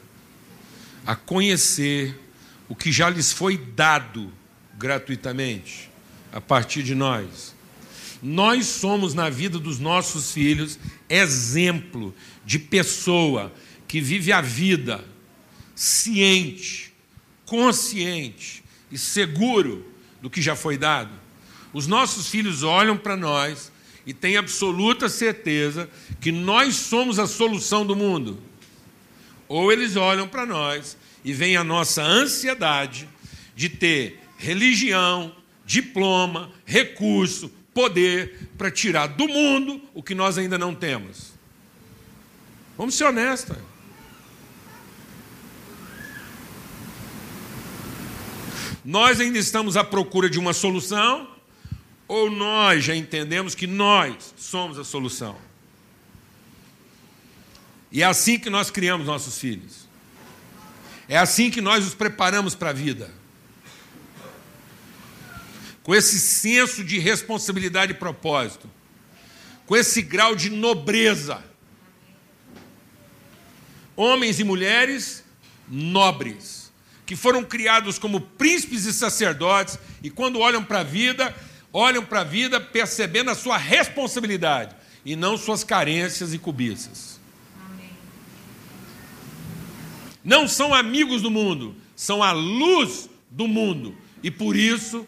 a 1.06 1.16
conhecer 1.16 2.20
o 2.68 2.76
que 2.76 2.92
já 2.92 3.10
lhes 3.10 3.32
foi 3.32 3.56
dado 3.56 4.30
gratuitamente 4.78 5.90
a 6.30 6.42
partir 6.42 6.84
de 6.84 6.94
nós. 6.94 7.56
Nós 8.22 8.66
somos 8.66 9.14
na 9.14 9.30
vida 9.30 9.58
dos 9.60 9.80
nossos 9.80 10.34
filhos 10.34 10.78
exemplo 11.08 12.14
de 12.46 12.60
pessoa 12.60 13.54
que 13.88 14.02
vive 14.02 14.34
a 14.34 14.42
vida 14.42 15.06
ciente, 15.74 16.94
consciente 17.46 18.62
e 18.92 18.98
seguro 18.98 19.90
do 20.22 20.30
que 20.30 20.42
já 20.42 20.54
foi 20.54 20.78
dado. 20.78 21.14
Os 21.72 21.88
nossos 21.88 22.28
filhos 22.28 22.62
olham 22.62 22.98
para 22.98 23.16
nós 23.16 23.72
e 24.06 24.14
têm 24.14 24.38
absoluta 24.38 25.08
certeza 25.08 25.90
que 26.20 26.32
nós 26.32 26.76
somos 26.76 27.20
a 27.20 27.28
solução 27.28 27.86
do 27.86 27.96
mundo. 27.96 28.40
Ou 29.48 29.72
eles 29.72 29.96
olham 29.96 30.28
para 30.28 30.46
nós 30.46 30.98
e 31.24 31.32
vem 31.32 31.56
a 31.56 31.64
nossa 31.64 32.02
ansiedade 32.02 33.08
de 33.56 33.70
ter 33.70 34.20
religião, 34.38 35.34
diploma, 35.66 36.52
recurso, 36.66 37.50
poder 37.74 38.50
para 38.58 38.70
tirar 38.70 39.08
do 39.08 39.28
mundo 39.28 39.82
o 39.94 40.04
que 40.04 40.14
nós 40.14 40.38
ainda 40.38 40.58
não 40.58 40.76
temos. 40.76 41.34
Vamos 42.78 42.96
ser 42.96 43.06
honestos. 43.06 43.58
Nós 48.84 49.22
ainda 49.22 49.38
estamos 49.38 49.78
à 49.78 49.84
procura 49.84 50.30
de 50.30 50.38
uma 50.38 50.52
solução, 50.52 51.33
ou 52.14 52.30
nós 52.30 52.84
já 52.84 52.96
entendemos 52.96 53.56
que 53.56 53.66
nós 53.66 54.36
somos 54.38 54.78
a 54.78 54.84
solução? 54.84 55.36
E 57.92 58.04
é 58.04 58.06
assim 58.06 58.38
que 58.38 58.52
nós 58.52 58.70
criamos 58.70 59.08
nossos 59.08 59.40
filhos. 59.40 59.88
É 61.10 61.18
assim 61.18 61.50
que 61.50 61.60
nós 61.60 61.86
os 61.86 61.96
preparamos 61.96 62.54
para 62.54 62.70
a 62.70 62.74
vida. 62.74 63.12
Com 65.82 65.96
esse 65.96 66.20
senso 66.20 66.84
de 66.84 67.00
responsabilidade 67.00 67.94
e 67.94 67.96
propósito. 67.96 68.70
Com 69.66 69.76
esse 69.76 70.02
grau 70.04 70.36
de 70.36 70.52
nobreza. 70.52 71.44
Homens 73.96 74.40
e 74.40 74.44
mulheres 74.44 75.24
nobres, 75.68 76.72
que 77.06 77.16
foram 77.16 77.44
criados 77.44 77.98
como 77.98 78.22
príncipes 78.22 78.86
e 78.86 78.94
sacerdotes, 78.94 79.80
e 80.04 80.10
quando 80.10 80.40
olham 80.40 80.64
para 80.64 80.82
a 80.82 80.84
vida, 80.84 81.34
olham 81.74 82.06
para 82.06 82.22
a 82.22 82.24
vida 82.24 82.62
percebendo 82.62 83.32
a 83.32 83.36
sua 83.36 83.58
responsabilidade 83.58 84.76
e 85.04 85.16
não 85.16 85.36
suas 85.38 85.64
carências 85.64 86.34
e 86.34 86.38
cobiças. 86.38 87.14
não 90.24 90.48
são 90.48 90.74
amigos 90.74 91.22
do 91.22 91.30
mundo, 91.30 91.76
são 91.96 92.24
a 92.24 92.32
luz 92.32 93.10
do 93.30 93.48
mundo. 93.48 93.96
E 94.22 94.32
por 94.32 94.56
isso, 94.56 95.06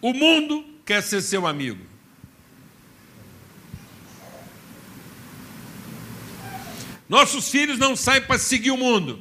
o 0.00 0.12
mundo 0.12 0.64
quer 0.84 1.02
ser 1.02 1.22
seu 1.22 1.46
amigo. 1.46 1.82
Nossos 7.08 7.48
filhos 7.48 7.78
não 7.78 7.96
saem 7.96 8.22
para 8.22 8.38
seguir 8.38 8.70
o 8.70 8.76
mundo, 8.76 9.20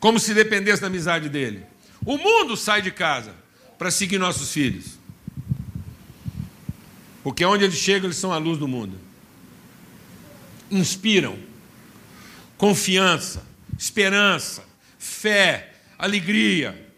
como 0.00 0.18
se 0.18 0.34
dependesse 0.34 0.80
da 0.80 0.88
amizade 0.88 1.28
dele. 1.28 1.64
O 2.04 2.16
mundo 2.16 2.56
sai 2.56 2.82
de 2.82 2.90
casa 2.90 3.34
para 3.78 3.90
seguir 3.90 4.18
nossos 4.18 4.52
filhos. 4.52 4.98
Porque 7.22 7.44
onde 7.44 7.64
eles 7.64 7.76
chegam, 7.76 8.06
eles 8.06 8.18
são 8.18 8.32
a 8.32 8.38
luz 8.38 8.58
do 8.58 8.68
mundo. 8.68 8.98
Inspiram 10.70 11.38
confiança, 12.56 13.42
esperança, 13.78 14.64
fé, 14.98 15.72
alegria, 15.98 16.92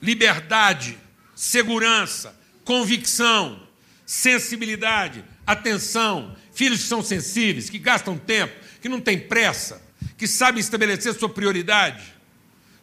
liberdade, 0.00 0.98
segurança, 1.34 2.38
convicção, 2.64 3.60
sensibilidade, 4.04 5.24
atenção, 5.46 6.36
filhos 6.52 6.82
que 6.82 6.88
são 6.88 7.02
sensíveis, 7.02 7.70
que 7.70 7.78
gastam 7.78 8.16
tempo, 8.16 8.54
que 8.80 8.88
não 8.88 9.00
têm 9.00 9.18
pressa, 9.18 9.82
que 10.16 10.26
sabem 10.26 10.60
estabelecer 10.60 11.14
sua 11.14 11.28
prioridade, 11.28 12.14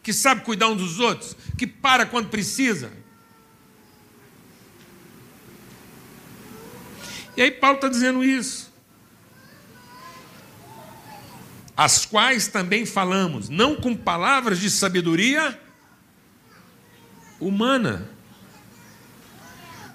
que 0.02 0.12
sabem 0.12 0.44
cuidar 0.44 0.68
uns 0.68 0.78
dos 0.78 1.00
outros, 1.00 1.36
que 1.56 1.66
para 1.66 2.06
quando 2.06 2.28
precisa. 2.28 2.92
E 7.36 7.42
aí 7.42 7.50
Paulo 7.50 7.76
está 7.76 7.88
dizendo 7.88 8.24
isso 8.24 8.74
as 11.76 12.06
quais 12.06 12.46
também 12.46 12.86
falamos, 12.86 13.48
não 13.48 13.74
com 13.74 13.96
palavras 13.96 14.60
de 14.60 14.70
sabedoria 14.70 15.58
humana, 17.40 18.08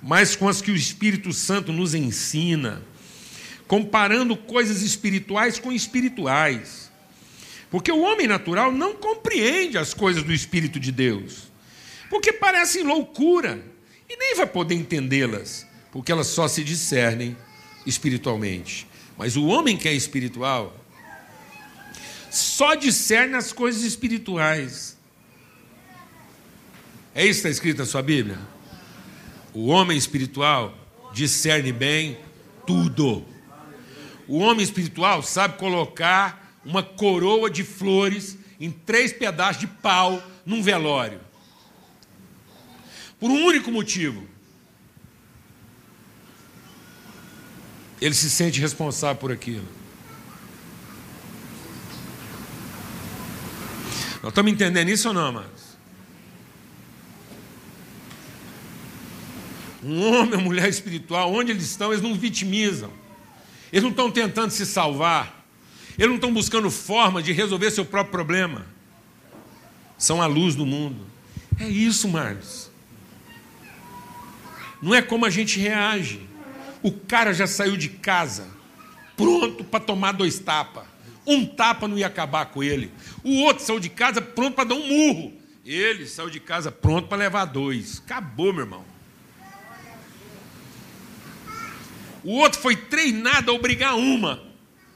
mas 0.02 0.36
com 0.36 0.48
as 0.48 0.62
que 0.62 0.72
o 0.72 0.76
Espírito 0.76 1.32
Santo 1.32 1.72
nos 1.72 1.94
ensina, 1.94 2.82
comparando 3.68 4.36
coisas 4.36 4.82
espirituais 4.82 5.58
com 5.58 5.72
espirituais. 5.72 6.92
Porque 7.70 7.92
o 7.92 8.02
homem 8.02 8.28
natural 8.28 8.72
não 8.72 8.96
compreende 8.96 9.78
as 9.78 9.94
coisas 9.94 10.24
do 10.24 10.34
Espírito 10.34 10.80
de 10.80 10.92
Deus, 10.92 11.49
porque 12.10 12.34
parecem 12.34 12.84
loucura, 12.84 13.64
e 14.10 14.18
nem 14.18 14.36
vai 14.36 14.48
poder 14.48 14.76
entendê-las, 14.76 15.68
porque 15.92 16.12
elas 16.12 16.28
só 16.28 16.48
se 16.48 16.64
discernem 16.64 17.38
espiritualmente. 17.86 18.88
Mas 19.18 19.36
o 19.36 19.46
homem 19.46 19.78
que 19.78 19.88
é 19.88 19.94
espiritual, 19.94 20.76
só 22.30 22.76
discerne 22.76 23.36
as 23.36 23.52
coisas 23.52 23.84
espirituais. 23.84 24.98
É 27.14 27.26
isso 27.26 27.42
que 27.42 27.48
está 27.48 27.50
escrito 27.50 27.80
na 27.80 27.86
sua 27.86 28.02
Bíblia? 28.02 28.38
O 29.54 29.68
homem 29.68 29.98
espiritual 29.98 30.74
discerne 31.14 31.72
bem 31.72 32.18
tudo. 32.66 33.26
O 34.28 34.38
homem 34.38 34.64
espiritual 34.64 35.24
sabe 35.24 35.58
colocar 35.58 36.60
uma 36.64 36.84
coroa 36.84 37.50
de 37.50 37.64
flores 37.64 38.38
em 38.60 38.70
três 38.70 39.12
pedaços 39.12 39.60
de 39.60 39.68
pau 39.68 40.22
num 40.46 40.62
velório. 40.62 41.20
Por 43.20 43.30
um 43.30 43.46
único 43.46 43.72
motivo. 43.72 44.28
ele 48.02 48.16
se 48.16 48.30
sente 48.30 48.60
responsável 48.60 49.18
por 49.18 49.32
aquilo. 49.32 49.68
Nós 54.22 54.32
estamos 54.32 54.52
entendendo 54.52 54.90
isso 54.90 55.08
ou 55.08 55.14
não, 55.14 55.28
amados? 55.28 55.70
Um 59.82 60.02
homem, 60.08 60.34
uma 60.34 60.44
mulher 60.44 60.68
espiritual, 60.68 61.34
onde 61.34 61.52
eles 61.52 61.64
estão, 61.64 61.92
eles 61.92 62.04
não 62.04 62.14
vitimizam. 62.14 62.92
Eles 63.72 63.84
não 63.84 63.92
estão 63.92 64.12
tentando 64.12 64.52
se 64.52 64.66
salvar. 64.66 65.46
Eles 65.98 66.10
não 66.10 66.16
estão 66.16 66.34
buscando 66.34 66.70
forma 66.70 67.24
de 67.24 67.32
resolver 67.32 67.72
seu 67.72 67.86
próprio 67.86 68.12
problema. 68.12 68.66
São 69.98 70.22
a 70.22 70.26
luz 70.26 70.56
do 70.56 70.66
mundo. 70.66 71.06
É 71.58 71.68
isso, 71.68 72.08
Marcos. 72.08 72.59
Não 74.82 74.96
é 74.96 75.02
como 75.02 75.26
a 75.26 75.30
gente 75.30 75.60
reage. 75.60 76.22
O 76.82 76.92
cara 76.92 77.34
já 77.34 77.46
saiu 77.46 77.76
de 77.76 77.90
casa, 77.90 78.48
pronto 79.18 79.64
para 79.64 79.80
tomar 79.80 80.14
dois 80.14 80.40
tapas. 80.40 80.86
Um 81.28 81.46
tapa 81.46 81.88
não 81.88 81.98
ia 81.98 82.08
acabar 82.08 82.46
com 82.48 82.64
ele. 82.64 82.92
O 83.24 83.42
outro 83.44 83.64
saiu 83.64 83.80
de 83.80 83.90
casa 83.90 84.22
pronto 84.22 84.56
para 84.56 84.70
dar 84.70 84.76
um 84.76 84.88
murro. 84.88 85.34
Ele 85.66 86.08
saiu 86.08 86.30
de 86.30 86.40
casa 86.40 86.72
pronto 86.72 87.08
para 87.08 87.18
levar 87.18 87.46
dois. 87.46 88.02
Acabou, 88.06 88.52
meu 88.52 88.64
irmão. 88.64 88.86
O 92.24 92.34
outro 92.34 92.60
foi 92.60 92.76
treinado 92.76 93.52
a 93.52 93.54
obrigar 93.54 93.96
uma. 93.96 94.42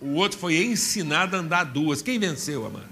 O 0.02 0.16
outro 0.16 0.38
foi 0.38 0.58
ensinado 0.58 1.36
a 1.36 1.40
andar 1.40 1.66
duas. 1.66 2.02
Quem 2.02 2.20
venceu, 2.20 2.66
amados? 2.66 2.90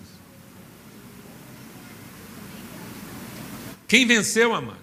Quem 3.87 4.05
venceu, 4.05 4.55
amados? 4.55 4.80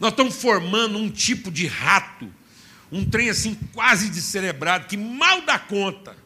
Nós 0.00 0.12
estamos 0.12 0.40
formando 0.40 0.98
um 0.98 1.10
tipo 1.10 1.50
de 1.50 1.66
rato, 1.66 2.32
um 2.90 3.04
trem 3.04 3.30
assim 3.30 3.54
quase 3.72 4.08
descerebrado, 4.10 4.86
que 4.86 4.96
mal 4.96 5.42
dá 5.42 5.58
conta 5.58 6.16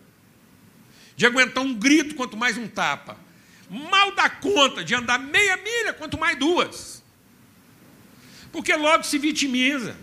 de 1.16 1.27
aguentar 1.27 1.62
um 1.62 1.75
grito, 1.75 2.14
quanto 2.14 2.37
mais 2.37 2.59
um 2.59 2.66
tapa. 2.66 3.16
Mal 3.70 4.12
dá 4.12 4.29
conta 4.29 4.85
de 4.85 4.95
andar 4.95 5.18
meia 5.18 5.57
milha, 5.57 5.93
quanto 5.93 6.18
mais 6.18 6.39
duas. 6.39 7.03
Porque 8.51 8.75
logo 8.75 9.05
se 9.05 9.18
vitimiza. 9.18 9.97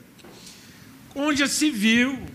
Onde 1.13 1.47
se 1.47 1.70
viu 1.70 2.28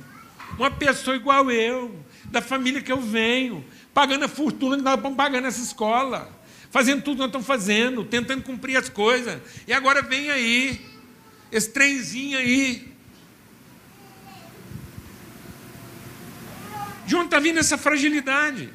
uma 0.59 0.71
pessoa 0.71 1.17
igual 1.17 1.51
eu, 1.51 2.05
da 2.27 2.41
família 2.41 2.81
que 2.81 2.93
eu 2.93 3.01
venho, 3.01 3.65
pagando 3.93 4.25
a 4.25 4.29
fortuna 4.29 4.77
que 4.77 4.83
nós 4.83 4.97
estamos 4.97 5.17
pagando 5.17 5.47
essa 5.47 5.63
escola, 5.63 6.31
fazendo 6.71 7.03
tudo 7.03 7.15
que 7.15 7.21
nós 7.21 7.29
estamos 7.29 7.47
fazendo, 7.47 8.05
tentando 8.05 8.43
cumprir 8.43 8.77
as 8.77 8.89
coisas. 8.89 9.41
E 9.67 9.73
agora 9.73 10.03
vem 10.03 10.31
aí, 10.31 10.85
esse 11.57 11.71
trenzinho 11.71 12.37
aí. 12.37 12.93
De 17.07 17.15
onde 17.15 17.27
está 17.27 17.39
vindo 17.39 17.61
essa 17.61 17.79
fragilidade? 17.79 18.71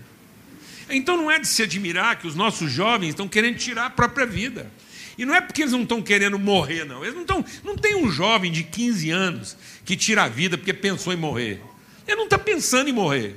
Então 0.89 1.17
não 1.17 1.29
é 1.29 1.39
de 1.39 1.47
se 1.47 1.61
admirar 1.61 2.17
que 2.17 2.25
os 2.25 2.35
nossos 2.35 2.71
jovens 2.71 3.09
estão 3.09 3.27
querendo 3.27 3.57
tirar 3.57 3.87
a 3.87 3.89
própria 3.89 4.25
vida. 4.25 4.71
E 5.17 5.25
não 5.25 5.35
é 5.35 5.41
porque 5.41 5.61
eles 5.61 5.73
não 5.73 5.83
estão 5.83 6.01
querendo 6.01 6.39
morrer, 6.39 6.85
não. 6.85 7.03
Eles 7.03 7.13
não 7.13 7.23
estão. 7.23 7.43
Não 7.65 7.75
tem 7.75 7.95
um 7.95 8.09
jovem 8.09 8.49
de 8.49 8.63
15 8.63 9.09
anos 9.09 9.57
que 9.83 9.97
tira 9.97 10.23
a 10.23 10.29
vida 10.29 10.57
porque 10.57 10.73
pensou 10.73 11.11
em 11.11 11.17
morrer. 11.17 11.61
Ele 12.07 12.15
não 12.15 12.23
está 12.23 12.37
pensando 12.37 12.89
em 12.89 12.93
morrer. 12.93 13.35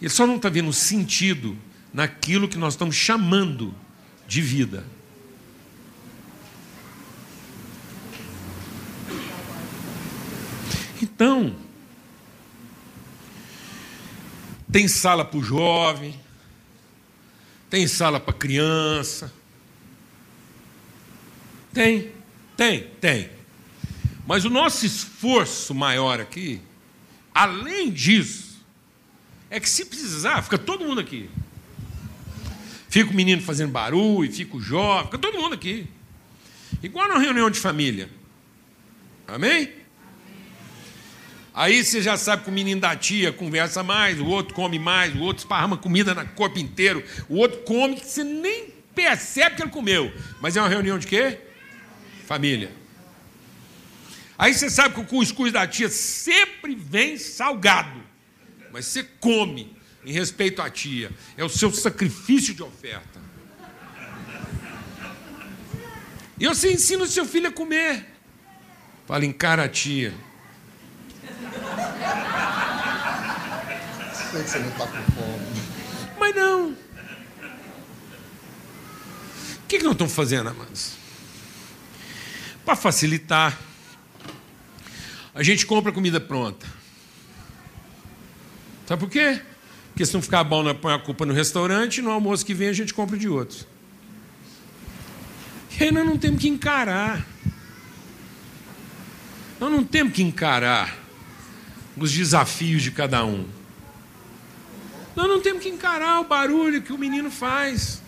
Ele 0.00 0.08
só 0.08 0.26
não 0.26 0.36
está 0.36 0.48
vendo 0.48 0.72
sentido 0.72 1.56
naquilo 1.92 2.48
que 2.48 2.56
nós 2.56 2.72
estamos 2.72 2.96
chamando 2.96 3.74
de 4.26 4.40
vida. 4.40 4.86
Então, 11.20 11.54
tem 14.72 14.88
sala 14.88 15.22
para 15.22 15.38
o 15.38 15.42
jovem, 15.42 16.18
tem 17.68 17.86
sala 17.86 18.18
para 18.18 18.32
criança, 18.32 19.30
tem, 21.74 22.10
tem, 22.56 22.84
tem. 22.98 23.28
Mas 24.26 24.46
o 24.46 24.48
nosso 24.48 24.86
esforço 24.86 25.74
maior 25.74 26.20
aqui, 26.20 26.58
além 27.34 27.90
disso, 27.90 28.64
é 29.50 29.60
que 29.60 29.68
se 29.68 29.84
precisar, 29.84 30.40
fica 30.40 30.56
todo 30.56 30.86
mundo 30.86 31.02
aqui. 31.02 31.28
Fica 32.88 33.10
o 33.10 33.14
menino 33.14 33.42
fazendo 33.42 33.72
barulho, 33.72 34.32
fica 34.32 34.56
o 34.56 34.60
jovem, 34.62 35.04
fica 35.04 35.18
todo 35.18 35.38
mundo 35.38 35.54
aqui. 35.54 35.86
Igual 36.82 37.10
na 37.10 37.18
reunião 37.18 37.50
de 37.50 37.60
família. 37.60 38.08
Amém? 39.28 39.79
Aí 41.60 41.84
você 41.84 42.00
já 42.00 42.16
sabe 42.16 42.44
que 42.44 42.48
o 42.48 42.52
menino 42.52 42.80
da 42.80 42.96
tia 42.96 43.30
conversa 43.30 43.82
mais, 43.82 44.18
o 44.18 44.24
outro 44.24 44.54
come 44.54 44.78
mais, 44.78 45.14
o 45.14 45.20
outro 45.20 45.42
esparrama 45.42 45.76
comida 45.76 46.14
no 46.14 46.26
corpo 46.28 46.58
inteiro, 46.58 47.04
o 47.28 47.36
outro 47.36 47.58
come 47.64 47.96
que 47.96 48.06
você 48.06 48.24
nem 48.24 48.72
percebe 48.94 49.56
que 49.56 49.62
ele 49.64 49.70
comeu. 49.70 50.10
Mas 50.40 50.56
é 50.56 50.60
uma 50.62 50.70
reunião 50.70 50.98
de 50.98 51.06
quê? 51.06 51.38
família. 52.24 52.72
Aí 54.38 54.54
você 54.54 54.70
sabe 54.70 54.94
que 54.94 55.00
o 55.02 55.04
cuscuz 55.04 55.52
da 55.52 55.66
tia 55.66 55.90
sempre 55.90 56.74
vem 56.74 57.18
salgado, 57.18 58.00
mas 58.72 58.86
você 58.86 59.02
come 59.02 59.76
em 60.02 60.12
respeito 60.12 60.62
à 60.62 60.70
tia. 60.70 61.10
É 61.36 61.44
o 61.44 61.48
seu 61.50 61.70
sacrifício 61.70 62.54
de 62.54 62.62
oferta. 62.62 63.20
E 66.38 66.48
você 66.48 66.72
ensina 66.72 67.04
o 67.04 67.06
seu 67.06 67.26
filho 67.26 67.48
a 67.48 67.52
comer. 67.52 68.06
Fala, 69.06 69.26
encara 69.26 69.64
a 69.64 69.68
tia. 69.68 70.14
Sei 74.30 74.42
que 74.44 74.48
você 74.48 74.58
não 74.60 74.68
está 74.68 74.86
com 74.86 75.02
fome. 75.12 75.46
Mas 76.18 76.36
não. 76.36 76.70
O 76.70 76.76
que, 79.66 79.78
que 79.78 79.84
nós 79.84 79.92
estamos 79.92 80.12
fazendo, 80.12 80.50
amados? 80.50 80.92
Para 82.64 82.76
facilitar, 82.76 83.58
a 85.34 85.42
gente 85.42 85.66
compra 85.66 85.90
comida 85.90 86.20
pronta. 86.20 86.66
Sabe 88.86 89.00
por 89.00 89.10
quê? 89.10 89.40
Porque 89.88 90.06
se 90.06 90.14
não 90.14 90.22
ficar 90.22 90.44
bom, 90.44 90.62
nós 90.62 90.76
põe 90.78 90.94
a 90.94 90.98
culpa 90.98 91.26
no 91.26 91.34
restaurante, 91.34 92.00
no 92.00 92.10
almoço 92.10 92.46
que 92.46 92.54
vem 92.54 92.68
a 92.68 92.72
gente 92.72 92.94
compra 92.94 93.16
de 93.16 93.28
outros. 93.28 93.66
E 95.78 95.84
aí 95.84 95.90
nós 95.90 96.06
não 96.06 96.18
temos 96.18 96.40
que 96.40 96.48
encarar. 96.48 97.26
Nós 99.58 99.72
não 99.72 99.82
temos 99.82 100.12
que 100.12 100.22
encarar 100.22 100.99
os 102.04 102.12
desafios 102.12 102.82
de 102.82 102.90
cada 102.90 103.24
um. 103.24 103.46
Nós 105.14 105.28
não 105.28 105.40
temos 105.40 105.62
que 105.62 105.68
encarar 105.68 106.20
o 106.20 106.24
barulho 106.24 106.82
que 106.82 106.92
o 106.92 106.98
menino 106.98 107.30
faz. 107.30 108.00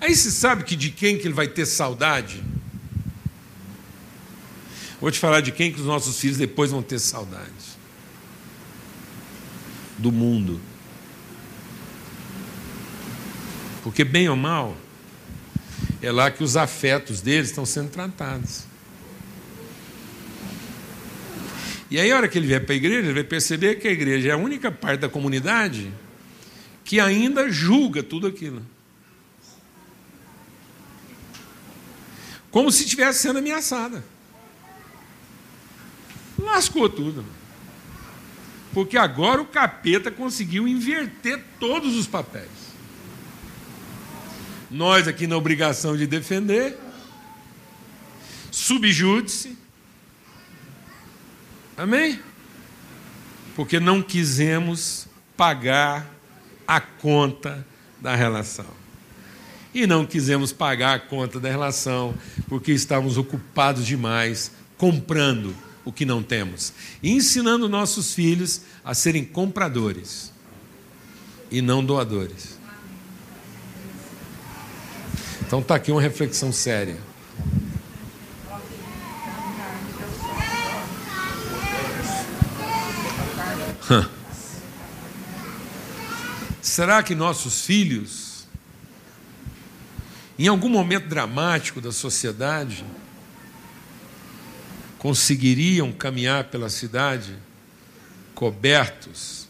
Aí 0.00 0.14
você 0.14 0.30
sabe 0.30 0.64
que 0.64 0.76
de 0.76 0.90
quem 0.90 1.18
que 1.18 1.26
ele 1.26 1.34
vai 1.34 1.48
ter 1.48 1.66
saudade? 1.66 2.42
Vou 5.00 5.10
te 5.10 5.18
falar 5.18 5.40
de 5.40 5.50
quem 5.52 5.72
que 5.72 5.80
os 5.80 5.86
nossos 5.86 6.18
filhos 6.20 6.36
depois 6.36 6.70
vão 6.70 6.82
ter 6.82 6.98
saudades. 6.98 7.76
Do 9.96 10.12
mundo. 10.12 10.60
Porque 13.82 14.04
bem 14.04 14.28
ou 14.28 14.36
mal, 14.36 14.76
é 16.00 16.12
lá 16.12 16.30
que 16.30 16.44
os 16.44 16.56
afetos 16.56 17.20
deles 17.20 17.48
estão 17.48 17.66
sendo 17.66 17.90
tratados. 17.90 18.67
E 21.90 21.98
aí, 21.98 22.12
a 22.12 22.16
hora 22.16 22.28
que 22.28 22.38
ele 22.38 22.46
vier 22.46 22.64
para 22.64 22.74
a 22.74 22.76
igreja, 22.76 23.06
ele 23.06 23.14
vai 23.14 23.24
perceber 23.24 23.76
que 23.76 23.88
a 23.88 23.92
igreja 23.92 24.28
é 24.28 24.32
a 24.32 24.36
única 24.36 24.70
parte 24.70 25.00
da 25.00 25.08
comunidade 25.08 25.92
que 26.84 27.00
ainda 27.00 27.50
julga 27.50 28.02
tudo 28.02 28.26
aquilo. 28.26 28.62
como 32.50 32.72
se 32.72 32.84
estivesse 32.84 33.20
sendo 33.20 33.38
ameaçada. 33.38 34.04
Lascou 36.38 36.88
tudo. 36.88 37.24
Porque 38.72 38.96
agora 38.96 39.40
o 39.40 39.46
capeta 39.46 40.10
conseguiu 40.10 40.68
inverter 40.68 41.42
todos 41.58 41.96
os 41.96 42.06
papéis. 42.06 42.48
Nós 44.70 45.08
aqui 45.08 45.26
na 45.26 45.36
obrigação 45.36 45.96
de 45.96 46.06
defender, 46.06 46.76
subjúdice. 48.50 49.56
Amém? 51.78 52.18
Porque 53.54 53.78
não 53.78 54.02
quisemos 54.02 55.06
pagar 55.36 56.12
a 56.66 56.80
conta 56.80 57.64
da 58.00 58.16
relação 58.16 58.66
e 59.72 59.86
não 59.86 60.04
quisemos 60.04 60.52
pagar 60.52 60.96
a 60.96 60.98
conta 60.98 61.38
da 61.38 61.48
relação 61.48 62.16
porque 62.48 62.72
estávamos 62.72 63.16
ocupados 63.16 63.86
demais 63.86 64.50
comprando 64.76 65.54
o 65.84 65.92
que 65.92 66.04
não 66.04 66.20
temos 66.20 66.72
e 67.00 67.12
ensinando 67.12 67.68
nossos 67.68 68.12
filhos 68.12 68.62
a 68.84 68.92
serem 68.92 69.24
compradores 69.24 70.32
e 71.48 71.62
não 71.62 71.84
doadores. 71.84 72.58
Então 75.46 75.60
está 75.60 75.76
aqui 75.76 75.92
uma 75.92 76.02
reflexão 76.02 76.52
séria. 76.52 76.98
Será 86.60 87.02
que 87.02 87.14
nossos 87.14 87.64
filhos, 87.64 88.46
em 90.38 90.46
algum 90.46 90.68
momento 90.68 91.08
dramático 91.08 91.80
da 91.80 91.90
sociedade, 91.90 92.84
conseguiriam 94.98 95.90
caminhar 95.92 96.44
pela 96.44 96.68
cidade 96.68 97.34
cobertos 98.34 99.48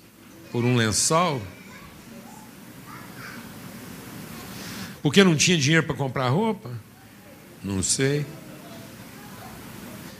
por 0.52 0.64
um 0.64 0.76
lençol? 0.76 1.42
Porque 5.02 5.24
não 5.24 5.36
tinha 5.36 5.58
dinheiro 5.58 5.86
para 5.86 5.96
comprar 5.96 6.28
roupa? 6.28 6.70
Não 7.62 7.82
sei. 7.82 8.24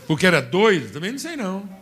Porque 0.07 0.25
era 0.25 0.41
doido? 0.41 0.91
Também 0.91 1.11
não 1.11 1.19
sei 1.19 1.35
não. 1.35 1.78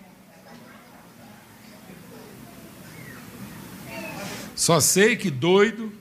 Só 4.57 4.79
sei 4.79 5.15
que 5.15 5.29
doido, 5.29 5.93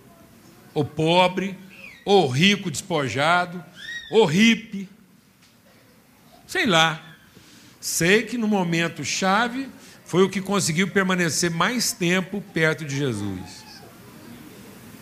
ou 0.73 0.83
pobre, 0.83 1.59
ou 2.07 2.27
rico 2.27 2.71
despojado, 2.71 3.63
ou 4.11 4.25
hippie, 4.25 4.89
sei 6.47 6.65
lá. 6.65 7.03
Sei 7.79 8.23
que 8.23 8.39
no 8.39 8.49
momento 8.49 9.05
chave 9.05 9.69
foi 10.07 10.23
o 10.23 10.31
que 10.31 10.41
conseguiu 10.41 10.89
permanecer 10.89 11.51
mais 11.51 11.93
tempo 11.93 12.43
perto 12.55 12.83
de 12.83 12.97
Jesus. 12.97 13.65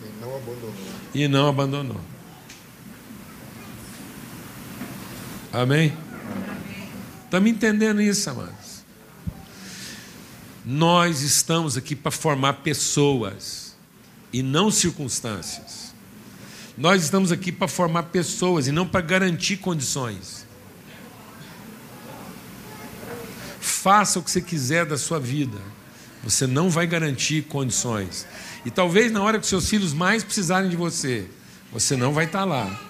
E 0.03 0.21
não 0.21 0.35
abandonou. 0.35 0.73
E 1.13 1.27
não 1.29 1.47
abandonou. 1.47 2.01
Amém? 5.53 5.97
Estamos 7.23 7.49
entendendo 7.49 8.01
isso, 8.01 8.29
amados. 8.29 8.64
Nós 10.65 11.21
estamos 11.21 11.77
aqui 11.77 11.95
para 11.95 12.09
formar 12.09 12.53
pessoas 12.53 13.75
e 14.33 14.41
não 14.41 14.71
circunstâncias. 14.71 15.93
Nós 16.75 17.03
estamos 17.03 17.31
aqui 17.31 17.51
para 17.51 17.67
formar 17.67 18.03
pessoas 18.03 18.67
e 18.67 18.71
não 18.71 18.87
para 18.87 18.99
garantir 19.01 19.57
condições. 19.57 20.45
Faça 23.61 24.17
o 24.17 24.23
que 24.23 24.31
você 24.31 24.41
quiser 24.41 24.85
da 24.85 24.97
sua 24.97 25.19
vida. 25.19 25.59
Você 26.23 26.47
não 26.47 26.71
vai 26.71 26.87
garantir 26.87 27.43
condições. 27.43 28.25
E 28.65 28.71
talvez 28.71 29.11
na 29.11 29.21
hora 29.21 29.39
que 29.39 29.45
seus 29.45 29.69
filhos 29.69 29.93
mais 29.93 30.23
precisarem 30.23 30.69
de 30.69 30.75
você, 30.75 31.29
você 31.71 31.95
não 31.95 32.11
vai 32.11 32.25
estar 32.25 32.43
lá 32.43 32.81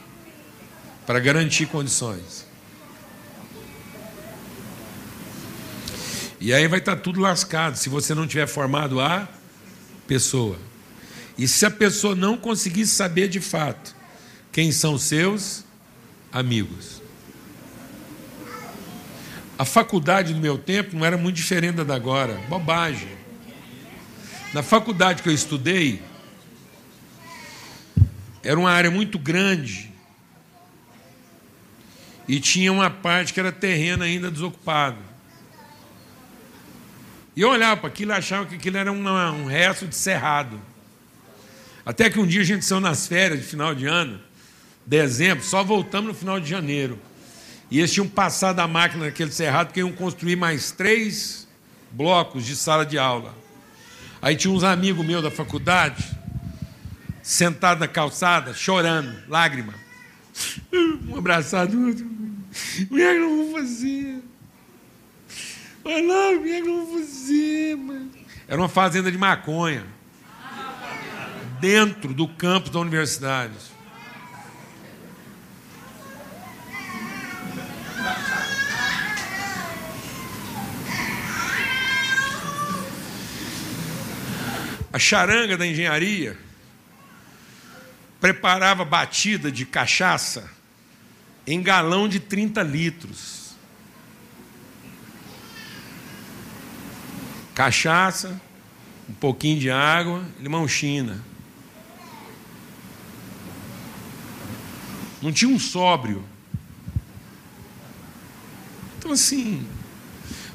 para 1.06 1.20
garantir 1.20 1.66
condições. 1.66 2.45
E 6.46 6.54
aí 6.54 6.68
vai 6.68 6.78
estar 6.78 6.98
tudo 6.98 7.20
lascado 7.20 7.76
se 7.76 7.90
você 7.90 8.14
não 8.14 8.28
tiver 8.28 8.46
formado 8.46 9.02
a 9.02 9.28
pessoa. 10.06 10.60
E 11.36 11.48
se 11.48 11.66
a 11.66 11.72
pessoa 11.72 12.14
não 12.14 12.38
conseguir 12.38 12.86
saber 12.86 13.30
de 13.30 13.42
fato 13.42 13.96
quem 14.52 14.72
são 14.72 14.96
seus 14.96 15.66
amigos. 16.32 17.02
A 19.58 19.66
faculdade 19.66 20.36
do 20.36 20.40
meu 20.40 20.56
tempo 20.56 20.96
não 20.96 21.04
era 21.04 21.18
muito 21.18 21.36
diferente 21.36 21.84
da 21.84 21.96
agora. 21.96 22.36
Bobagem. 22.48 23.10
Na 24.54 24.62
faculdade 24.62 25.24
que 25.24 25.30
eu 25.30 25.34
estudei, 25.34 26.00
era 28.44 28.60
uma 28.60 28.70
área 28.70 28.92
muito 28.92 29.18
grande. 29.18 29.92
E 32.28 32.40
tinha 32.40 32.72
uma 32.72 32.92
parte 32.92 33.34
que 33.34 33.40
era 33.40 33.52
terreno 33.52 34.04
ainda 34.04 34.30
desocupado. 34.30 35.15
E 37.36 37.42
eu 37.42 37.50
olhava 37.50 37.82
para 37.82 37.90
aquilo 37.90 38.12
e 38.12 38.16
achava 38.16 38.46
que 38.46 38.56
aquilo 38.56 38.78
era 38.78 38.92
um 38.92 39.46
resto 39.46 39.88
de 39.88 39.96
cerrado. 39.96 40.60
Até 41.86 42.10
que 42.10 42.20
um 42.20 42.26
dia 42.26 42.42
a 42.42 42.46
gente 42.46 42.64
saiu 42.64 42.80
nas 42.80 43.08
férias 43.08 43.40
de 43.42 43.46
final 43.46 43.76
de 43.76 43.86
ano, 43.86 44.20
dezembro, 44.86 45.44
só 45.44 45.64
voltamos 45.64 46.08
no 46.08 46.14
final 46.14 46.40
de 46.40 46.50
janeiro. 46.50 46.98
E 47.70 47.80
eles 47.80 47.92
tinham 47.92 48.08
passado 48.08 48.60
a 48.60 48.68
máquina 48.68 49.06
naquele 49.06 49.32
cerrado 49.32 49.68
porque 49.68 49.82
iam 49.82 49.92
construir 49.92 50.36
mais 50.36 50.72
três 50.72 51.48
blocos 51.92 52.46
de 52.46 52.56
sala 52.56 52.86
de 52.86 52.98
aula. 52.98 53.36
Aí 54.22 54.36
tinha 54.36 54.52
uns 54.52 54.64
amigos 54.64 55.06
meus 55.06 55.22
da 55.22 55.30
faculdade, 55.30 56.04
sentados 57.22 57.80
na 57.80 57.88
calçada, 57.88 58.54
chorando, 58.54 59.14
lágrima. 59.28 59.74
Um 61.08 61.18
abraçado 61.18 61.72
do 61.72 61.88
outro. 61.88 62.06
Como 62.88 63.00
é 63.00 63.14
que 63.14 63.20
eu 63.20 63.30
vou 63.30 63.52
fazer? 63.54 64.22
Eu 65.86 66.66
vou 66.66 67.00
fazer, 67.00 67.78
mano? 67.78 68.12
Era 68.48 68.60
uma 68.60 68.68
fazenda 68.68 69.12
de 69.12 69.18
maconha. 69.20 69.86
Dentro 71.60 72.12
do 72.12 72.28
campus 72.28 72.72
da 72.72 72.80
universidade. 72.80 73.54
A 84.92 84.98
charanga 84.98 85.56
da 85.56 85.68
engenharia 85.68 86.38
preparava 88.20 88.84
batida 88.84 89.52
de 89.52 89.66
cachaça 89.66 90.50
em 91.46 91.62
galão 91.62 92.08
de 92.08 92.20
30 92.20 92.64
litros. 92.64 93.45
Cachaça, 97.56 98.40
um 99.10 99.14
pouquinho 99.14 99.60
de 99.60 99.72
água, 99.72 100.24
limão 100.40 100.68
china. 100.68 101.20
Não 105.20 105.32
tinha 105.32 105.50
um 105.50 105.58
sóbrio. 105.58 106.24
Então, 109.00 109.12
assim, 109.12 109.68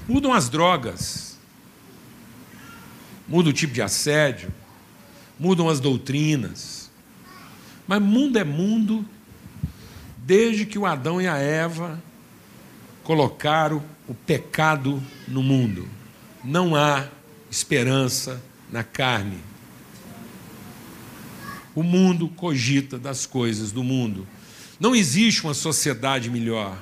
mudam 0.07 0.32
as 0.32 0.48
drogas 0.48 1.30
muda 3.30 3.51
o 3.51 3.53
tipo 3.53 3.72
de 3.72 3.80
assédio, 3.80 4.53
mudam 5.38 5.68
as 5.68 5.78
doutrinas. 5.78 6.90
Mas 7.86 8.03
mundo 8.03 8.36
é 8.36 8.44
mundo 8.44 9.07
desde 10.18 10.66
que 10.66 10.76
o 10.76 10.84
Adão 10.84 11.22
e 11.22 11.28
a 11.28 11.36
Eva 11.36 12.03
colocaram 13.05 13.82
o 14.09 14.14
pecado 14.14 15.01
no 15.28 15.42
mundo. 15.44 15.88
Não 16.43 16.74
há 16.74 17.09
esperança 17.51 18.43
na 18.70 18.82
carne. 18.82 19.38
O 21.74 21.82
mundo 21.82 22.28
cogita 22.28 22.99
das 22.99 23.26
coisas 23.26 23.72
do 23.72 23.84
mundo. 23.84 24.26
Não 24.78 24.95
existe 24.95 25.45
uma 25.45 25.55
sociedade 25.55 26.30
melhor. 26.30 26.76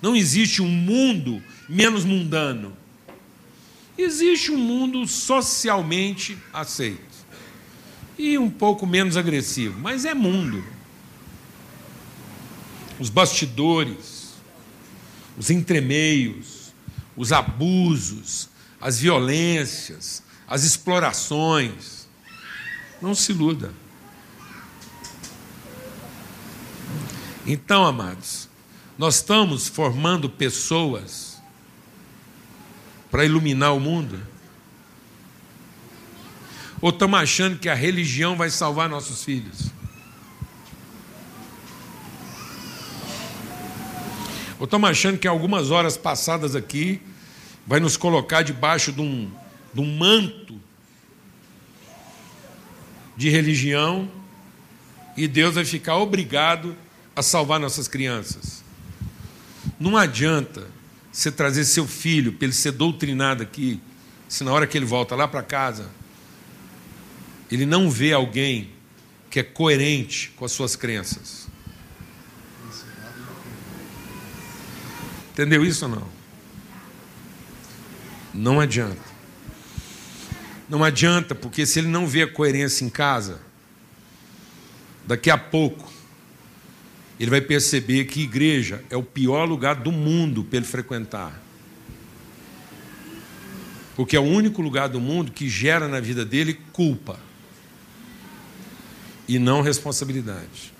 Não 0.00 0.14
existe 0.14 0.62
um 0.62 0.68
mundo 0.68 1.42
menos 1.68 2.04
mundano. 2.04 2.76
Existe 3.98 4.50
um 4.50 4.56
mundo 4.56 5.06
socialmente 5.06 6.38
aceito 6.52 7.10
e 8.20 8.36
um 8.36 8.50
pouco 8.50 8.86
menos 8.86 9.16
agressivo, 9.16 9.78
mas 9.80 10.04
é 10.04 10.12
mundo. 10.12 10.62
Os 12.98 13.08
bastidores, 13.08 14.34
os 15.38 15.48
entremeios, 15.48 16.59
os 17.16 17.32
abusos, 17.32 18.48
as 18.80 18.98
violências, 18.98 20.22
as 20.48 20.64
explorações. 20.64 22.08
Não 23.00 23.14
se 23.14 23.32
iluda. 23.32 23.72
Então, 27.46 27.84
amados, 27.84 28.48
nós 28.98 29.16
estamos 29.16 29.66
formando 29.66 30.28
pessoas 30.28 31.40
para 33.10 33.24
iluminar 33.24 33.74
o 33.74 33.80
mundo? 33.80 34.20
Ou 36.80 36.90
estamos 36.90 37.18
achando 37.18 37.58
que 37.58 37.68
a 37.68 37.74
religião 37.74 38.36
vai 38.36 38.50
salvar 38.50 38.88
nossos 38.88 39.24
filhos? 39.24 39.70
Ou 44.60 44.64
estamos 44.64 44.90
achando 44.90 45.16
que 45.16 45.26
algumas 45.26 45.70
horas 45.70 45.96
passadas 45.96 46.54
aqui 46.54 47.00
vai 47.66 47.80
nos 47.80 47.96
colocar 47.96 48.42
debaixo 48.42 48.92
de 48.92 49.00
um, 49.00 49.30
de 49.72 49.80
um 49.80 49.96
manto 49.96 50.60
de 53.16 53.30
religião 53.30 54.06
e 55.16 55.26
Deus 55.26 55.54
vai 55.54 55.64
ficar 55.64 55.96
obrigado 55.96 56.76
a 57.16 57.22
salvar 57.22 57.58
nossas 57.58 57.88
crianças? 57.88 58.62
Não 59.78 59.96
adianta 59.96 60.66
você 61.10 61.32
trazer 61.32 61.64
seu 61.64 61.86
filho 61.86 62.34
para 62.34 62.44
ele 62.44 62.52
ser 62.52 62.72
doutrinado 62.72 63.42
aqui, 63.42 63.80
se 64.28 64.44
na 64.44 64.52
hora 64.52 64.66
que 64.66 64.76
ele 64.76 64.84
volta 64.84 65.16
lá 65.16 65.26
para 65.26 65.42
casa, 65.42 65.88
ele 67.50 67.64
não 67.64 67.90
vê 67.90 68.12
alguém 68.12 68.68
que 69.30 69.40
é 69.40 69.42
coerente 69.42 70.32
com 70.36 70.44
as 70.44 70.52
suas 70.52 70.76
crenças. 70.76 71.49
Entendeu 75.40 75.64
isso 75.64 75.86
ou 75.86 75.90
não? 75.90 76.06
Não 78.34 78.60
adianta. 78.60 79.00
Não 80.68 80.84
adianta, 80.84 81.34
porque 81.34 81.64
se 81.64 81.78
ele 81.78 81.88
não 81.88 82.06
vê 82.06 82.24
a 82.24 82.30
coerência 82.30 82.84
em 82.84 82.90
casa, 82.90 83.40
daqui 85.06 85.30
a 85.30 85.38
pouco 85.38 85.90
ele 87.18 87.30
vai 87.30 87.40
perceber 87.40 88.04
que 88.04 88.20
igreja 88.20 88.84
é 88.90 88.98
o 88.98 89.02
pior 89.02 89.48
lugar 89.48 89.76
do 89.76 89.90
mundo 89.90 90.44
para 90.44 90.58
ele 90.58 90.66
frequentar. 90.66 91.40
Porque 93.96 94.14
é 94.14 94.20
o 94.20 94.24
único 94.24 94.60
lugar 94.60 94.90
do 94.90 95.00
mundo 95.00 95.32
que 95.32 95.48
gera 95.48 95.88
na 95.88 96.00
vida 96.00 96.22
dele 96.22 96.60
culpa 96.70 97.18
e 99.26 99.38
não 99.38 99.62
responsabilidade. 99.62 100.74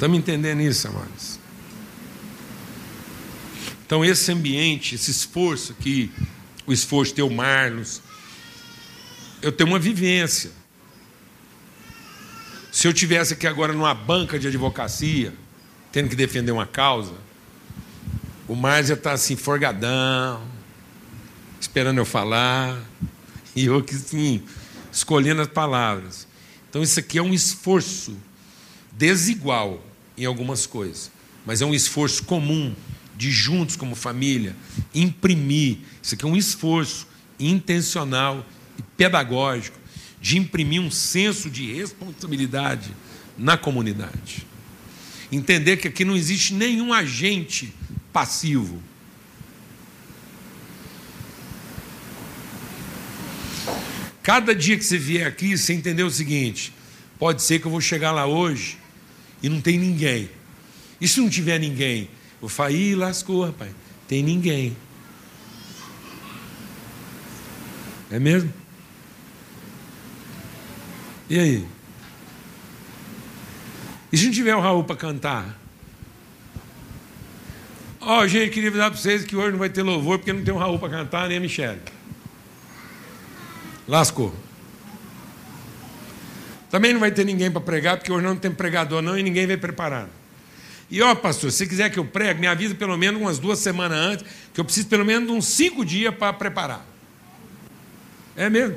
Estamos 0.00 0.16
entendendo 0.16 0.62
isso, 0.62 0.88
amados? 0.88 1.38
Então, 3.84 4.02
esse 4.02 4.32
ambiente, 4.32 4.94
esse 4.94 5.10
esforço 5.10 5.72
aqui, 5.72 6.10
o 6.66 6.72
esforço 6.72 7.12
teu 7.12 7.28
Marlos, 7.28 8.00
eu 9.42 9.52
tenho 9.52 9.68
uma 9.68 9.78
vivência. 9.78 10.52
Se 12.72 12.88
eu 12.88 12.94
tivesse 12.94 13.34
aqui 13.34 13.46
agora 13.46 13.74
numa 13.74 13.92
banca 13.92 14.38
de 14.38 14.48
advocacia, 14.48 15.34
tendo 15.92 16.08
que 16.08 16.16
defender 16.16 16.50
uma 16.50 16.66
causa, 16.66 17.12
o 18.48 18.56
Marlos 18.56 18.88
já 18.88 18.94
está 18.94 19.12
assim, 19.12 19.36
forgadão, 19.36 20.42
esperando 21.60 21.98
eu 21.98 22.06
falar, 22.06 22.82
e 23.54 23.66
eu 23.66 23.82
que 23.82 23.94
sim, 23.94 24.42
escolhendo 24.90 25.42
as 25.42 25.48
palavras. 25.48 26.26
Então, 26.70 26.82
isso 26.82 26.98
aqui 26.98 27.18
é 27.18 27.22
um 27.22 27.34
esforço 27.34 28.16
desigual 28.92 29.89
em 30.20 30.26
algumas 30.26 30.66
coisas, 30.66 31.10
mas 31.46 31.62
é 31.62 31.66
um 31.66 31.74
esforço 31.74 32.24
comum 32.24 32.74
de 33.16 33.30
juntos 33.30 33.74
como 33.74 33.94
família 33.94 34.54
imprimir. 34.94 35.78
Isso 36.02 36.14
aqui 36.14 36.24
é 36.24 36.28
um 36.28 36.36
esforço 36.36 37.08
intencional 37.38 38.46
e 38.78 38.82
pedagógico 38.82 39.78
de 40.20 40.36
imprimir 40.36 40.80
um 40.80 40.90
senso 40.90 41.48
de 41.48 41.72
responsabilidade 41.72 42.94
na 43.36 43.56
comunidade. 43.56 44.46
Entender 45.32 45.78
que 45.78 45.88
aqui 45.88 46.04
não 46.04 46.14
existe 46.14 46.52
nenhum 46.52 46.92
agente 46.92 47.72
passivo. 48.12 48.82
Cada 54.22 54.54
dia 54.54 54.76
que 54.76 54.84
você 54.84 54.98
vier 54.98 55.26
aqui, 55.26 55.56
você 55.56 55.72
entender 55.72 56.02
o 56.02 56.10
seguinte: 56.10 56.74
pode 57.18 57.40
ser 57.40 57.58
que 57.58 57.66
eu 57.66 57.70
vou 57.70 57.80
chegar 57.80 58.12
lá 58.12 58.26
hoje 58.26 58.79
e 59.42 59.48
não 59.48 59.60
tem 59.60 59.78
ninguém. 59.78 60.30
E 61.00 61.08
se 61.08 61.20
não 61.20 61.28
tiver 61.28 61.58
ninguém? 61.58 62.10
Eu 62.42 62.48
falo, 62.48 62.72
ih, 62.72 62.94
lascou, 62.94 63.44
rapaz. 63.44 63.72
Tem 64.06 64.22
ninguém. 64.22 64.76
É 68.10 68.18
mesmo? 68.18 68.52
E 71.28 71.38
aí? 71.38 71.66
E 74.12 74.18
se 74.18 74.26
não 74.26 74.32
tiver 74.32 74.56
o 74.56 74.60
Raul 74.60 74.84
para 74.84 74.96
cantar? 74.96 75.58
Ó, 78.00 78.20
oh, 78.20 78.26
gente, 78.26 78.50
queria 78.50 78.70
avisar 78.70 78.90
para 78.90 78.98
vocês 78.98 79.24
que 79.24 79.36
hoje 79.36 79.52
não 79.52 79.58
vai 79.58 79.68
ter 79.68 79.82
louvor 79.82 80.18
porque 80.18 80.32
não 80.32 80.42
tem 80.42 80.52
o 80.52 80.56
Raul 80.56 80.78
para 80.78 80.88
cantar, 80.88 81.28
nem 81.28 81.36
a 81.36 81.40
Michelle. 81.40 81.80
Lascou. 83.86 84.34
Também 86.70 86.92
não 86.92 87.00
vai 87.00 87.10
ter 87.10 87.24
ninguém 87.24 87.50
para 87.50 87.60
pregar, 87.60 87.96
porque 87.96 88.12
hoje 88.12 88.24
não 88.24 88.36
tem 88.36 88.50
pregador 88.50 89.02
não 89.02 89.18
e 89.18 89.22
ninguém 89.22 89.46
vem 89.46 89.58
preparado. 89.58 90.10
E 90.88 91.02
ó, 91.02 91.14
pastor, 91.14 91.50
se 91.50 91.66
quiser 91.66 91.90
que 91.90 91.98
eu 91.98 92.04
pregue, 92.04 92.40
me 92.40 92.46
avisa 92.46 92.74
pelo 92.74 92.96
menos 92.96 93.20
umas 93.20 93.38
duas 93.38 93.58
semanas 93.58 93.98
antes, 93.98 94.26
que 94.54 94.60
eu 94.60 94.64
preciso 94.64 94.86
pelo 94.88 95.04
menos 95.04 95.28
uns 95.30 95.46
cinco 95.46 95.84
dias 95.84 96.14
para 96.14 96.32
preparar. 96.32 96.86
É 98.36 98.48
mesmo? 98.48 98.76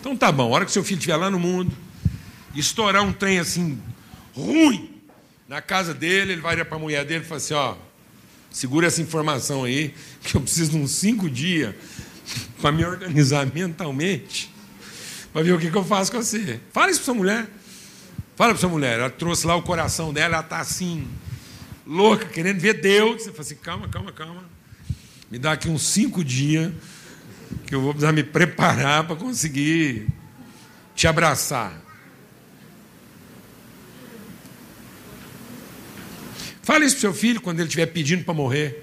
Então 0.00 0.16
tá 0.16 0.30
bom, 0.30 0.44
a 0.44 0.56
hora 0.56 0.64
que 0.64 0.70
seu 0.70 0.84
filho 0.84 0.98
estiver 0.98 1.16
lá 1.16 1.30
no 1.30 1.38
mundo, 1.38 1.72
estourar 2.54 3.02
um 3.02 3.12
trem 3.12 3.40
assim, 3.40 3.80
ruim, 4.34 4.90
na 5.48 5.60
casa 5.60 5.92
dele, 5.92 6.32
ele 6.32 6.40
vai 6.40 6.64
para 6.64 6.76
a 6.76 6.80
mulher 6.80 7.04
dele 7.04 7.24
e 7.24 7.26
falar 7.26 7.38
assim, 7.38 7.54
ó, 7.54 7.74
segura 8.50 8.86
essa 8.86 9.02
informação 9.02 9.64
aí, 9.64 9.94
que 10.22 10.36
eu 10.36 10.40
preciso 10.40 10.72
de 10.72 10.78
uns 10.78 10.92
cinco 10.92 11.28
dias 11.28 11.74
para 12.60 12.70
me 12.70 12.84
organizar 12.84 13.46
mentalmente 13.52 14.55
para 15.32 15.42
ver 15.42 15.52
o 15.52 15.58
que, 15.58 15.70
que 15.70 15.76
eu 15.76 15.84
faço 15.84 16.10
com 16.10 16.18
você. 16.22 16.60
Fala 16.72 16.90
isso 16.90 17.00
para 17.00 17.04
sua 17.06 17.14
mulher. 17.14 17.46
Fala 18.36 18.52
para 18.52 18.60
sua 18.60 18.68
mulher. 18.68 18.98
Ela 18.98 19.10
trouxe 19.10 19.46
lá 19.46 19.56
o 19.56 19.62
coração 19.62 20.12
dela, 20.12 20.36
ela 20.36 20.44
está 20.44 20.60
assim, 20.60 21.06
louca, 21.86 22.26
querendo 22.26 22.60
ver 22.60 22.80
Deus. 22.80 23.22
Você 23.22 23.30
fala 23.30 23.42
assim: 23.42 23.56
calma, 23.56 23.88
calma, 23.88 24.12
calma. 24.12 24.44
Me 25.30 25.38
dá 25.38 25.52
aqui 25.52 25.68
uns 25.68 25.82
cinco 25.82 26.24
dias 26.24 26.72
que 27.66 27.74
eu 27.74 27.80
vou 27.80 27.92
precisar 27.92 28.12
me 28.12 28.22
preparar 28.22 29.06
para 29.06 29.16
conseguir 29.16 30.06
te 30.94 31.06
abraçar. 31.06 31.82
Fala 36.62 36.84
isso 36.84 36.96
para 36.96 37.00
seu 37.02 37.14
filho 37.14 37.40
quando 37.40 37.60
ele 37.60 37.68
estiver 37.68 37.86
pedindo 37.86 38.24
para 38.24 38.34
morrer. 38.34 38.82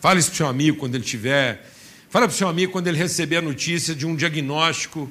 Fala 0.00 0.18
isso 0.18 0.28
para 0.28 0.36
seu 0.36 0.46
amigo 0.46 0.78
quando 0.78 0.94
ele 0.94 1.04
estiver 1.04 1.71
Fala 2.12 2.28
para 2.28 2.34
o 2.34 2.36
seu 2.36 2.46
amigo 2.46 2.70
quando 2.70 2.88
ele 2.88 2.98
receber 2.98 3.38
a 3.38 3.40
notícia 3.40 3.94
de 3.94 4.06
um 4.06 4.14
diagnóstico 4.14 5.10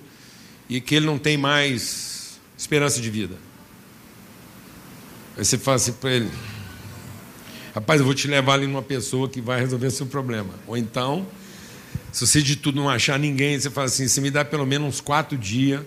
e 0.70 0.80
que 0.80 0.94
ele 0.94 1.08
não 1.08 1.18
tem 1.18 1.36
mais 1.36 2.40
esperança 2.56 3.02
de 3.02 3.10
vida. 3.10 3.36
Aí 5.36 5.44
você 5.44 5.58
fala 5.58 5.78
assim 5.78 5.94
para 5.94 6.12
ele: 6.12 6.30
Rapaz, 7.74 8.00
eu 8.00 8.06
vou 8.06 8.14
te 8.14 8.28
levar 8.28 8.54
ali 8.54 8.68
numa 8.68 8.84
pessoa 8.84 9.28
que 9.28 9.42
vai 9.42 9.60
resolver 9.60 9.90
seu 9.90 10.06
problema. 10.06 10.54
Ou 10.68 10.78
então, 10.78 11.26
se 12.12 12.28
você 12.28 12.40
de 12.40 12.56
tudo 12.56 12.76
não 12.76 12.88
achar 12.88 13.18
ninguém, 13.18 13.60
você 13.60 13.72
fala 13.72 13.88
assim: 13.88 14.08
Você 14.08 14.22
me 14.22 14.30
dá 14.30 14.46
pelo 14.46 14.68
menos 14.68 14.88
uns 14.88 15.02
quatro 15.02 15.36
dias, 15.36 15.82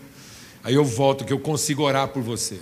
aí 0.65 0.75
eu 0.75 0.85
volto, 0.85 1.25
que 1.25 1.33
eu 1.33 1.39
consigo 1.39 1.85
orar 1.85 2.09
por 2.09 2.25
você. 2.25 2.61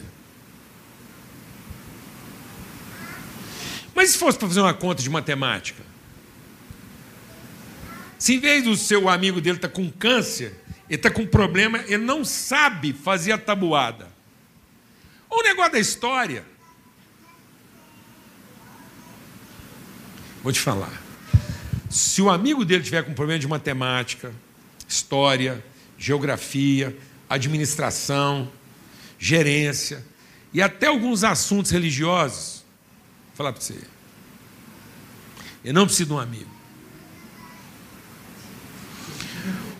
Mas 3.94 4.10
se 4.10 4.18
fosse 4.18 4.36
para 4.36 4.46
fazer 4.46 4.60
uma 4.60 4.74
conta 4.74 5.02
de 5.02 5.08
matemática? 5.08 5.91
Se 8.22 8.34
em 8.34 8.38
vez 8.38 8.62
do 8.62 8.76
seu 8.76 9.08
amigo 9.08 9.40
dele 9.40 9.56
estar 9.56 9.66
tá 9.66 9.74
com 9.74 9.90
câncer, 9.90 10.54
ele 10.88 10.94
está 10.94 11.10
com 11.10 11.26
problema, 11.26 11.78
ele 11.88 12.04
não 12.04 12.24
sabe 12.24 12.92
fazer 12.92 13.32
a 13.32 13.36
tabuada. 13.36 14.08
Ou 15.28 15.40
o 15.40 15.42
negócio 15.42 15.72
da 15.72 15.80
história. 15.80 16.44
Vou 20.40 20.52
te 20.52 20.60
falar. 20.60 21.02
Se 21.90 22.22
o 22.22 22.30
amigo 22.30 22.64
dele 22.64 22.84
tiver 22.84 23.02
com 23.02 23.12
problema 23.12 23.40
de 23.40 23.48
matemática, 23.48 24.32
história, 24.88 25.60
geografia, 25.98 26.96
administração, 27.28 28.48
gerência 29.18 30.06
e 30.52 30.62
até 30.62 30.86
alguns 30.86 31.24
assuntos 31.24 31.72
religiosos, 31.72 32.64
vou 33.30 33.36
falar 33.38 33.52
para 33.52 33.60
você. 33.60 33.82
Ele 35.64 35.72
não 35.72 35.86
precisa 35.86 36.06
de 36.06 36.12
um 36.12 36.20
amigo. 36.20 36.51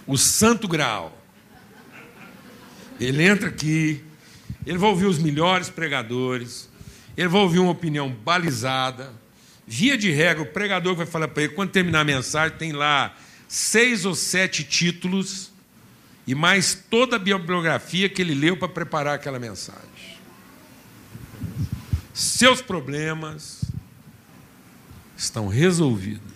O 0.07 0.17
santo 0.17 0.67
grau. 0.67 1.19
Ele 3.01 3.23
entra 3.25 3.49
aqui, 3.49 4.03
ele 4.67 4.79
vai 4.79 4.91
ouvir 4.91 5.07
os 5.07 5.19
melhores 5.19 5.69
pregadores, 5.69 6.69
ele 7.17 7.29
vai 7.29 7.41
ouvir 7.41 7.59
uma 7.59 7.73
opinião 7.73 8.11
balizada. 8.11 9.13
Via 9.67 9.97
de 9.97 10.11
regra, 10.11 10.43
o 10.43 10.47
pregador 10.47 10.95
vai 10.95 11.07
falar 11.07 11.29
para 11.29 11.45
ele, 11.45 11.53
quando 11.53 11.71
terminar 11.71 12.01
a 12.01 12.05
mensagem, 12.05 12.57
tem 12.57 12.73
lá 12.73 13.17
seis 13.49 14.05
ou 14.05 14.15
sete 14.15 14.65
títulos 14.65 15.51
e 16.27 16.35
mais 16.35 16.75
toda 16.75 17.17
a 17.17 17.19
bibliografia 17.19 18.09
que 18.09 18.23
ele 18.23 18.35
leu 18.35 18.57
para 18.57 18.69
preparar 18.69 19.15
aquela 19.15 19.39
mensagem. 19.39 19.83
Seus 22.15 22.61
problemas 22.61 23.65
estão 25.17 25.49
resolvidos. 25.49 26.32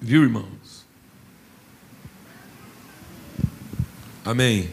Viu, 0.00 0.22
irmãos? 0.22 0.86
Amém. 4.24 4.70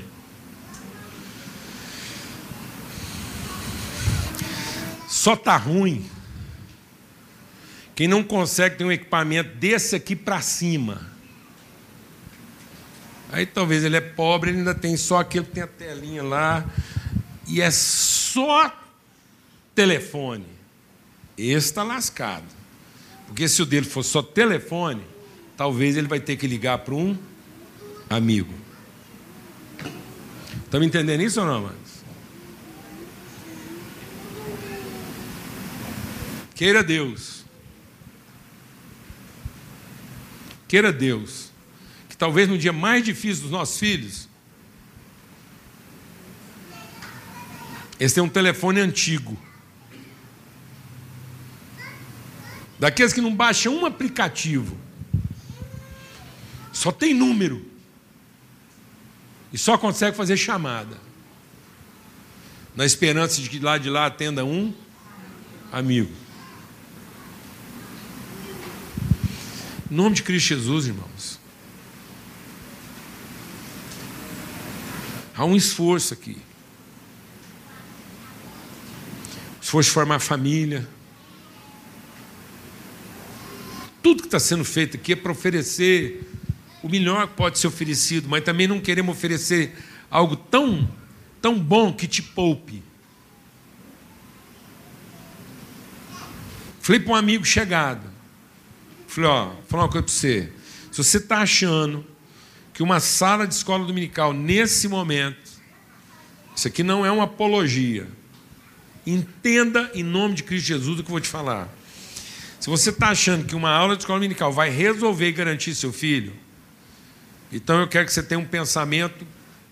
Só 5.08 5.36
tá 5.36 5.56
ruim 5.56 6.10
quem 7.96 8.08
não 8.08 8.24
consegue 8.24 8.78
ter 8.78 8.84
um 8.84 8.92
equipamento 8.92 9.56
desse 9.56 9.96
aqui 9.96 10.16
para 10.16 10.42
cima. 10.42 11.08
Aí 13.32 13.46
talvez 13.46 13.84
ele 13.84 13.96
é 13.96 14.02
pobre, 14.02 14.50
ele 14.50 14.60
ainda 14.60 14.76
tem 14.76 14.98
só 14.98 15.20
aquele 15.20 15.46
que 15.46 15.52
tem 15.52 15.64
a 15.64 15.68
telinha 15.68 16.24
lá 16.24 16.66
e 17.48 17.62
é 17.62 17.70
só 17.72 18.72
telefone. 19.76 20.46
Esse 21.38 21.68
está 21.68 21.84
lascado. 21.84 22.46
Porque 23.28 23.48
se 23.48 23.62
o 23.62 23.66
dele 23.66 23.86
for 23.86 24.04
só 24.04 24.22
telefone, 24.22 25.04
talvez 25.56 25.98
ele 25.98 26.08
vai 26.08 26.20
ter 26.20 26.36
que 26.36 26.48
ligar 26.48 26.80
para 26.80 26.94
um 26.94 27.18
amigo. 28.10 28.54
Estão 30.66 30.84
entendendo 30.84 31.22
isso 31.22 31.40
ou 31.40 31.46
não, 31.46 31.58
amados? 31.58 32.04
Queira 36.56 36.84
Deus. 36.84 37.44
Queira 40.68 40.92
Deus. 40.92 41.52
Que 42.10 42.18
talvez 42.18 42.48
no 42.48 42.58
dia 42.58 42.74
mais 42.74 43.04
difícil 43.04 43.44
dos 43.44 43.52
nossos 43.52 43.78
filhos, 43.78 44.28
eles 48.00 48.14
tenham 48.14 48.28
um 48.28 48.30
telefone 48.30 48.80
antigo. 48.80 49.38
Daqueles 52.80 53.14
que 53.14 53.22
não 53.22 53.36
baixam 53.36 53.76
um 53.76 53.86
aplicativo. 53.86 54.78
Só 56.84 56.92
tem 56.92 57.14
número. 57.14 57.66
E 59.54 59.58
só 59.58 59.78
consegue 59.78 60.18
fazer 60.18 60.36
chamada. 60.36 60.98
Na 62.76 62.86
esperança 62.86 63.42
de 63.42 63.50
que 63.50 63.58
lá 63.58 63.78
de 63.78 63.90
lá 63.90 64.08
atenda 64.08 64.44
um 64.44 64.74
amigo. 65.72 66.12
Em 69.90 69.96
nome 69.96 70.14
de 70.14 70.24
Cristo 70.24 70.48
Jesus, 70.48 70.88
irmãos. 70.88 71.40
Há 75.38 75.46
um 75.46 75.56
esforço 75.56 76.14
aqui. 76.14 76.38
Esforço 79.62 79.88
de 79.88 79.94
formar 79.94 80.20
família. 80.20 80.86
Tudo 84.02 84.24
que 84.24 84.28
está 84.28 84.38
sendo 84.38 84.66
feito 84.66 84.98
aqui 84.98 85.14
é 85.14 85.16
para 85.16 85.32
oferecer 85.32 86.33
o 86.84 86.90
melhor 86.90 87.28
que 87.30 87.36
pode 87.36 87.58
ser 87.58 87.68
oferecido, 87.68 88.28
mas 88.28 88.44
também 88.44 88.68
não 88.68 88.80
queremos 88.80 89.16
oferecer 89.16 89.74
algo 90.12 90.36
tão, 90.36 90.88
tão 91.42 91.58
bom 91.58 91.94
que 91.94 92.06
te 92.06 92.22
poupe. 92.22 92.84
Falei 96.82 97.00
para 97.00 97.14
um 97.14 97.16
amigo 97.16 97.46
chegado, 97.46 98.06
falei, 99.08 99.30
ó, 99.30 99.46
vou 99.46 99.64
falar 99.70 99.84
uma 99.84 99.90
coisa 99.90 100.06
para 100.06 100.14
você. 100.14 100.52
Se 100.92 101.02
você 101.02 101.18
está 101.18 101.40
achando 101.40 102.06
que 102.74 102.84
uma 102.84 103.00
sala 103.00 103.48
de 103.48 103.54
escola 103.54 103.86
dominical, 103.86 104.34
nesse 104.34 104.90
momento, 104.90 105.54
isso 106.54 106.68
aqui 106.68 106.84
não 106.84 107.06
é 107.06 107.12
uma 107.12 107.24
apologia, 107.24 108.06
entenda 109.08 109.90
em 109.96 110.04
nome 110.04 110.36
de 110.36 110.44
Cristo 110.44 110.68
Jesus 110.68 111.00
o 111.00 111.04
que 111.04 111.08
eu 111.08 111.14
vou 111.14 111.22
te 111.22 111.30
falar. 111.30 111.70
Se 112.60 112.70
você 112.70 112.90
está 112.90 113.10
achando 113.10 113.46
que 113.46 113.56
uma 113.56 113.70
aula 113.70 113.96
de 113.96 114.04
escola 114.04 114.20
dominical 114.20 114.52
vai 114.52 114.70
resolver 114.70 115.30
e 115.30 115.32
garantir 115.32 115.74
seu 115.76 115.94
filho, 115.94 116.34
então 117.54 117.80
eu 117.80 117.88
quero 117.88 118.06
que 118.06 118.14
você 118.14 118.24
tenha 118.24 118.40
um 118.40 118.46
pensamento 118.46 119.26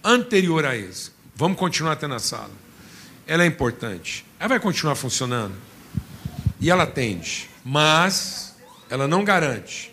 anterior 0.03 0.65
a 0.65 0.75
esse. 0.75 1.11
Vamos 1.35 1.57
continuar 1.57 1.95
tendo 1.95 2.13
a 2.13 2.19
sala. 2.19 2.51
Ela 3.25 3.43
é 3.43 3.47
importante. 3.47 4.25
Ela 4.39 4.49
vai 4.49 4.59
continuar 4.59 4.95
funcionando. 4.95 5.55
E 6.59 6.69
ela 6.69 6.83
atende. 6.83 7.49
Mas 7.65 8.55
ela 8.89 9.07
não 9.07 9.23
garante. 9.23 9.91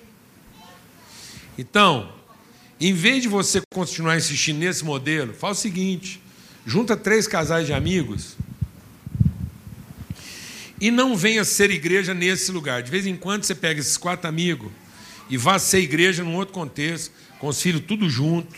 Então, 1.57 2.13
em 2.81 2.93
vez 2.93 3.23
de 3.23 3.29
você 3.29 3.63
continuar 3.73 4.17
insistindo 4.17 4.59
nesse 4.59 4.85
modelo, 4.85 5.33
faz 5.33 5.59
o 5.59 5.61
seguinte: 5.61 6.21
junta 6.67 6.97
três 6.97 7.27
casais 7.27 7.67
de 7.67 7.73
amigos 7.73 8.37
e 10.81 10.91
não 10.91 11.17
venha 11.17 11.45
ser 11.45 11.71
igreja 11.71 12.15
nesse 12.15 12.53
lugar. 12.53 12.83
De 12.83 12.91
vez 12.91 13.07
em 13.07 13.17
quando 13.17 13.45
você 13.45 13.55
pega 13.55 13.81
esses 13.81 13.97
quatro 13.97 14.29
amigos 14.29 14.71
e 15.29 15.37
vá 15.37 15.59
ser 15.59 15.81
igreja 15.81 16.23
num 16.23 16.37
outro 16.37 16.55
contexto 16.55 17.13
filhos 17.63 17.83
tudo 17.87 18.09
junto, 18.09 18.55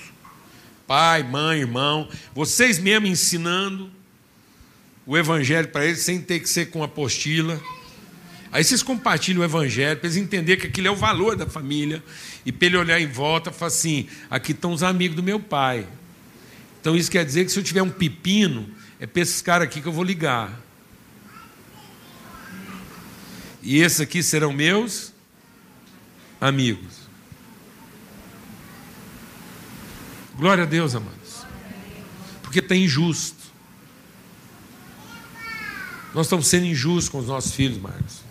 pai, 0.87 1.23
mãe, 1.23 1.61
irmão, 1.61 2.09
vocês 2.35 2.79
mesmo 2.79 3.07
ensinando 3.07 3.91
o 5.07 5.17
evangelho 5.17 5.69
para 5.69 5.85
eles 5.85 6.01
sem 6.01 6.21
ter 6.21 6.41
que 6.41 6.49
ser 6.49 6.71
com 6.71 6.83
apostila. 6.83 7.61
Aí 8.53 8.65
vocês 8.65 8.83
compartilham 8.83 9.43
o 9.43 9.45
evangelho 9.45 9.99
para 9.99 10.09
eles 10.09 10.17
entenderem 10.17 10.61
que 10.61 10.67
aquilo 10.67 10.89
é 10.89 10.91
o 10.91 10.97
valor 10.97 11.37
da 11.37 11.47
família 11.47 12.03
e 12.45 12.51
para 12.51 12.67
ele 12.67 12.77
olhar 12.77 13.01
em 13.01 13.07
volta 13.07 13.51
e 13.51 13.53
falar 13.53 13.69
assim: 13.69 14.09
aqui 14.29 14.53
estão 14.53 14.73
os 14.73 14.83
amigos 14.83 15.17
do 15.17 15.23
meu 15.23 15.39
pai. 15.39 15.87
Então 16.81 16.97
isso 16.97 17.11
quer 17.11 17.25
dizer 17.25 17.45
que 17.45 17.53
se 17.53 17.59
eu 17.59 17.63
tiver 17.63 17.83
um 17.83 17.91
pepino, 17.91 18.69
é 18.99 19.07
para 19.07 19.23
esses 19.23 19.43
caras 19.43 19.69
aqui 19.69 19.81
que 19.81 19.87
eu 19.87 19.93
vou 19.93 20.05
ligar. 20.05 20.61
E 23.63 23.79
esses 23.79 24.01
aqui 24.01 24.23
serão 24.23 24.53
meus 24.53 25.13
amigos. 26.41 27.00
Glória 30.41 30.65
a 30.65 30.67
Deus, 30.67 30.95
amados. 30.95 31.45
Porque 32.41 32.61
está 32.61 32.75
injusto. 32.75 33.37
Nós 36.15 36.25
estamos 36.25 36.47
sendo 36.47 36.65
injustos 36.65 37.11
com 37.11 37.19
os 37.19 37.27
nossos 37.27 37.53
filhos, 37.53 37.77
Marcos. 37.77 38.23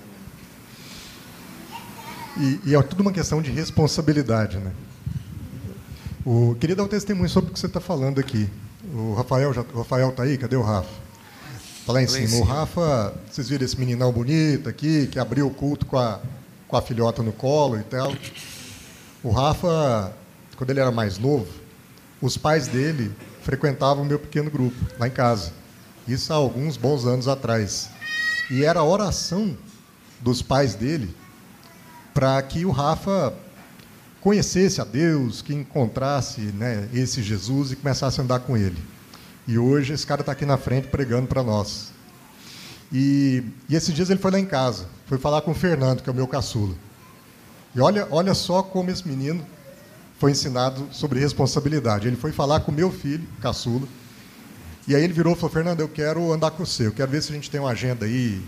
E, 2.35 2.59
e, 2.65 2.75
é 2.75 2.81
tudo 2.81 3.01
uma 3.01 3.11
questão 3.11 3.43
de 3.43 3.51
responsabilidade, 3.51 4.57
né? 4.57 4.73
O, 6.25 6.55
queria 6.59 6.75
dar 6.75 6.83
um 6.83 6.87
testemunho 6.87 7.29
sobre 7.29 7.51
o 7.51 7.53
que 7.53 7.59
você 7.59 7.67
está 7.67 7.79
falando 7.79 8.19
aqui. 8.19 8.49
O 8.91 9.13
Rafael 9.13 9.53
já, 9.53 9.61
o 9.61 9.77
Rafael 9.77 10.09
está 10.09 10.23
aí? 10.23 10.35
Cadê 10.35 10.55
o 10.55 10.63
Rafa? 10.63 10.89
Está 11.81 11.93
lá 11.93 12.01
em 12.01 12.07
cima. 12.07 12.37
O 12.37 12.43
Rafa, 12.43 13.13
vocês 13.29 13.47
viram 13.49 13.63
esse 13.63 13.79
meninão 13.79 14.11
bonito 14.11 14.67
aqui, 14.67 15.05
que 15.05 15.19
abriu 15.19 15.45
o 15.45 15.51
culto 15.51 15.85
com 15.85 15.99
a, 15.99 16.19
com 16.67 16.75
a 16.75 16.81
filhota 16.81 17.21
no 17.21 17.31
colo 17.31 17.79
e 17.79 17.83
tal. 17.83 18.11
O 19.21 19.29
Rafa, 19.29 20.11
quando 20.57 20.71
ele 20.71 20.79
era 20.79 20.91
mais 20.91 21.19
novo, 21.19 21.68
os 22.21 22.37
pais 22.37 22.67
dele 22.67 23.11
frequentavam 23.41 24.03
o 24.03 24.05
meu 24.05 24.19
pequeno 24.19 24.49
grupo, 24.49 24.75
lá 24.99 25.07
em 25.07 25.11
casa. 25.11 25.51
Isso 26.07 26.33
há 26.33 26.35
alguns 26.35 26.75
bons 26.75 27.05
anos 27.05 27.27
atrás. 27.27 27.89
E 28.49 28.63
era 28.63 28.79
a 28.79 28.83
oração 28.83 29.57
dos 30.19 30.41
pais 30.41 30.75
dele 30.75 31.15
para 32.13 32.41
que 32.41 32.65
o 32.65 32.71
Rafa 32.71 33.33
conhecesse 34.19 34.81
a 34.81 34.83
Deus, 34.83 35.41
que 35.41 35.53
encontrasse 35.53 36.41
né, 36.41 36.89
esse 36.93 37.21
Jesus 37.21 37.71
e 37.71 37.75
começasse 37.75 38.19
a 38.19 38.23
andar 38.23 38.39
com 38.39 38.57
ele. 38.57 38.77
E 39.47 39.57
hoje 39.57 39.93
esse 39.93 40.05
cara 40.05 40.21
está 40.21 40.33
aqui 40.33 40.45
na 40.45 40.57
frente 40.57 40.87
pregando 40.87 41.27
para 41.27 41.41
nós. 41.41 41.91
E, 42.91 43.43
e 43.69 43.75
esses 43.75 43.93
dias 43.93 44.09
ele 44.09 44.19
foi 44.19 44.31
lá 44.31 44.39
em 44.39 44.45
casa, 44.45 44.85
foi 45.05 45.17
falar 45.17 45.41
com 45.41 45.51
o 45.51 45.55
Fernando, 45.55 46.01
que 46.01 46.09
é 46.09 46.11
o 46.11 46.15
meu 46.15 46.27
caçula. 46.27 46.75
E 47.73 47.79
olha, 47.79 48.07
olha 48.09 48.33
só 48.33 48.63
como 48.63 48.89
esse 48.89 49.07
menino 49.07 49.45
foi 50.19 50.31
ensinado 50.31 50.87
sobre 50.91 51.19
responsabilidade. 51.19 52.07
Ele 52.07 52.17
foi 52.17 52.31
falar 52.31 52.59
com 52.59 52.71
meu 52.71 52.91
filho, 52.91 53.27
caçula, 53.41 53.87
e 54.87 54.95
aí 54.95 55.03
ele 55.03 55.13
virou 55.13 55.33
e 55.33 55.35
falou: 55.35 55.49
Fernando, 55.49 55.79
eu 55.79 55.87
quero 55.87 56.31
andar 56.31 56.51
com 56.51 56.65
você, 56.65 56.87
eu 56.87 56.91
quero 56.91 57.09
ver 57.09 57.23
se 57.23 57.31
a 57.31 57.35
gente 57.35 57.49
tem 57.49 57.59
uma 57.59 57.71
agenda 57.71 58.05
aí, 58.05 58.43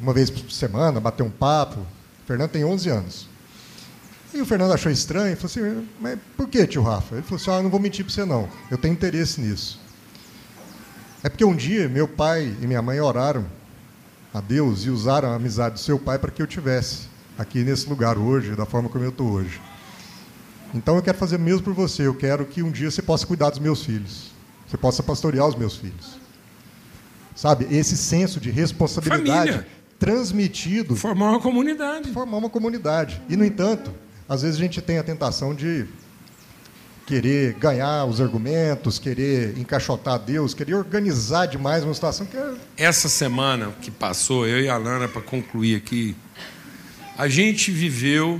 uma 0.00 0.12
vez 0.12 0.30
por 0.30 0.50
semana, 0.50 0.98
bater 0.98 1.22
um 1.22 1.30
papo. 1.30 1.80
O 1.80 2.26
Fernando 2.26 2.50
tem 2.50 2.64
11 2.64 2.88
anos. 2.88 3.28
E 4.32 4.40
o 4.40 4.46
Fernando 4.46 4.72
achou 4.72 4.90
estranho, 4.90 5.36
falou 5.36 5.50
assim: 5.50 5.88
Mas 6.00 6.18
por 6.36 6.48
que, 6.48 6.66
tio 6.66 6.82
Rafa? 6.82 7.16
Ele 7.16 7.22
falou 7.22 7.40
assim: 7.40 7.50
Ah, 7.50 7.62
não 7.62 7.70
vou 7.70 7.80
mentir 7.80 8.04
para 8.04 8.14
você, 8.14 8.24
não, 8.24 8.48
eu 8.70 8.78
tenho 8.78 8.94
interesse 8.94 9.40
nisso. 9.40 9.80
É 11.22 11.28
porque 11.28 11.44
um 11.44 11.54
dia 11.56 11.88
meu 11.88 12.06
pai 12.06 12.56
e 12.62 12.66
minha 12.66 12.80
mãe 12.80 13.00
oraram 13.00 13.44
a 14.32 14.40
Deus 14.40 14.84
e 14.84 14.90
usaram 14.90 15.32
a 15.32 15.34
amizade 15.34 15.74
do 15.74 15.80
seu 15.80 15.98
pai 15.98 16.18
para 16.18 16.30
que 16.30 16.40
eu 16.40 16.46
tivesse 16.46 17.08
aqui 17.36 17.64
nesse 17.64 17.88
lugar 17.88 18.16
hoje, 18.16 18.54
da 18.54 18.64
forma 18.64 18.88
como 18.88 19.04
eu 19.04 19.10
estou 19.10 19.28
hoje. 19.28 19.60
Então 20.74 20.96
eu 20.96 21.02
quero 21.02 21.16
fazer 21.16 21.36
o 21.36 21.40
mesmo 21.40 21.62
por 21.62 21.72
você. 21.72 22.06
Eu 22.06 22.14
quero 22.14 22.44
que 22.44 22.62
um 22.62 22.70
dia 22.70 22.90
você 22.90 23.02
possa 23.02 23.26
cuidar 23.26 23.50
dos 23.50 23.58
meus 23.58 23.84
filhos. 23.84 24.32
Você 24.66 24.76
possa 24.76 25.02
pastorear 25.02 25.46
os 25.46 25.54
meus 25.54 25.76
filhos. 25.76 26.18
Sabe? 27.34 27.66
Esse 27.70 27.96
senso 27.96 28.38
de 28.40 28.50
responsabilidade 28.50 29.52
Família. 29.52 29.66
transmitido. 29.98 30.96
Formar 30.96 31.30
uma 31.30 31.40
comunidade. 31.40 32.12
Formar 32.12 32.36
uma 32.36 32.50
comunidade. 32.50 33.22
E, 33.28 33.36
no 33.36 33.44
entanto, 33.44 33.92
às 34.28 34.42
vezes 34.42 34.56
a 34.58 34.60
gente 34.60 34.82
tem 34.82 34.98
a 34.98 35.02
tentação 35.02 35.54
de 35.54 35.86
querer 37.06 37.54
ganhar 37.54 38.04
os 38.04 38.20
argumentos, 38.20 38.98
querer 38.98 39.56
encaixotar 39.56 40.18
Deus, 40.18 40.52
querer 40.52 40.74
organizar 40.74 41.46
demais 41.46 41.82
uma 41.82 41.94
situação 41.94 42.26
que 42.26 42.36
é... 42.36 42.54
Essa 42.76 43.08
semana 43.08 43.72
que 43.80 43.90
passou, 43.90 44.46
eu 44.46 44.60
e 44.60 44.68
a 44.68 44.76
Lana, 44.76 45.08
para 45.08 45.22
concluir 45.22 45.74
aqui, 45.76 46.14
a 47.16 47.26
gente 47.26 47.70
viveu 47.70 48.38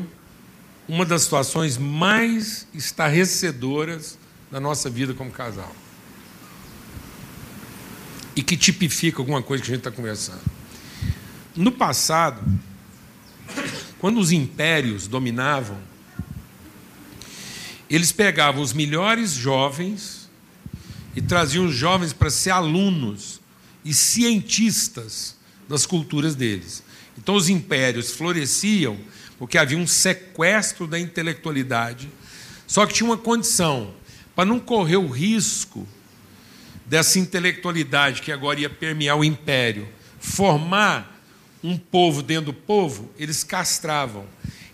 uma 0.88 1.04
das 1.04 1.22
situações 1.22 1.76
mais 1.76 2.66
estarrecedoras 2.72 4.18
da 4.50 4.58
nossa 4.58 4.88
vida 4.88 5.12
como 5.12 5.30
casal. 5.30 5.74
E 8.34 8.42
que 8.42 8.56
tipifica 8.56 9.18
alguma 9.18 9.42
coisa 9.42 9.62
que 9.62 9.70
a 9.70 9.74
gente 9.74 9.86
está 9.86 9.90
conversando. 9.90 10.40
No 11.54 11.70
passado, 11.70 12.40
quando 13.98 14.18
os 14.18 14.32
impérios 14.32 15.06
dominavam, 15.06 15.78
eles 17.90 18.10
pegavam 18.10 18.62
os 18.62 18.72
melhores 18.72 19.32
jovens 19.32 20.28
e 21.14 21.20
traziam 21.20 21.66
os 21.66 21.74
jovens 21.74 22.12
para 22.12 22.30
ser 22.30 22.50
alunos 22.50 23.40
e 23.84 23.92
cientistas 23.92 25.36
das 25.68 25.84
culturas 25.84 26.34
deles. 26.34 26.82
Então 27.16 27.34
os 27.34 27.48
impérios 27.48 28.12
floresciam 28.12 28.96
porque 29.38 29.56
havia 29.56 29.78
um 29.78 29.86
sequestro 29.86 30.86
da 30.86 30.98
intelectualidade. 30.98 32.08
Só 32.66 32.84
que 32.84 32.94
tinha 32.94 33.08
uma 33.08 33.16
condição: 33.16 33.94
para 34.34 34.44
não 34.44 34.58
correr 34.58 34.96
o 34.96 35.08
risco 35.08 35.86
dessa 36.84 37.18
intelectualidade 37.18 38.22
que 38.22 38.32
agora 38.32 38.60
ia 38.60 38.70
permear 38.70 39.16
o 39.16 39.24
império, 39.24 39.88
formar 40.18 41.22
um 41.62 41.76
povo 41.76 42.22
dentro 42.22 42.46
do 42.46 42.52
povo, 42.52 43.10
eles 43.18 43.44
castravam. 43.44 44.26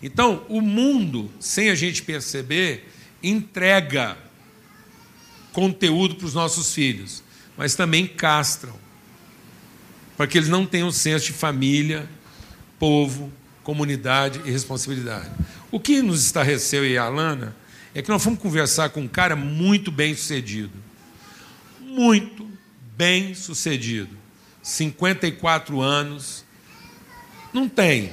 Então, 0.03 0.45
o 0.49 0.61
mundo, 0.61 1.31
sem 1.41 1.71
a 1.71 1.75
gente 1.75 2.03
perceber, 2.03 2.89
entrega 3.23 4.17
conteúdo 5.53 6.17
para 6.17 6.27
os 6.27 6.35
nossos 6.35 6.75
filhos, 6.75 7.23
mas 7.57 7.75
também 7.75 8.07
castram, 8.07 8.75
para 10.17 10.27
que 10.27 10.37
eles 10.37 10.49
não 10.49 10.67
tenham 10.67 10.91
senso 10.91 11.27
de 11.27 11.33
família, 11.33 12.09
povo, 12.79 13.33
comunidade 13.65 14.41
e 14.45 14.51
responsabilidade. 14.51 15.29
O 15.73 15.81
que 15.81 16.01
nos 16.01 16.25
estarreceu 16.25 16.87
e 16.87 16.97
a 16.97 17.05
Alana 17.05 17.57
é 17.95 18.03
que 18.03 18.09
nós 18.09 18.23
fomos 18.23 18.39
conversar 18.39 18.91
com 18.91 19.01
um 19.01 19.09
cara 19.09 19.35
muito 19.35 19.91
bem 19.91 20.15
sucedido. 20.15 20.73
Muito 21.81 22.49
bem 22.97 23.35
sucedido. 23.35 24.17
54 24.63 25.81
anos. 25.81 26.45
Não 27.53 27.69
tem. 27.69 28.13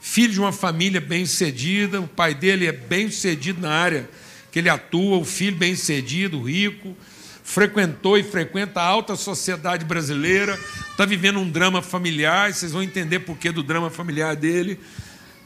Filho 0.00 0.32
de 0.32 0.40
uma 0.40 0.52
família 0.52 1.00
bem 1.00 1.26
sucedida, 1.26 2.00
o 2.00 2.08
pai 2.08 2.34
dele 2.34 2.66
é 2.66 2.72
bem 2.72 3.10
sucedido 3.10 3.60
na 3.60 3.70
área 3.70 4.08
que 4.50 4.58
ele 4.58 4.68
atua, 4.68 5.18
o 5.18 5.24
filho 5.24 5.56
bem 5.56 5.76
sucedido, 5.76 6.42
rico, 6.42 6.96
frequentou 7.44 8.18
e 8.18 8.22
frequenta 8.22 8.80
a 8.80 8.84
alta 8.84 9.14
sociedade 9.14 9.84
brasileira, 9.84 10.58
está 11.00 11.08
vivendo 11.08 11.40
um 11.40 11.48
drama 11.48 11.80
familiar, 11.80 12.52
vocês 12.52 12.72
vão 12.72 12.82
entender 12.82 13.20
por 13.20 13.38
que 13.38 13.50
do 13.50 13.62
drama 13.62 13.88
familiar 13.88 14.36
dele. 14.36 14.78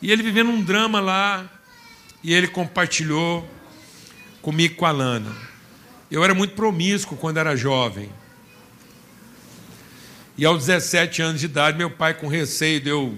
E 0.03 0.11
ele 0.11 0.21
vivendo 0.21 0.51
um 0.51 0.61
drama 0.61 0.99
lá, 0.99 1.49
e 2.25 2.35
ele 2.35 2.49
compartilhou 2.49 3.49
comigo 4.43 4.75
com 4.75 4.85
a 4.85 4.91
Lana. 4.91 5.33
Eu 6.11 6.25
era 6.25 6.35
muito 6.35 6.57
promíscuo 6.57 7.17
quando 7.17 7.37
era 7.37 7.55
jovem. 7.55 8.11
E 10.37 10.45
aos 10.45 10.67
17 10.67 11.23
anos 11.23 11.41
de 11.41 11.47
idade, 11.47 11.79
meu 11.79 11.89
pai, 11.89 12.15
com 12.15 12.27
receio 12.27 12.81
de 12.81 12.89
eu 12.89 13.17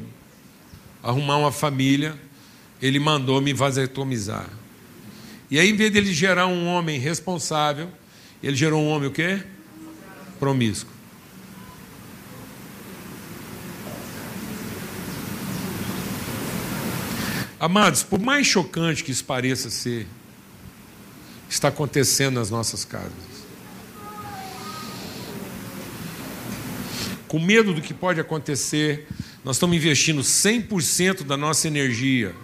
arrumar 1.02 1.38
uma 1.38 1.50
família, 1.50 2.14
ele 2.82 2.98
mandou 2.98 3.40
me 3.40 3.54
vasectomizar. 3.54 4.50
E 5.50 5.58
aí, 5.58 5.70
em 5.70 5.74
vez 5.74 5.90
dele 5.90 6.12
gerar 6.12 6.48
um 6.48 6.66
homem 6.66 7.00
responsável, 7.00 7.90
ele 8.42 8.54
gerou 8.54 8.82
um 8.82 8.88
homem 8.88 9.08
o 9.08 9.12
quê? 9.12 9.42
Promíscuo. 10.38 10.95
Amados, 17.66 18.04
por 18.04 18.20
mais 18.20 18.46
chocante 18.46 19.02
que 19.02 19.10
isso 19.10 19.24
pareça 19.24 19.70
ser, 19.70 20.06
está 21.50 21.66
acontecendo 21.66 22.36
nas 22.36 22.48
nossas 22.48 22.84
casas. 22.84 23.10
Com 27.26 27.40
medo 27.40 27.74
do 27.74 27.82
que 27.82 27.92
pode 27.92 28.20
acontecer, 28.20 29.08
nós 29.44 29.56
estamos 29.56 29.74
investindo 29.76 30.22
100% 30.22 31.24
da 31.24 31.36
nossa 31.36 31.66
energia 31.66 32.36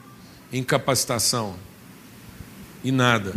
em 0.52 0.60
capacitação 0.64 1.54
e 2.82 2.90
nada 2.90 3.32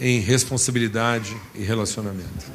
em 0.00 0.18
responsabilidade 0.18 1.36
e 1.54 1.62
relacionamento. 1.62 2.50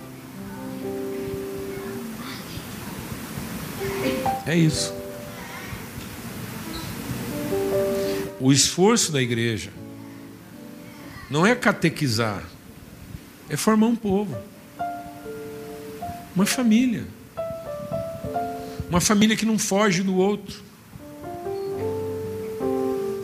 É 4.46 4.58
isso. 4.58 5.03
O 8.44 8.52
esforço 8.52 9.10
da 9.10 9.22
igreja 9.22 9.72
não 11.30 11.48
é 11.48 11.56
catequizar, 11.56 12.44
é 13.50 13.56
formar 13.56 13.88
um 13.88 13.96
povo, 13.96 14.38
uma 16.36 16.46
família. 16.46 17.06
Uma 18.90 19.00
família 19.00 19.38
que 19.38 19.46
não 19.46 19.58
foge 19.58 20.04
do 20.04 20.18
outro. 20.18 20.62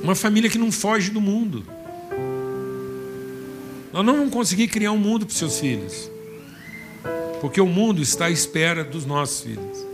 Uma 0.02 0.16
família 0.16 0.50
que 0.50 0.58
não 0.58 0.72
foge 0.72 1.12
do 1.12 1.20
mundo. 1.20 1.66
Nós 3.92 4.06
não 4.06 4.16
vamos 4.16 4.34
conseguir 4.34 4.70
criar 4.70 4.94
um 4.94 4.98
mundo 4.98 5.26
para 5.26 5.34
os 5.34 5.38
seus 5.38 5.60
filhos. 5.60 6.10
Porque 7.42 7.60
o 7.60 7.68
mundo 7.68 8.02
está 8.02 8.28
à 8.28 8.32
espera 8.32 8.86
dos 8.86 9.06
nossos 9.06 9.42
filhos. 9.42 9.86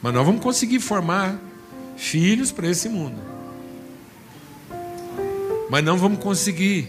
Mas 0.00 0.14
nós 0.14 0.24
vamos 0.24 0.40
conseguir 0.40 0.78
formar 0.78 1.36
filhos 1.96 2.52
para 2.52 2.68
esse 2.68 2.88
mundo. 2.88 3.20
Mas 5.70 5.84
não 5.84 5.96
vamos 5.96 6.18
conseguir 6.22 6.88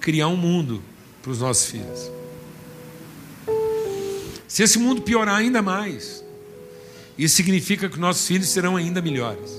criar 0.00 0.28
um 0.28 0.36
mundo 0.36 0.82
para 1.22 1.30
os 1.30 1.40
nossos 1.40 1.66
filhos. 1.66 2.10
Se 4.46 4.62
esse 4.62 4.78
mundo 4.78 5.02
piorar 5.02 5.36
ainda 5.36 5.60
mais, 5.60 6.24
isso 7.18 7.34
significa 7.36 7.88
que 7.88 7.98
nossos 7.98 8.26
filhos 8.26 8.48
serão 8.48 8.76
ainda 8.76 9.02
melhores. 9.02 9.50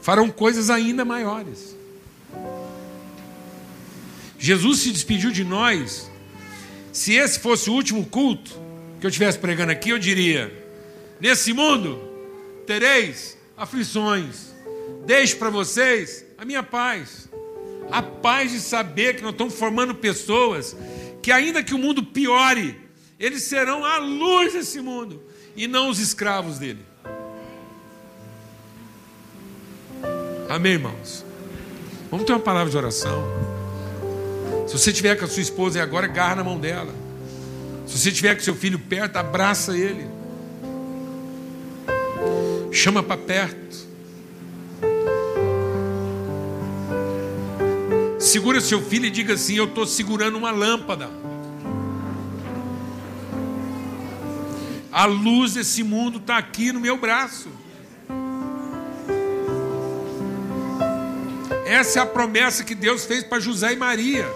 Farão 0.00 0.30
coisas 0.30 0.70
ainda 0.70 1.04
maiores. 1.04 1.74
Jesus 4.38 4.80
se 4.80 4.92
despediu 4.92 5.32
de 5.32 5.42
nós. 5.42 6.10
Se 6.92 7.14
esse 7.14 7.40
fosse 7.40 7.68
o 7.68 7.72
último 7.72 8.06
culto 8.06 8.52
que 9.00 9.06
eu 9.06 9.08
estivesse 9.08 9.38
pregando 9.38 9.72
aqui, 9.72 9.90
eu 9.90 9.98
diria: 9.98 10.52
nesse 11.20 11.52
mundo 11.52 12.05
tereis 12.66 13.38
aflições, 13.56 14.52
deixo 15.06 15.36
para 15.38 15.48
vocês 15.48 16.24
a 16.36 16.44
minha 16.44 16.62
paz. 16.62 17.28
A 17.90 18.02
paz 18.02 18.50
de 18.50 18.60
saber 18.60 19.16
que 19.16 19.22
nós 19.22 19.32
estamos 19.32 19.54
formando 19.54 19.94
pessoas 19.94 20.76
que, 21.22 21.30
ainda 21.30 21.62
que 21.62 21.72
o 21.72 21.78
mundo 21.78 22.02
piore, 22.02 22.78
eles 23.18 23.44
serão 23.44 23.84
a 23.84 23.98
luz 23.98 24.52
desse 24.52 24.80
mundo 24.80 25.22
e 25.56 25.66
não 25.66 25.88
os 25.88 26.00
escravos 26.00 26.58
dele. 26.58 26.84
Amém, 30.48 30.72
irmãos? 30.72 31.24
Vamos 32.10 32.26
ter 32.26 32.32
uma 32.32 32.40
palavra 32.40 32.70
de 32.70 32.76
oração. 32.76 33.24
Se 34.66 34.76
você 34.76 34.92
tiver 34.92 35.16
com 35.16 35.24
a 35.24 35.28
sua 35.28 35.42
esposa 35.42 35.78
e 35.78 35.80
agora, 35.80 36.06
agarra 36.06 36.36
na 36.36 36.44
mão 36.44 36.58
dela. 36.58 36.92
Se 37.86 37.98
você 37.98 38.10
tiver 38.10 38.34
com 38.34 38.40
seu 38.42 38.54
filho 38.54 38.78
perto, 38.78 39.16
abraça 39.16 39.76
ele. 39.76 40.15
Chama 42.72 43.02
para 43.02 43.16
perto. 43.16 43.86
Segura 48.18 48.60
seu 48.60 48.82
filho 48.82 49.06
e 49.06 49.10
diga 49.10 49.34
assim: 49.34 49.54
Eu 49.56 49.66
estou 49.66 49.86
segurando 49.86 50.36
uma 50.36 50.50
lâmpada. 50.50 51.08
A 54.90 55.04
luz 55.04 55.54
desse 55.54 55.82
mundo 55.82 56.18
está 56.18 56.38
aqui 56.38 56.72
no 56.72 56.80
meu 56.80 56.96
braço. 56.96 57.48
Essa 61.66 61.98
é 61.98 62.02
a 62.02 62.06
promessa 62.06 62.64
que 62.64 62.74
Deus 62.74 63.04
fez 63.04 63.22
para 63.22 63.38
José 63.38 63.72
e 63.74 63.76
Maria. 63.76 64.26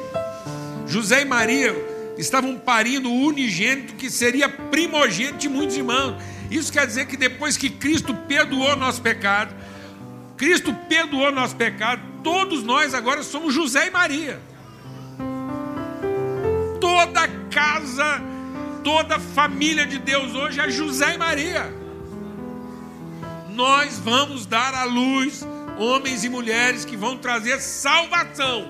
José 0.87 1.23
e 1.23 1.25
Maria 1.25 1.75
estavam 2.19 2.59
parindo 2.59 3.09
o 3.11 3.27
unigênito 3.27 3.95
que 3.95 4.11
seria 4.11 4.49
primogênito 4.49 5.39
de 5.39 5.49
muitos 5.49 5.77
irmãos. 5.77 6.23
Isso 6.51 6.73
quer 6.73 6.87
dizer 6.87 7.07
que 7.07 7.17
depois 7.17 7.57
que 7.57 7.71
Cristo 7.71 8.13
perdoou 8.13 8.75
nosso 8.77 9.01
pecado, 9.01 9.55
Cristo 10.37 10.75
perdoou 10.89 11.31
nosso 11.31 11.55
pecado, 11.55 12.03
todos 12.25 12.65
nós 12.65 12.95
agora 12.95 13.23
somos 13.23 13.55
José 13.55 13.87
e 13.87 13.91
Maria. 13.91 14.41
Toda 16.81 17.29
casa, 17.51 18.21
toda 18.83 19.19
família 19.19 19.87
de 19.87 19.99
Deus 19.99 20.35
hoje 20.35 20.61
é 20.61 20.71
José 20.71 21.15
e 21.15 21.19
Maria. 21.19 21.73
Nós 23.51 23.99
vamos 23.99 24.47
dar 24.47 24.75
à 24.75 24.85
luz 24.85 25.47
homens 25.79 26.25
e 26.25 26.29
mulheres 26.29 26.85
que 26.85 26.97
vão 26.97 27.17
trazer 27.17 27.61
salvação 27.61 28.67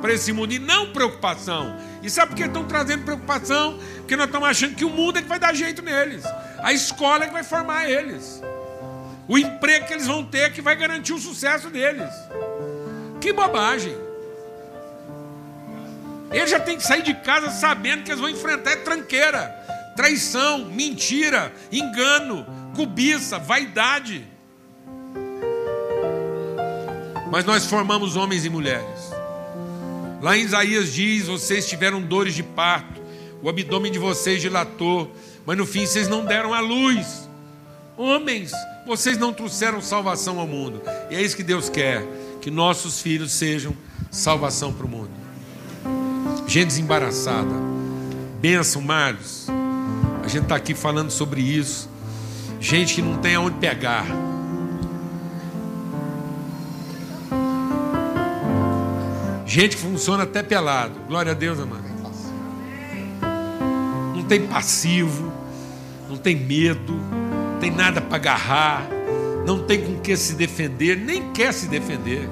para 0.00 0.12
esse 0.12 0.32
mundo 0.32 0.52
e 0.52 0.58
não 0.58 0.92
preocupação. 0.92 1.74
E 2.02 2.10
sabe 2.10 2.32
por 2.32 2.36
que 2.36 2.44
estão 2.44 2.64
trazendo 2.64 3.04
preocupação? 3.04 3.78
Porque 3.98 4.16
nós 4.16 4.26
estamos 4.26 4.48
achando 4.48 4.74
que 4.74 4.84
o 4.84 4.90
mundo 4.90 5.18
é 5.18 5.22
que 5.22 5.28
vai 5.28 5.38
dar 5.38 5.54
jeito 5.54 5.80
neles, 5.80 6.22
a 6.64 6.72
escola 6.72 7.24
é 7.24 7.26
que 7.28 7.32
vai 7.32 7.44
formar 7.44 7.88
eles, 7.88 8.42
o 9.28 9.38
emprego 9.38 9.86
que 9.86 9.92
eles 9.92 10.06
vão 10.06 10.24
ter 10.24 10.38
é 10.38 10.50
que 10.50 10.60
vai 10.60 10.74
garantir 10.74 11.12
o 11.12 11.18
sucesso 11.18 11.70
deles. 11.70 12.10
Que 13.20 13.32
bobagem! 13.32 13.96
Eles 16.32 16.50
já 16.50 16.58
têm 16.58 16.76
que 16.76 16.82
sair 16.82 17.02
de 17.02 17.14
casa 17.14 17.50
sabendo 17.50 18.02
que 18.02 18.10
eles 18.10 18.20
vão 18.20 18.28
enfrentar 18.28 18.76
tranqueira, 18.78 19.48
traição, 19.94 20.64
mentira, 20.64 21.52
engano, 21.70 22.44
cobiça, 22.74 23.38
vaidade. 23.38 24.26
Mas 27.30 27.44
nós 27.44 27.66
formamos 27.66 28.16
homens 28.16 28.44
e 28.44 28.50
mulheres 28.50 29.14
Lá 30.24 30.38
em 30.38 30.40
Isaías 30.40 30.90
diz: 30.90 31.26
vocês 31.26 31.68
tiveram 31.68 32.00
dores 32.00 32.34
de 32.34 32.42
parto, 32.42 32.98
o 33.42 33.48
abdômen 33.50 33.92
de 33.92 33.98
vocês 33.98 34.40
dilatou, 34.40 35.14
mas 35.46 35.58
no 35.58 35.66
fim 35.66 35.86
vocês 35.86 36.08
não 36.08 36.24
deram 36.24 36.54
a 36.54 36.60
luz. 36.60 37.28
Homens, 37.96 38.52
vocês 38.86 39.18
não 39.18 39.32
trouxeram 39.32 39.80
salvação 39.80 40.38
ao 40.38 40.46
mundo. 40.46 40.82
E 41.10 41.14
é 41.14 41.22
isso 41.22 41.36
que 41.36 41.42
Deus 41.42 41.68
quer: 41.68 42.04
que 42.40 42.50
nossos 42.50 43.00
filhos 43.00 43.32
sejam 43.32 43.74
salvação 44.10 44.72
para 44.72 44.86
o 44.86 44.88
mundo. 44.88 45.10
Gente 46.46 46.68
desembaraçada, 46.68 47.50
benção, 48.40 48.82
Marlos. 48.82 49.46
A 50.22 50.28
gente 50.28 50.44
está 50.44 50.56
aqui 50.56 50.74
falando 50.74 51.10
sobre 51.10 51.40
isso. 51.40 51.88
Gente 52.60 52.94
que 52.94 53.02
não 53.02 53.18
tem 53.18 53.34
aonde 53.34 53.56
pegar. 53.58 54.06
Gente 59.46 59.76
que 59.76 59.82
funciona 59.82 60.24
até 60.24 60.42
pelado. 60.42 60.94
Glória 61.06 61.32
a 61.32 61.34
Deus, 61.34 61.60
amado. 61.60 61.83
Não 64.24 64.28
tem 64.28 64.46
passivo, 64.46 65.30
não 66.08 66.16
tem 66.16 66.34
medo, 66.34 66.94
não 66.94 67.58
tem 67.60 67.70
nada 67.70 68.00
para 68.00 68.16
agarrar, 68.16 68.88
não 69.46 69.64
tem 69.64 69.84
com 69.84 70.00
que 70.00 70.16
se 70.16 70.32
defender, 70.32 70.96
nem 70.96 71.30
quer 71.32 71.52
se 71.52 71.66
defender. 71.66 72.26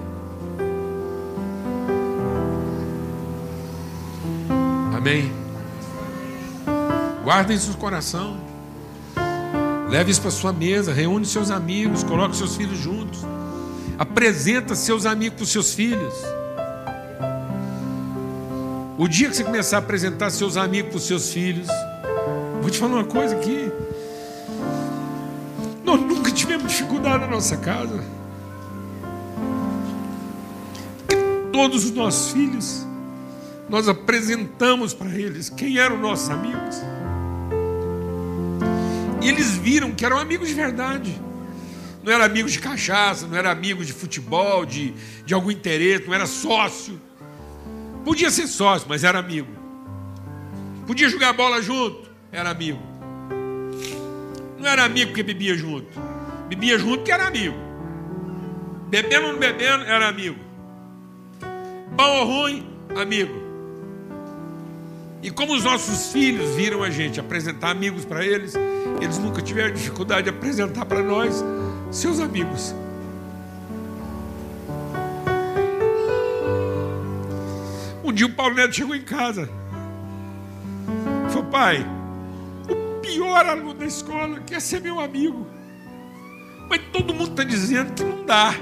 Amém? 4.97 5.31
Guarda 7.23 7.53
isso 7.53 7.73
no 7.73 7.77
coração. 7.77 8.41
Leve 9.91 10.13
isso 10.13 10.23
para 10.23 10.31
sua 10.31 10.51
mesa, 10.51 10.95
reúne 10.95 11.27
seus 11.27 11.51
amigos, 11.51 12.03
coloque 12.03 12.35
seus 12.35 12.57
filhos 12.57 12.79
juntos. 12.79 13.21
Apresenta 13.99 14.75
seus 14.75 15.05
amigos 15.05 15.37
para 15.37 15.45
os 15.45 15.53
seus 15.53 15.75
filhos. 15.75 16.15
O 18.99 19.09
dia 19.09 19.29
que 19.29 19.37
você 19.37 19.43
começar 19.43 19.77
a 19.77 19.79
apresentar 19.79 20.29
seus 20.31 20.57
amigos 20.59 20.91
para 20.91 20.99
os 20.99 21.07
seus 21.07 21.33
filhos, 21.33 21.67
vou 22.61 22.71
te 22.71 22.79
falar 22.79 22.97
uma 22.97 23.05
coisa 23.05 23.35
aqui. 23.35 23.73
Nós 25.83 25.99
nunca 26.01 26.31
tivemos 26.31 26.71
dificuldade 26.71 27.25
na 27.25 27.27
nossa 27.31 27.57
casa. 27.57 28.05
Porque 30.99 31.17
todos 31.51 31.87
os 31.87 31.91
nossos 31.93 32.33
filhos, 32.33 32.87
nós 33.67 33.89
apresentamos 33.89 34.93
para 34.93 35.09
eles 35.09 35.49
quem 35.49 35.79
eram 35.79 35.99
nossos 35.99 36.29
amigos. 36.29 36.83
E 39.23 39.29
eles 39.29 39.53
viram 39.53 39.93
que 39.93 40.05
eram 40.05 40.19
amigos 40.19 40.49
de 40.49 40.55
verdade. 40.55 41.19
Não 42.05 42.13
eram 42.13 42.27
amigos 42.27 42.53
de 42.53 42.59
cachaça, 42.59 43.27
não 43.27 43.39
eram 43.39 43.51
amigos 43.51 43.87
de 43.87 43.93
futebol, 43.95 44.67
de, 44.67 44.93
de 45.25 45.33
algum 45.33 45.51
interesse, 45.51 46.07
não 46.07 46.13
era 46.13 46.27
sócio. 46.27 47.01
Podia 48.05 48.31
ser 48.31 48.47
sócio, 48.47 48.87
mas 48.89 49.05
era 49.05 49.19
amigo. 49.19 49.53
Podia 50.87 51.09
jogar 51.09 51.33
bola 51.33 51.63
junto, 51.63 52.11
era 52.31 52.51
amigo. 52.51 52.81
Não 54.59 54.69
era 54.69 54.85
amigo 54.85 55.11
porque 55.11 55.23
bebia 55.23 55.57
junto. 55.57 56.01
Bebia 56.49 56.79
junto 56.79 56.99
porque 56.99 57.13
era 57.13 57.27
amigo. 57.27 57.57
Bebendo 58.89 59.27
ou 59.27 59.33
não 59.33 59.39
bebendo, 59.39 59.85
era 59.85 60.09
amigo. 60.09 60.39
Bom 61.97 62.19
ou 62.19 62.27
ruim, 62.27 62.67
amigo. 62.97 63.43
E 65.23 65.31
como 65.31 65.55
os 65.55 65.63
nossos 65.63 66.13
filhos 66.13 66.57
viram 66.57 66.83
a 66.83 66.91
gente 66.91 67.21
apresentar 67.21 67.71
amigos 67.71 68.05
para 68.05 68.25
eles, 68.25 68.55
eles 69.01 69.19
nunca 69.19 69.41
tiveram 69.41 69.73
dificuldade 69.73 70.25
de 70.25 70.31
apresentar 70.31 70.85
para 70.85 71.01
nós 71.01 71.45
seus 71.91 72.19
amigos. 72.19 72.75
Um 78.13 78.15
dia 78.15 78.27
o 78.27 78.31
Paulo 78.35 78.55
Neto 78.55 78.75
chegou 78.75 78.95
em 78.95 79.01
casa. 79.01 79.49
Falou, 81.31 81.45
pai, 81.45 81.83
o 82.69 83.01
pior 83.01 83.47
aluno 83.47 83.73
da 83.73 83.87
escola 83.87 84.39
quer 84.41 84.61
ser 84.61 84.83
meu 84.83 85.01
amigo. 85.01 85.47
Mas 86.69 86.79
todo 86.93 87.15
mundo 87.15 87.31
está 87.31 87.43
dizendo 87.43 87.95
que 87.95 88.05
não 88.05 88.23
dá. 88.27 88.55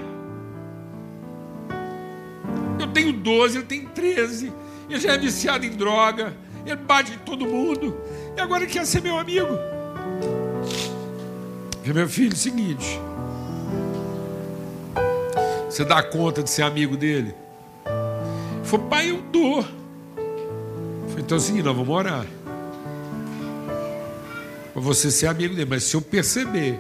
Eu 2.79 2.87
tenho 2.93 3.13
12, 3.13 3.59
ele 3.59 3.67
tem 3.67 3.87
13. 3.87 4.53
Ele 4.89 5.01
já 5.01 5.15
é 5.15 5.19
viciado 5.19 5.67
em 5.67 5.71
droga. 5.71 6.33
Ele 6.65 6.77
bate 6.77 7.15
em 7.15 7.19
todo 7.19 7.45
mundo. 7.45 8.01
E 8.37 8.41
agora 8.41 8.63
ele 8.63 8.73
quer 8.73 8.87
ser 8.87 9.03
meu 9.03 9.19
amigo. 9.19 9.49
Meu 11.85 12.09
filho, 12.09 12.31
é 12.31 12.35
o 12.35 12.37
seguinte. 12.37 13.01
Você 15.69 15.85
dá 15.85 16.05
conta 16.05 16.41
de 16.41 16.51
ser 16.51 16.63
amigo 16.63 16.97
dele? 16.97 17.35
Falei, 18.71 18.87
pai, 18.89 19.11
eu 19.11 19.21
dou. 19.33 19.65
Falei, 19.65 21.19
então 21.19 21.41
seguinte, 21.41 21.65
nós 21.65 21.75
vamos 21.75 21.93
orar. 21.93 22.25
Para 24.73 24.81
você 24.81 25.11
ser 25.11 25.27
amigo 25.27 25.57
dele. 25.57 25.69
Mas 25.69 25.83
se 25.83 25.97
eu 25.97 26.01
perceber 26.01 26.79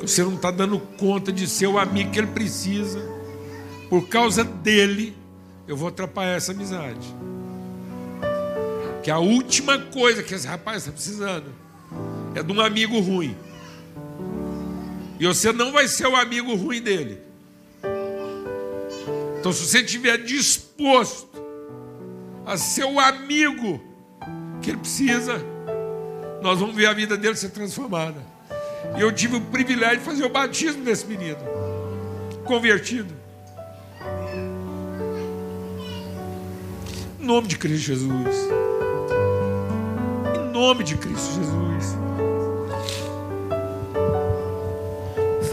que 0.00 0.08
você 0.08 0.24
não 0.24 0.34
está 0.34 0.50
dando 0.50 0.80
conta 0.98 1.30
de 1.30 1.46
ser 1.46 1.68
o 1.68 1.78
amigo 1.78 2.10
que 2.10 2.18
ele 2.18 2.26
precisa, 2.26 3.00
por 3.88 4.08
causa 4.08 4.42
dele, 4.42 5.16
eu 5.68 5.76
vou 5.76 5.86
atrapalhar 5.86 6.32
essa 6.34 6.50
amizade. 6.50 7.14
Que 9.04 9.12
a 9.12 9.18
última 9.20 9.78
coisa 9.78 10.20
que 10.20 10.34
esse 10.34 10.48
rapaz 10.48 10.78
está 10.78 10.90
precisando 10.90 11.46
é 12.34 12.42
de 12.42 12.52
um 12.52 12.60
amigo 12.60 12.98
ruim. 12.98 13.36
E 15.20 15.28
você 15.28 15.52
não 15.52 15.70
vai 15.70 15.86
ser 15.86 16.08
o 16.08 16.16
amigo 16.16 16.56
ruim 16.56 16.82
dele. 16.82 17.23
Então, 19.44 19.52
se 19.52 19.66
você 19.66 19.80
estiver 19.80 20.16
disposto 20.16 21.28
a 22.46 22.56
ser 22.56 22.84
o 22.84 22.98
amigo 22.98 23.78
que 24.62 24.70
ele 24.70 24.78
precisa, 24.78 25.36
nós 26.40 26.58
vamos 26.58 26.74
ver 26.74 26.86
a 26.86 26.94
vida 26.94 27.14
dele 27.14 27.36
ser 27.36 27.50
transformada. 27.50 28.22
E 28.96 29.02
eu 29.02 29.12
tive 29.12 29.36
o 29.36 29.42
privilégio 29.42 29.98
de 29.98 30.04
fazer 30.06 30.24
o 30.24 30.30
batismo 30.30 30.82
desse 30.82 31.04
menino, 31.04 31.36
convertido. 32.46 33.14
Em 37.20 37.26
nome 37.26 37.46
de 37.46 37.58
Cristo 37.58 37.84
Jesus. 37.84 38.48
Em 40.34 40.52
nome 40.54 40.84
de 40.84 40.96
Cristo 40.96 41.34
Jesus. 41.34 41.98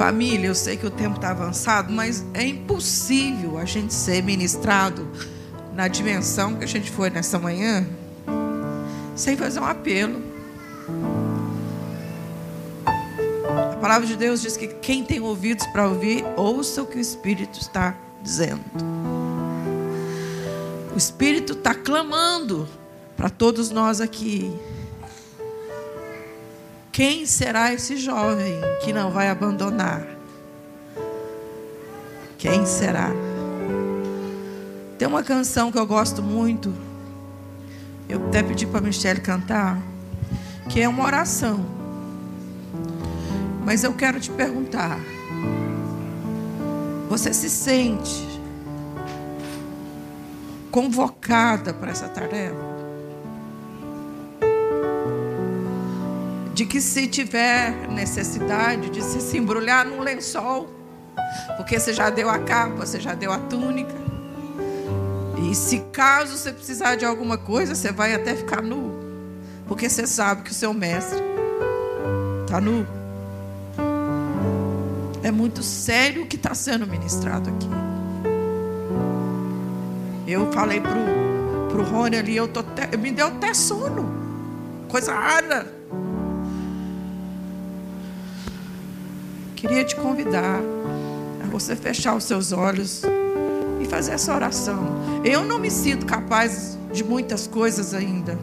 Família, 0.02 0.48
eu 0.48 0.56
sei 0.56 0.78
que 0.78 0.88
o 0.88 0.90
tempo 0.90 1.18
está 1.18 1.30
avançado, 1.30 1.94
mas 1.94 2.26
é 2.34 2.44
impossível 2.44 3.60
a 3.60 3.66
gente 3.66 3.94
ser 3.94 4.24
ministrado 4.24 5.08
na 5.76 5.88
dimensão 5.88 6.56
que 6.56 6.64
a 6.64 6.68
gente 6.68 6.90
foi 6.90 7.12
nessa 7.12 7.38
manhã 7.38 7.86
sem 9.16 9.38
fazer 9.38 9.60
um 9.60 9.64
apelo. 9.64 10.20
A 13.54 13.76
palavra 13.80 14.08
de 14.08 14.16
Deus 14.16 14.42
diz 14.42 14.58
que 14.58 14.70
quem 14.70 15.04
tem 15.04 15.20
ouvidos 15.20 15.68
para 15.68 15.88
ouvir, 15.88 16.26
ouça 16.36 16.82
o 16.82 16.88
que 16.88 16.98
o 16.98 17.00
Espírito 17.00 17.60
está 17.60 17.96
dizendo. 18.24 18.66
O 20.96 20.98
Espírito 20.98 21.54
está 21.54 21.76
clamando 21.76 22.68
para 23.16 23.30
todos 23.30 23.70
nós 23.70 24.02
aqui. 24.02 24.52
Quem 26.92 27.26
será 27.26 27.74
esse 27.74 27.96
jovem 27.96 28.60
que 28.84 28.92
não 28.92 29.12
vai 29.12 29.30
abandonar? 29.30 30.06
Quem 32.38 32.66
será? 32.66 33.10
Tem 34.98 35.08
uma 35.08 35.24
canção 35.24 35.72
que 35.72 35.80
eu 35.80 35.88
gosto 35.88 36.22
muito. 36.22 36.74
Eu 38.10 38.28
até 38.28 38.44
pedi 38.44 38.68
para 38.68 38.80
a 38.80 38.82
Michelle 38.82 39.22
cantar, 39.22 39.82
que 40.68 40.82
é 40.82 40.90
uma 40.90 41.06
oração. 41.06 41.66
Mas 43.64 43.86
eu 43.86 43.94
quero 43.94 44.20
te 44.20 44.30
perguntar: 44.30 45.00
você 47.08 47.34
se 47.34 47.50
sente 47.50 48.28
convocada 50.70 51.74
para 51.74 51.92
essa 51.92 52.10
tarefa? 52.10 52.71
De 56.54 56.66
que 56.66 56.82
se 56.82 57.08
tiver 57.08 57.88
necessidade 57.90 58.90
de 58.90 59.02
se, 59.02 59.38
embrulhar 59.38 59.86
num 59.86 60.02
lençol, 60.02 60.70
porque 61.56 61.80
você 61.80 61.94
já 61.94 62.10
deu 62.10 62.30
a 62.30 62.40
capa, 62.40 62.86
você 62.86 63.00
já 63.00 63.14
deu 63.14 63.32
a 63.32 63.38
túnica. 63.38 63.96
E 65.50 65.56
se 65.56 65.80
caso 65.92 66.38
você 66.38 66.52
precisar 66.52 66.96
de 66.96 67.06
alguma 67.06 67.38
coisa, 67.38 67.74
você 67.74 67.92
vai 67.92 68.14
até 68.14 68.36
ficar 68.36 68.62
nu, 68.62 69.00
porque 69.68 69.90
você 69.90 70.06
sabe 70.06 70.44
que 70.44 70.52
o 70.52 70.54
seu 70.54 70.74
mestre 70.74 71.22
está 72.42 72.60
nu. 72.60 72.86
É 75.24 75.32
muito 75.32 75.64
sério 75.64 76.24
o 76.24 76.28
que 76.28 76.36
está 76.36 76.54
sendo 76.54 76.86
ministrado 76.86 77.50
aqui. 77.50 77.70
Eu 80.28 80.52
falei 80.52 80.82
pro, 80.82 81.70
pro 81.70 81.84
Rony 81.84 82.18
ali, 82.18 82.36
eu 82.36 82.48
tô 82.48 82.64
me 83.00 83.12
deu 83.12 83.28
até 83.28 83.54
sono. 83.54 84.10
Coisa 84.90 85.14
rara. 85.14 85.81
Queria 89.62 89.84
te 89.86 89.96
convidar 89.96 90.60
a 91.40 91.46
você 91.46 91.76
fechar 91.76 92.16
os 92.16 92.24
seus 92.24 92.52
olhos 92.52 93.04
e 93.80 93.86
fazer 93.86 94.14
essa 94.14 94.34
oração. 94.34 94.84
Eu 95.24 95.44
não 95.44 95.60
me 95.60 95.70
sinto 95.70 96.04
capaz 96.04 96.76
de 96.92 97.04
muitas 97.04 97.46
coisas 97.46 97.94
ainda. 97.94 98.40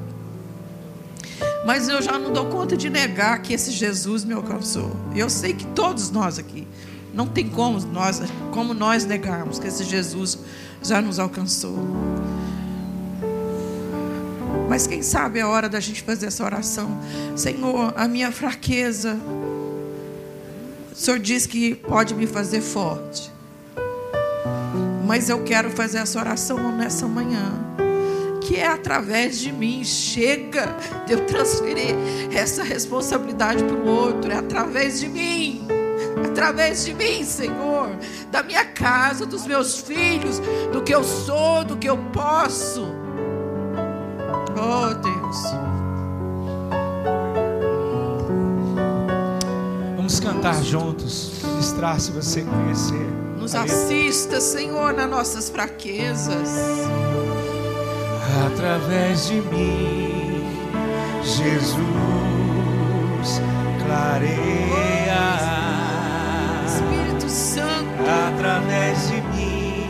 Mas 1.67 1.89
eu 1.89 2.01
já 2.01 2.17
não 2.21 2.33
dou 2.33 2.47
conta 2.47 2.77
de 2.77 2.89
negar 2.89 3.43
que 3.43 3.53
esse 3.53 3.73
Jesus 3.73 4.23
me 4.23 4.33
alcançou. 4.33 4.93
Eu 5.13 5.29
sei 5.29 5.55
que 5.55 5.67
todos 5.67 6.13
nós 6.13 6.39
aqui, 6.39 6.69
não 7.13 7.27
tem 7.27 7.49
como 7.49 7.81
nós, 7.81 8.23
como 8.53 8.73
nós 8.73 9.05
negarmos 9.05 9.59
que 9.59 9.67
esse 9.67 9.83
Jesus 9.83 10.39
já 10.81 11.03
nos 11.03 11.19
alcançou. 11.19 11.77
Mas 14.69 14.87
quem 14.87 15.03
sabe 15.03 15.41
é 15.41 15.43
a 15.43 15.49
hora 15.49 15.69
da 15.69 15.81
gente 15.81 16.01
fazer 16.01 16.27
essa 16.27 16.45
oração. 16.45 16.97
Senhor, 17.35 17.93
a 17.97 18.07
minha 18.07 18.31
fraqueza. 18.31 19.19
O 20.99 21.01
Senhor 21.01 21.21
diz 21.21 21.47
que 21.47 21.77
pode 21.77 22.13
me 22.13 22.27
fazer 22.27 22.61
forte. 22.61 23.31
Mas 25.07 25.29
eu 25.29 25.45
quero 25.45 25.71
fazer 25.71 25.99
essa 25.99 26.19
oração 26.19 26.77
nessa 26.77 27.07
manhã. 27.07 27.53
Que 28.41 28.57
é 28.57 28.67
através 28.67 29.39
de 29.39 29.53
mim. 29.53 29.85
Chega 29.85 30.75
de 31.07 31.13
eu 31.13 31.25
transferir 31.25 31.95
essa 32.35 32.65
responsabilidade 32.65 33.63
para 33.63 33.77
o 33.77 33.87
outro. 33.87 34.33
É 34.33 34.39
através 34.39 34.99
de 34.99 35.09
mim 35.09 35.69
através 36.29 36.85
de 36.85 36.95
mim, 36.95 37.25
Senhor, 37.25 37.97
da 38.31 38.43
minha 38.43 38.65
casa, 38.65 39.27
dos 39.27 39.47
meus 39.47 39.79
filhos, 39.79 40.41
do 40.73 40.83
que 40.83 40.95
eu 40.95 41.03
sou, 41.03 41.65
do 41.65 41.77
que 41.77 41.89
eu 41.89 41.99
posso. 42.13 42.87
Oh, 44.57 44.95
Deus. 44.95 45.68
Cantar 50.39 50.63
juntos, 50.63 51.33
ministrar 51.45 52.01
se 52.01 52.13
você 52.13 52.43
conhecer. 52.43 53.09
Nos 53.39 53.55
assista, 53.55 54.41
Senhor, 54.41 54.95
nas 54.95 55.11
nossas 55.11 55.51
fraquezas. 55.51 56.49
Através 58.47 59.27
de 59.27 59.41
mim, 59.41 60.45
Jesus 61.25 61.79
clareia 63.85 64.69
através 68.29 69.09
de 69.09 69.21
mim, 69.21 69.87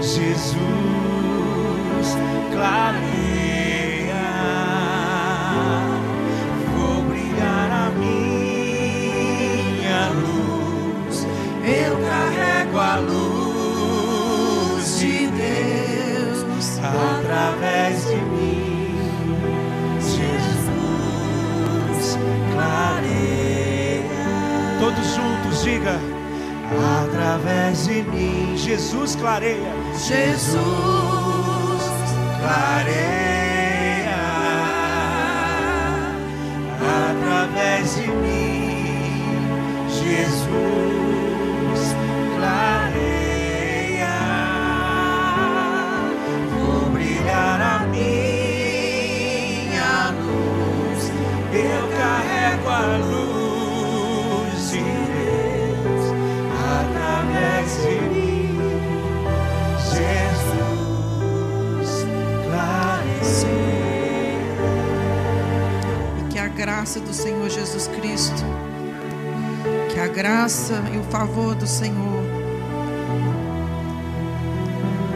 Jesus 0.00 0.46
clareia. 2.52 3.25
Juntos, 25.14 25.62
diga 25.62 25.98
através 27.04 27.86
de 27.86 28.02
mim. 28.02 28.56
Jesus 28.56 29.16
clareia. 29.16 29.72
Jesus 29.94 30.56
clareia 32.40 32.96
através 36.80 37.96
de 37.96 38.06
mim. 38.08 39.26
Jesus 39.88 40.85
graça 66.86 67.00
do 67.00 67.12
Senhor 67.12 67.50
Jesus 67.50 67.88
Cristo, 67.88 68.44
que 69.92 69.98
a 69.98 70.06
graça 70.06 70.74
e 70.94 70.98
o 70.98 71.02
favor 71.10 71.52
do 71.56 71.66
Senhor 71.66 72.22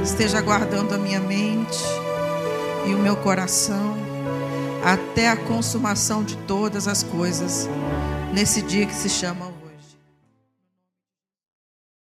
esteja 0.03 0.41
guardando 0.41 0.93
a 0.97 0.99
minha 0.99 1.21
mente 1.21 1.79
e 2.89 2.93
o 2.93 2.99
meu 2.99 3.15
coração 3.15 3.97
até 4.85 5.29
a 5.29 5.37
consumação 5.37 6.25
de 6.25 6.37
todas 6.39 6.89
as 6.89 7.05
coisas 7.05 7.69
nesse 8.35 8.63
dia 8.63 8.85
que 8.85 8.95
se 8.95 9.09
chama 9.09 9.50